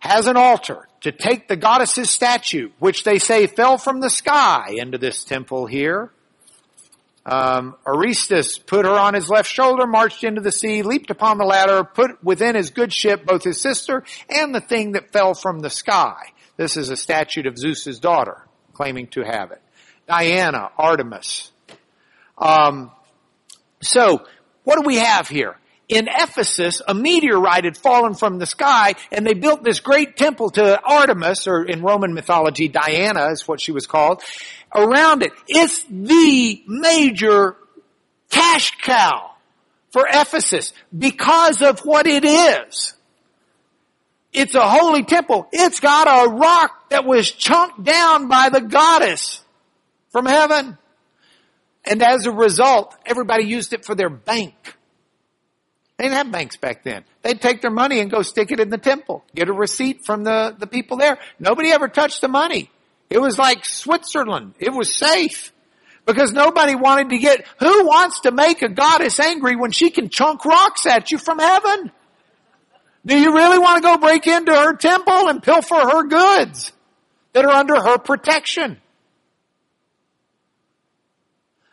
has 0.00 0.26
an 0.26 0.36
altar 0.36 0.86
to 1.00 1.12
take 1.12 1.48
the 1.48 1.56
goddess's 1.56 2.10
statue, 2.10 2.72
which 2.78 3.04
they 3.04 3.18
say 3.18 3.46
fell 3.46 3.78
from 3.78 4.00
the 4.00 4.10
sky 4.10 4.74
into 4.76 4.98
this 4.98 5.24
temple 5.24 5.64
here. 5.64 6.10
Um, 7.24 7.76
Orestes 7.86 8.58
put 8.58 8.84
her 8.84 8.92
on 8.92 9.14
his 9.14 9.28
left 9.28 9.48
shoulder, 9.48 9.86
marched 9.86 10.24
into 10.24 10.40
the 10.40 10.50
sea, 10.50 10.82
leaped 10.82 11.10
upon 11.10 11.38
the 11.38 11.44
ladder, 11.44 11.84
put 11.84 12.22
within 12.22 12.56
his 12.56 12.70
good 12.70 12.92
ship 12.92 13.24
both 13.24 13.44
his 13.44 13.60
sister 13.60 14.02
and 14.28 14.54
the 14.54 14.60
thing 14.60 14.92
that 14.92 15.12
fell 15.12 15.34
from 15.34 15.60
the 15.60 15.70
sky. 15.70 16.32
This 16.56 16.76
is 16.76 16.90
a 16.90 16.96
statue 16.96 17.46
of 17.48 17.56
Zeus's 17.56 18.00
daughter, 18.00 18.46
claiming 18.72 19.06
to 19.08 19.22
have 19.22 19.52
it. 19.52 19.62
Diana, 20.08 20.70
Artemis. 20.76 21.52
Um, 22.36 22.90
so, 23.80 24.24
what 24.64 24.76
do 24.80 24.82
we 24.86 24.96
have 24.96 25.28
here? 25.28 25.56
In 25.92 26.08
Ephesus, 26.08 26.80
a 26.86 26.94
meteorite 26.94 27.64
had 27.64 27.76
fallen 27.76 28.14
from 28.14 28.38
the 28.38 28.46
sky 28.46 28.94
and 29.10 29.26
they 29.26 29.34
built 29.34 29.62
this 29.62 29.80
great 29.80 30.16
temple 30.16 30.50
to 30.50 30.80
Artemis, 30.82 31.46
or 31.46 31.64
in 31.64 31.82
Roman 31.82 32.14
mythology, 32.14 32.68
Diana 32.68 33.30
is 33.30 33.46
what 33.46 33.60
she 33.60 33.72
was 33.72 33.86
called, 33.86 34.22
around 34.74 35.22
it. 35.22 35.32
It's 35.46 35.84
the 35.84 36.62
major 36.66 37.56
cash 38.30 38.72
cow 38.82 39.32
for 39.90 40.06
Ephesus 40.08 40.72
because 40.96 41.60
of 41.62 41.80
what 41.80 42.06
it 42.06 42.24
is. 42.24 42.94
It's 44.32 44.54
a 44.54 44.66
holy 44.66 45.04
temple. 45.04 45.46
It's 45.52 45.80
got 45.80 46.08
a 46.08 46.30
rock 46.30 46.88
that 46.88 47.04
was 47.04 47.30
chunked 47.30 47.84
down 47.84 48.28
by 48.28 48.48
the 48.48 48.62
goddess 48.62 49.42
from 50.10 50.24
heaven. 50.24 50.78
And 51.84 52.02
as 52.02 52.26
a 52.26 52.32
result, 52.32 52.94
everybody 53.04 53.44
used 53.44 53.74
it 53.74 53.84
for 53.84 53.94
their 53.94 54.08
bank. 54.08 54.54
They 55.98 56.04
didn't 56.04 56.16
have 56.16 56.32
banks 56.32 56.56
back 56.56 56.84
then. 56.84 57.04
They'd 57.22 57.40
take 57.40 57.60
their 57.60 57.70
money 57.70 58.00
and 58.00 58.10
go 58.10 58.22
stick 58.22 58.50
it 58.50 58.60
in 58.60 58.70
the 58.70 58.78
temple, 58.78 59.24
get 59.34 59.48
a 59.48 59.52
receipt 59.52 60.04
from 60.04 60.24
the, 60.24 60.54
the 60.58 60.66
people 60.66 60.96
there. 60.96 61.18
Nobody 61.38 61.70
ever 61.70 61.88
touched 61.88 62.20
the 62.20 62.28
money. 62.28 62.70
It 63.10 63.20
was 63.20 63.38
like 63.38 63.64
Switzerland. 63.64 64.54
It 64.58 64.72
was 64.72 64.96
safe. 64.96 65.52
Because 66.04 66.32
nobody 66.32 66.74
wanted 66.74 67.10
to 67.10 67.18
get, 67.18 67.46
who 67.60 67.86
wants 67.86 68.20
to 68.20 68.32
make 68.32 68.62
a 68.62 68.68
goddess 68.68 69.20
angry 69.20 69.54
when 69.54 69.70
she 69.70 69.90
can 69.90 70.08
chunk 70.08 70.44
rocks 70.44 70.84
at 70.86 71.12
you 71.12 71.18
from 71.18 71.38
heaven? 71.38 71.92
Do 73.06 73.18
you 73.18 73.34
really 73.34 73.58
want 73.58 73.82
to 73.82 73.88
go 73.88 73.96
break 73.98 74.26
into 74.26 74.52
her 74.52 74.74
temple 74.74 75.28
and 75.28 75.42
pilfer 75.42 75.74
her 75.74 76.04
goods 76.04 76.72
that 77.32 77.44
are 77.44 77.52
under 77.52 77.76
her 77.76 77.98
protection? 77.98 78.80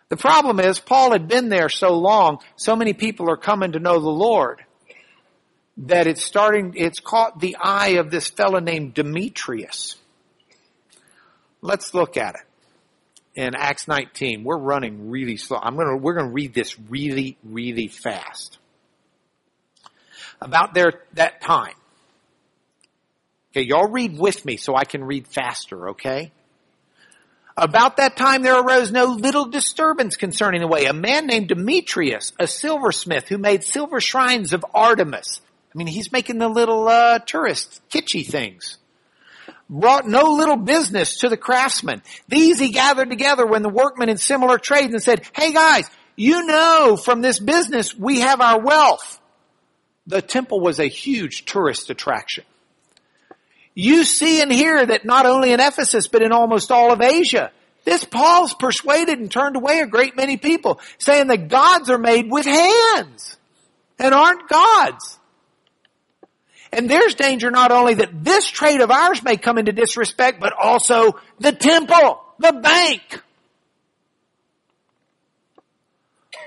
The 0.10 0.18
problem 0.18 0.60
is 0.60 0.80
Paul 0.80 1.12
had 1.12 1.28
been 1.28 1.50
there 1.50 1.70
so 1.70 1.94
long, 1.94 2.40
so 2.56 2.76
many 2.76 2.94
people 2.94 3.30
are 3.30 3.38
coming 3.38 3.74
to 3.74 3.80
know 3.80 4.00
the 4.00 4.10
Lord 4.10 4.64
that 5.78 6.08
it's 6.08 6.24
starting, 6.24 6.74
it's 6.76 7.00
caught 7.00 7.40
the 7.40 7.56
eye 7.62 8.00
of 8.00 8.12
this 8.12 8.28
fellow 8.28 8.60
named 8.60 8.96
Demetrius. 8.96 9.96
Let's 11.62 11.94
look 11.94 12.18
at 12.18 12.36
it. 12.36 12.42
In 13.36 13.56
Acts 13.56 13.88
19, 13.88 14.44
we're 14.44 14.58
running 14.58 15.10
really 15.10 15.38
slow. 15.38 15.60
I'm 15.62 15.78
gonna, 15.78 15.96
we're 15.96 16.16
gonna 16.16 16.32
read 16.32 16.54
this 16.54 16.78
really, 16.90 17.38
really 17.44 17.88
fast. 17.88 18.58
About 20.42 20.74
their, 20.74 21.04
that 21.14 21.40
time. 21.42 21.76
Okay, 23.52 23.66
y'all 23.66 23.90
read 23.90 24.18
with 24.18 24.44
me 24.44 24.58
so 24.58 24.76
I 24.76 24.84
can 24.84 25.04
read 25.04 25.28
faster, 25.28 25.90
okay? 25.90 26.32
About 27.60 27.98
that 27.98 28.16
time 28.16 28.42
there 28.42 28.58
arose 28.58 28.90
no 28.90 29.06
little 29.06 29.46
disturbance 29.46 30.16
concerning 30.16 30.62
the 30.62 30.68
way. 30.68 30.86
A 30.86 30.94
man 30.94 31.28
named 31.28 31.50
Demetrius, 31.50 32.32
a 32.40 32.48
silversmith 32.48 33.28
who 33.28 33.38
made 33.38 33.66
silver 33.66 34.00
shrines 34.00 34.54
of 34.54 34.66
Artemis. 34.74 35.42
I 35.74 35.78
mean, 35.78 35.88
he's 35.88 36.10
making 36.12 36.40
the 36.40 36.48
little, 36.48 36.88
uh, 36.88 37.20
tourist 37.20 37.82
kitschy 37.90 38.26
things. 38.26 38.78
Brought 39.70 40.08
no 40.08 40.32
little 40.32 40.56
business 40.56 41.20
to 41.20 41.28
the 41.28 41.36
craftsmen. 41.36 42.02
These 42.30 42.60
he 42.60 42.72
gathered 42.72 43.10
together 43.10 43.46
when 43.46 43.62
the 43.62 43.70
workmen 43.70 44.08
in 44.08 44.18
similar 44.18 44.58
trades 44.58 44.94
and 44.94 45.04
said, 45.04 45.24
hey 45.36 45.52
guys, 45.52 45.90
you 46.16 46.46
know 46.46 46.96
from 46.96 47.22
this 47.22 47.40
business 47.40 47.94
we 47.94 48.22
have 48.22 48.40
our 48.40 48.62
wealth. 48.62 49.20
The 50.08 50.22
temple 50.22 50.62
was 50.62 50.80
a 50.80 50.88
huge 50.88 51.44
tourist 51.44 51.90
attraction. 51.90 52.46
You 53.82 54.04
see 54.04 54.42
and 54.42 54.52
hear 54.52 54.86
that 54.86 55.06
not 55.06 55.26
only 55.26 55.54
in 55.54 55.62
Ephesus, 55.62 56.08
but 56.08 56.22
in 56.22 56.34
almost 56.34 56.70
all 56.70 56.92
of 56.92 57.00
Asia, 57.00 57.50
this 57.86 58.04
Paul's 58.04 58.54
persuaded 58.54 59.20
and 59.20 59.32
turned 59.32 59.56
away 59.56 59.80
a 59.80 59.88
great 59.88 60.18
many 60.18 60.36
people, 60.36 60.82
saying 60.98 61.28
that 61.28 61.48
gods 61.48 61.90
are 61.90 61.98
made 61.98 62.30
with 62.30 62.46
hands 62.46 63.38
and 63.98 64.14
aren't 64.14 64.50
gods. 64.50 65.18
And 66.74 66.90
there's 66.90 67.16
danger 67.16 67.52
not 67.52 67.72
only 67.72 67.94
that 67.94 68.22
this 68.22 68.50
trade 68.50 68.82
of 68.82 68.92
ours 68.92 69.24
may 69.24 69.38
come 69.38 69.58
into 69.58 69.72
disrespect, 69.72 70.42
but 70.42 70.52
also 70.62 71.18
the 71.40 71.54
temple, 71.54 72.22
the 72.38 72.52
bank. 72.52 73.24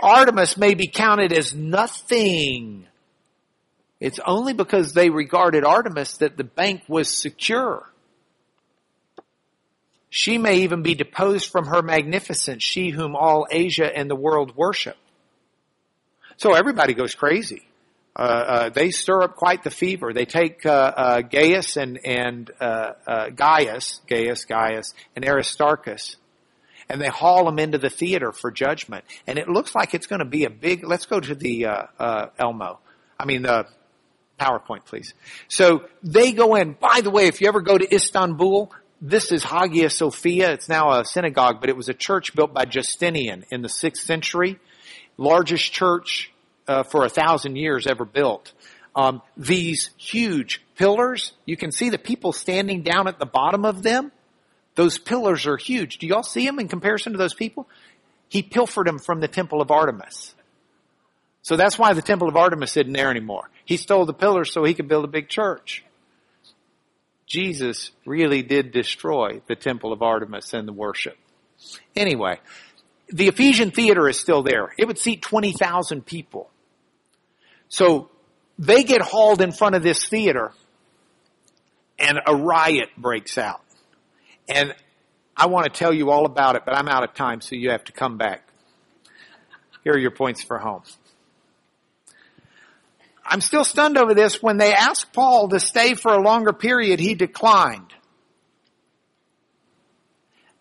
Artemis 0.02 0.58
may 0.58 0.74
be 0.74 0.86
counted 0.86 1.32
as 1.32 1.54
nothing 1.54 2.86
it's 4.02 4.18
only 4.26 4.52
because 4.52 4.94
they 4.94 5.10
regarded 5.10 5.64
Artemis 5.64 6.16
that 6.16 6.36
the 6.36 6.42
bank 6.42 6.82
was 6.88 7.08
secure. 7.08 7.88
She 10.10 10.38
may 10.38 10.62
even 10.62 10.82
be 10.82 10.96
deposed 10.96 11.50
from 11.50 11.66
her 11.66 11.82
magnificence, 11.82 12.64
she 12.64 12.90
whom 12.90 13.14
all 13.14 13.46
Asia 13.48 13.88
and 13.96 14.10
the 14.10 14.16
world 14.16 14.56
worship. 14.56 14.96
So 16.36 16.52
everybody 16.52 16.94
goes 16.94 17.14
crazy. 17.14 17.62
Uh, 18.16 18.22
uh, 18.22 18.68
they 18.70 18.90
stir 18.90 19.22
up 19.22 19.36
quite 19.36 19.62
the 19.62 19.70
fever. 19.70 20.12
They 20.12 20.24
take 20.26 20.66
uh, 20.66 20.70
uh 20.70 21.20
Gaius 21.22 21.76
and 21.76 22.04
and 22.04 22.50
uh, 22.60 22.92
uh, 23.06 23.30
Gaius, 23.30 24.00
Gaius, 24.08 24.44
Gaius, 24.44 24.92
and 25.14 25.24
Aristarchus, 25.24 26.16
and 26.88 27.00
they 27.00 27.08
haul 27.08 27.44
them 27.44 27.60
into 27.60 27.78
the 27.78 27.88
theater 27.88 28.32
for 28.32 28.50
judgment. 28.50 29.04
And 29.28 29.38
it 29.38 29.48
looks 29.48 29.76
like 29.76 29.94
it's 29.94 30.08
going 30.08 30.18
to 30.18 30.28
be 30.28 30.44
a 30.44 30.50
big. 30.50 30.84
Let's 30.84 31.06
go 31.06 31.20
to 31.20 31.34
the 31.36 31.88
Elmo. 32.36 32.80
I 33.18 33.24
mean 33.24 33.42
the 33.42 33.66
PowerPoint, 34.42 34.84
please. 34.84 35.14
So 35.48 35.84
they 36.02 36.32
go 36.32 36.54
in. 36.56 36.72
By 36.72 37.00
the 37.02 37.10
way, 37.10 37.26
if 37.26 37.40
you 37.40 37.48
ever 37.48 37.60
go 37.60 37.78
to 37.78 37.94
Istanbul, 37.94 38.72
this 39.00 39.32
is 39.32 39.42
Hagia 39.42 39.90
Sophia. 39.90 40.52
It's 40.52 40.68
now 40.68 41.00
a 41.00 41.04
synagogue, 41.04 41.60
but 41.60 41.68
it 41.68 41.76
was 41.76 41.88
a 41.88 41.94
church 41.94 42.34
built 42.34 42.52
by 42.52 42.64
Justinian 42.64 43.44
in 43.50 43.62
the 43.62 43.68
sixth 43.68 44.04
century. 44.04 44.58
Largest 45.16 45.72
church 45.72 46.32
uh, 46.66 46.82
for 46.82 47.04
a 47.04 47.08
thousand 47.08 47.56
years 47.56 47.86
ever 47.86 48.04
built. 48.04 48.52
Um, 48.94 49.22
these 49.36 49.90
huge 49.96 50.62
pillars, 50.76 51.32
you 51.46 51.56
can 51.56 51.72
see 51.72 51.88
the 51.90 51.98
people 51.98 52.32
standing 52.32 52.82
down 52.82 53.08
at 53.08 53.18
the 53.18 53.26
bottom 53.26 53.64
of 53.64 53.82
them. 53.82 54.12
Those 54.74 54.98
pillars 54.98 55.46
are 55.46 55.56
huge. 55.56 55.98
Do 55.98 56.06
y'all 56.06 56.22
see 56.22 56.46
them 56.46 56.58
in 56.58 56.68
comparison 56.68 57.12
to 57.12 57.18
those 57.18 57.34
people? 57.34 57.68
He 58.28 58.42
pilfered 58.42 58.86
them 58.86 58.98
from 58.98 59.20
the 59.20 59.28
temple 59.28 59.60
of 59.60 59.70
Artemis. 59.70 60.34
So 61.42 61.56
that's 61.56 61.78
why 61.78 61.92
the 61.92 62.02
temple 62.02 62.28
of 62.28 62.36
Artemis 62.36 62.76
isn't 62.76 62.92
there 62.92 63.10
anymore. 63.10 63.50
He 63.64 63.76
stole 63.76 64.06
the 64.06 64.12
pillars 64.12 64.52
so 64.52 64.64
he 64.64 64.74
could 64.74 64.88
build 64.88 65.04
a 65.04 65.08
big 65.08 65.28
church. 65.28 65.84
Jesus 67.26 67.90
really 68.04 68.42
did 68.42 68.72
destroy 68.72 69.40
the 69.46 69.56
temple 69.56 69.92
of 69.92 70.02
Artemis 70.02 70.52
and 70.52 70.68
the 70.68 70.72
worship. 70.72 71.16
Anyway, 71.96 72.38
the 73.08 73.28
Ephesian 73.28 73.70
theater 73.70 74.08
is 74.08 74.18
still 74.18 74.42
there. 74.42 74.74
It 74.76 74.86
would 74.86 74.98
seat 74.98 75.22
20,000 75.22 76.04
people. 76.04 76.50
So 77.68 78.10
they 78.58 78.84
get 78.84 79.00
hauled 79.00 79.40
in 79.40 79.52
front 79.52 79.76
of 79.76 79.82
this 79.82 80.06
theater 80.06 80.52
and 81.98 82.20
a 82.26 82.34
riot 82.34 82.90
breaks 82.96 83.38
out. 83.38 83.62
And 84.48 84.74
I 85.36 85.46
want 85.46 85.72
to 85.72 85.78
tell 85.78 85.92
you 85.92 86.10
all 86.10 86.26
about 86.26 86.56
it, 86.56 86.62
but 86.66 86.74
I'm 86.76 86.88
out 86.88 87.04
of 87.04 87.14
time, 87.14 87.40
so 87.40 87.54
you 87.54 87.70
have 87.70 87.84
to 87.84 87.92
come 87.92 88.18
back. 88.18 88.42
Here 89.84 89.94
are 89.94 89.98
your 89.98 90.10
points 90.10 90.42
for 90.42 90.58
home. 90.58 90.82
I'm 93.24 93.40
still 93.40 93.64
stunned 93.64 93.96
over 93.96 94.14
this. 94.14 94.42
When 94.42 94.56
they 94.56 94.72
asked 94.72 95.12
Paul 95.12 95.48
to 95.48 95.60
stay 95.60 95.94
for 95.94 96.12
a 96.12 96.22
longer 96.22 96.52
period, 96.52 97.00
he 97.00 97.14
declined. 97.14 97.92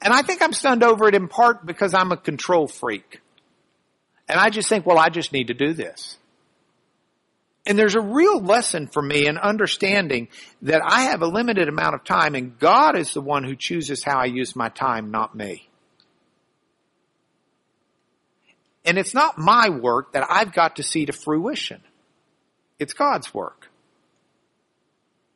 And 0.01 0.13
I 0.13 0.21
think 0.21 0.41
I'm 0.41 0.53
stunned 0.53 0.83
over 0.83 1.07
it 1.07 1.15
in 1.15 1.27
part 1.27 1.65
because 1.65 1.93
I'm 1.93 2.11
a 2.11 2.17
control 2.17 2.67
freak. 2.67 3.21
And 4.27 4.39
I 4.39 4.49
just 4.49 4.69
think, 4.69 4.85
well, 4.85 4.97
I 4.97 5.09
just 5.09 5.33
need 5.33 5.47
to 5.47 5.53
do 5.53 5.73
this. 5.73 6.17
And 7.65 7.77
there's 7.77 7.95
a 7.95 8.01
real 8.01 8.39
lesson 8.39 8.87
for 8.87 9.01
me 9.01 9.27
in 9.27 9.37
understanding 9.37 10.29
that 10.63 10.81
I 10.83 11.03
have 11.03 11.21
a 11.21 11.27
limited 11.27 11.67
amount 11.67 11.93
of 11.93 12.03
time 12.03 12.33
and 12.33 12.57
God 12.57 12.97
is 12.97 13.13
the 13.13 13.21
one 13.21 13.43
who 13.43 13.55
chooses 13.55 14.03
how 14.03 14.17
I 14.17 14.25
use 14.25 14.55
my 14.55 14.69
time, 14.69 15.11
not 15.11 15.35
me. 15.35 15.69
And 18.83 18.97
it's 18.97 19.13
not 19.13 19.37
my 19.37 19.69
work 19.69 20.13
that 20.13 20.25
I've 20.27 20.53
got 20.53 20.77
to 20.77 20.83
see 20.83 21.05
to 21.05 21.13
fruition. 21.13 21.81
It's 22.81 22.93
God's 22.93 23.31
work 23.31 23.69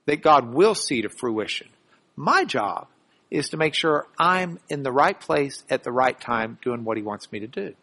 that 0.07 0.23
God 0.23 0.51
will 0.51 0.73
see 0.73 1.03
to 1.03 1.09
fruition. 1.09 1.67
My 2.15 2.43
job 2.43 2.87
is 3.29 3.49
to 3.49 3.57
make 3.57 3.75
sure 3.75 4.07
I'm 4.17 4.57
in 4.67 4.81
the 4.81 4.91
right 4.91 5.19
place 5.19 5.63
at 5.69 5.83
the 5.83 5.91
right 5.91 6.19
time 6.19 6.57
doing 6.63 6.83
what 6.83 6.97
He 6.97 7.03
wants 7.03 7.31
me 7.31 7.41
to 7.41 7.47
do. 7.47 7.75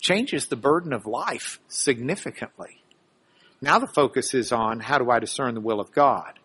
Changes 0.00 0.46
the 0.46 0.56
burden 0.56 0.94
of 0.94 1.04
life 1.04 1.60
significantly. 1.68 2.80
Now 3.60 3.78
the 3.78 3.86
focus 3.86 4.32
is 4.32 4.50
on 4.50 4.80
how 4.80 4.96
do 4.96 5.10
I 5.10 5.18
discern 5.18 5.52
the 5.52 5.60
will 5.60 5.80
of 5.80 5.92
God? 5.92 6.38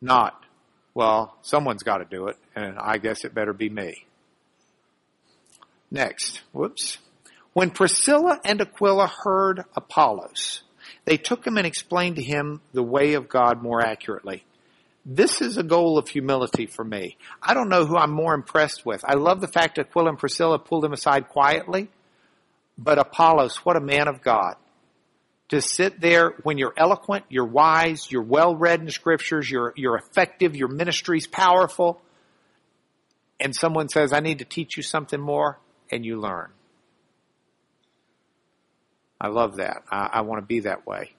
Not, 0.00 0.46
well, 0.94 1.36
someone's 1.42 1.82
got 1.82 1.98
to 1.98 2.06
do 2.06 2.28
it, 2.28 2.38
and 2.56 2.78
I 2.78 2.96
guess 2.96 3.26
it 3.26 3.34
better 3.34 3.52
be 3.52 3.68
me. 3.68 4.06
Next, 5.90 6.40
whoops. 6.52 6.96
When 7.52 7.70
Priscilla 7.70 8.40
and 8.44 8.60
Aquila 8.60 9.08
heard 9.24 9.64
Apollos, 9.74 10.62
they 11.04 11.16
took 11.16 11.44
him 11.44 11.58
and 11.58 11.66
explained 11.66 12.16
to 12.16 12.22
him 12.22 12.60
the 12.72 12.82
way 12.82 13.14
of 13.14 13.28
God 13.28 13.62
more 13.62 13.80
accurately. 13.80 14.44
This 15.04 15.40
is 15.40 15.56
a 15.56 15.62
goal 15.62 15.98
of 15.98 16.08
humility 16.08 16.66
for 16.66 16.84
me. 16.84 17.16
I 17.42 17.54
don't 17.54 17.68
know 17.68 17.86
who 17.86 17.96
I'm 17.96 18.12
more 18.12 18.34
impressed 18.34 18.84
with. 18.86 19.04
I 19.04 19.14
love 19.14 19.40
the 19.40 19.48
fact 19.48 19.76
that 19.76 19.88
Aquila 19.88 20.10
and 20.10 20.18
Priscilla 20.18 20.58
pulled 20.58 20.84
him 20.84 20.92
aside 20.92 21.28
quietly, 21.28 21.88
but 22.78 22.98
Apollos, 22.98 23.56
what 23.64 23.76
a 23.76 23.80
man 23.80 24.08
of 24.08 24.22
God. 24.22 24.56
To 25.48 25.60
sit 25.60 26.00
there 26.00 26.34
when 26.44 26.58
you're 26.58 26.74
eloquent, 26.76 27.24
you're 27.28 27.44
wise, 27.44 28.08
you're 28.12 28.22
well 28.22 28.54
read 28.54 28.80
in 28.80 28.90
scriptures, 28.90 29.50
you're, 29.50 29.72
you're 29.74 29.96
effective, 29.96 30.54
your 30.54 30.68
ministry's 30.68 31.26
powerful, 31.26 32.00
and 33.40 33.56
someone 33.56 33.88
says, 33.88 34.12
I 34.12 34.20
need 34.20 34.38
to 34.38 34.44
teach 34.44 34.76
you 34.76 34.84
something 34.84 35.20
more, 35.20 35.58
and 35.90 36.04
you 36.04 36.20
learn. 36.20 36.52
I 39.20 39.28
love 39.28 39.56
that. 39.56 39.82
I, 39.90 40.08
I 40.12 40.20
want 40.22 40.42
to 40.42 40.46
be 40.46 40.60
that 40.60 40.86
way. 40.86 41.12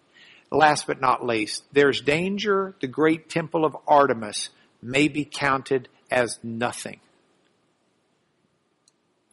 Last 0.52 0.88
but 0.88 1.00
not 1.00 1.26
least, 1.26 1.64
there's 1.72 2.02
danger 2.02 2.76
the 2.82 2.88
great 2.88 3.30
temple 3.30 3.64
of 3.64 3.78
Artemis 3.88 4.50
may 4.82 5.08
be 5.08 5.24
counted 5.24 5.88
as 6.10 6.40
nothing. 6.44 7.00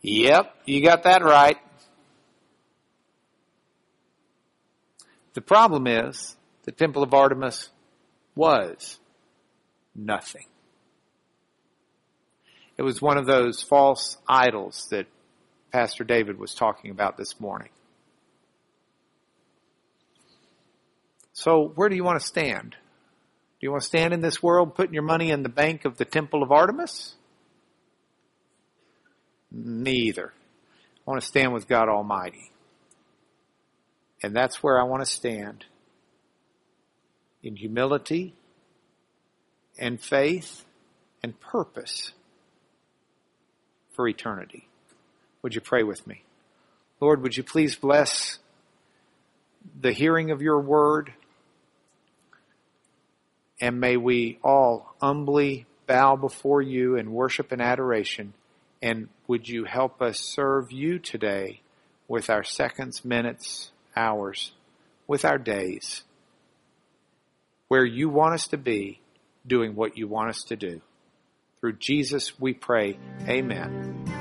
Yep, 0.03 0.55
you 0.65 0.83
got 0.83 1.03
that 1.05 1.25
right. 1.25 1.57
The 5.35 5.41
problem 5.41 5.87
is 5.87 6.37
the 6.65 6.73
temple 6.73 7.03
of 7.03 7.15
Artemis 7.15 7.71
was 8.35 8.99
nothing. 9.95 10.47
It 12.77 12.83
was 12.83 13.03
one 13.03 13.19
of 13.19 13.27
those 13.27 13.61
false 13.61 14.19
idols 14.29 14.87
that 14.91 15.07
Pastor 15.73 16.05
David 16.05 16.39
was 16.39 16.55
talking 16.55 16.93
about 16.93 17.17
this 17.17 17.41
morning. 17.41 17.71
So 21.39 21.71
where 21.77 21.89
do 21.89 21.95
you 21.95 22.03
want 22.03 22.21
to 22.21 22.27
stand? 22.27 22.73
Do 22.73 22.77
you 23.61 23.71
want 23.71 23.83
to 23.83 23.87
stand 23.87 24.13
in 24.13 24.21
this 24.21 24.43
world 24.43 24.75
putting 24.75 24.93
your 24.93 25.05
money 25.05 25.31
in 25.31 25.45
the 25.45 25.49
bank 25.49 25.85
of 25.85 25.97
the 25.97 26.05
temple 26.05 26.43
of 26.43 26.51
Artemis? 26.51 27.15
Neither. 29.53 30.33
I 30.33 31.01
want 31.09 31.21
to 31.21 31.27
stand 31.27 31.53
with 31.53 31.69
God 31.69 31.89
Almighty. 31.89 32.51
And 34.21 34.35
that's 34.35 34.65
where 34.65 34.81
I 34.81 34.83
want 34.83 35.05
to 35.05 35.09
stand. 35.09 35.65
In 37.45 37.55
humility 37.55 38.35
and 39.79 40.01
faith 40.01 40.65
and 41.23 41.39
purpose 41.39 42.11
for 43.93 44.09
eternity. 44.09 44.67
Would 45.43 45.55
you 45.55 45.61
pray 45.61 45.85
with 45.85 46.05
me? 46.05 46.25
Lord, 47.01 47.23
would 47.23 47.37
you 47.37 47.45
please 47.45 47.77
bless 47.77 48.41
the 49.81 49.93
hearing 49.93 50.33
of 50.33 50.43
your 50.43 50.61
word? 50.61 51.13
And 53.61 53.81
may 53.81 53.97
we 53.97 54.39
all 54.43 54.95
humbly 55.01 55.67
bow 55.87 56.17
before 56.17 56.63
you 56.63 56.97
in 56.97 57.13
worship 57.13 57.51
and 57.53 57.61
adoration. 57.61 58.35
And 58.81 59.09
would 59.27 59.49
you 59.49 59.65
help 59.65 60.01
us 60.01 60.21
serve 60.21 60.71
you 60.71 60.99
today 60.99 61.61
with 62.07 62.31
our 62.31 62.45
seconds, 62.45 63.05
minutes, 63.05 63.71
hours, 63.97 64.53
with 65.07 65.25
our 65.25 65.39
days, 65.39 66.05
where 67.69 67.85
you 67.85 68.09
want 68.09 68.35
us 68.35 68.47
to 68.49 68.57
be, 68.57 69.01
doing 69.47 69.75
what 69.75 69.99
you 69.99 70.07
want 70.07 70.31
us 70.31 70.43
to 70.45 70.57
do. 70.57 70.81
Through 71.61 71.75
Jesus 71.75 72.39
we 72.39 72.55
pray. 72.55 72.99
Amen. 73.27 74.18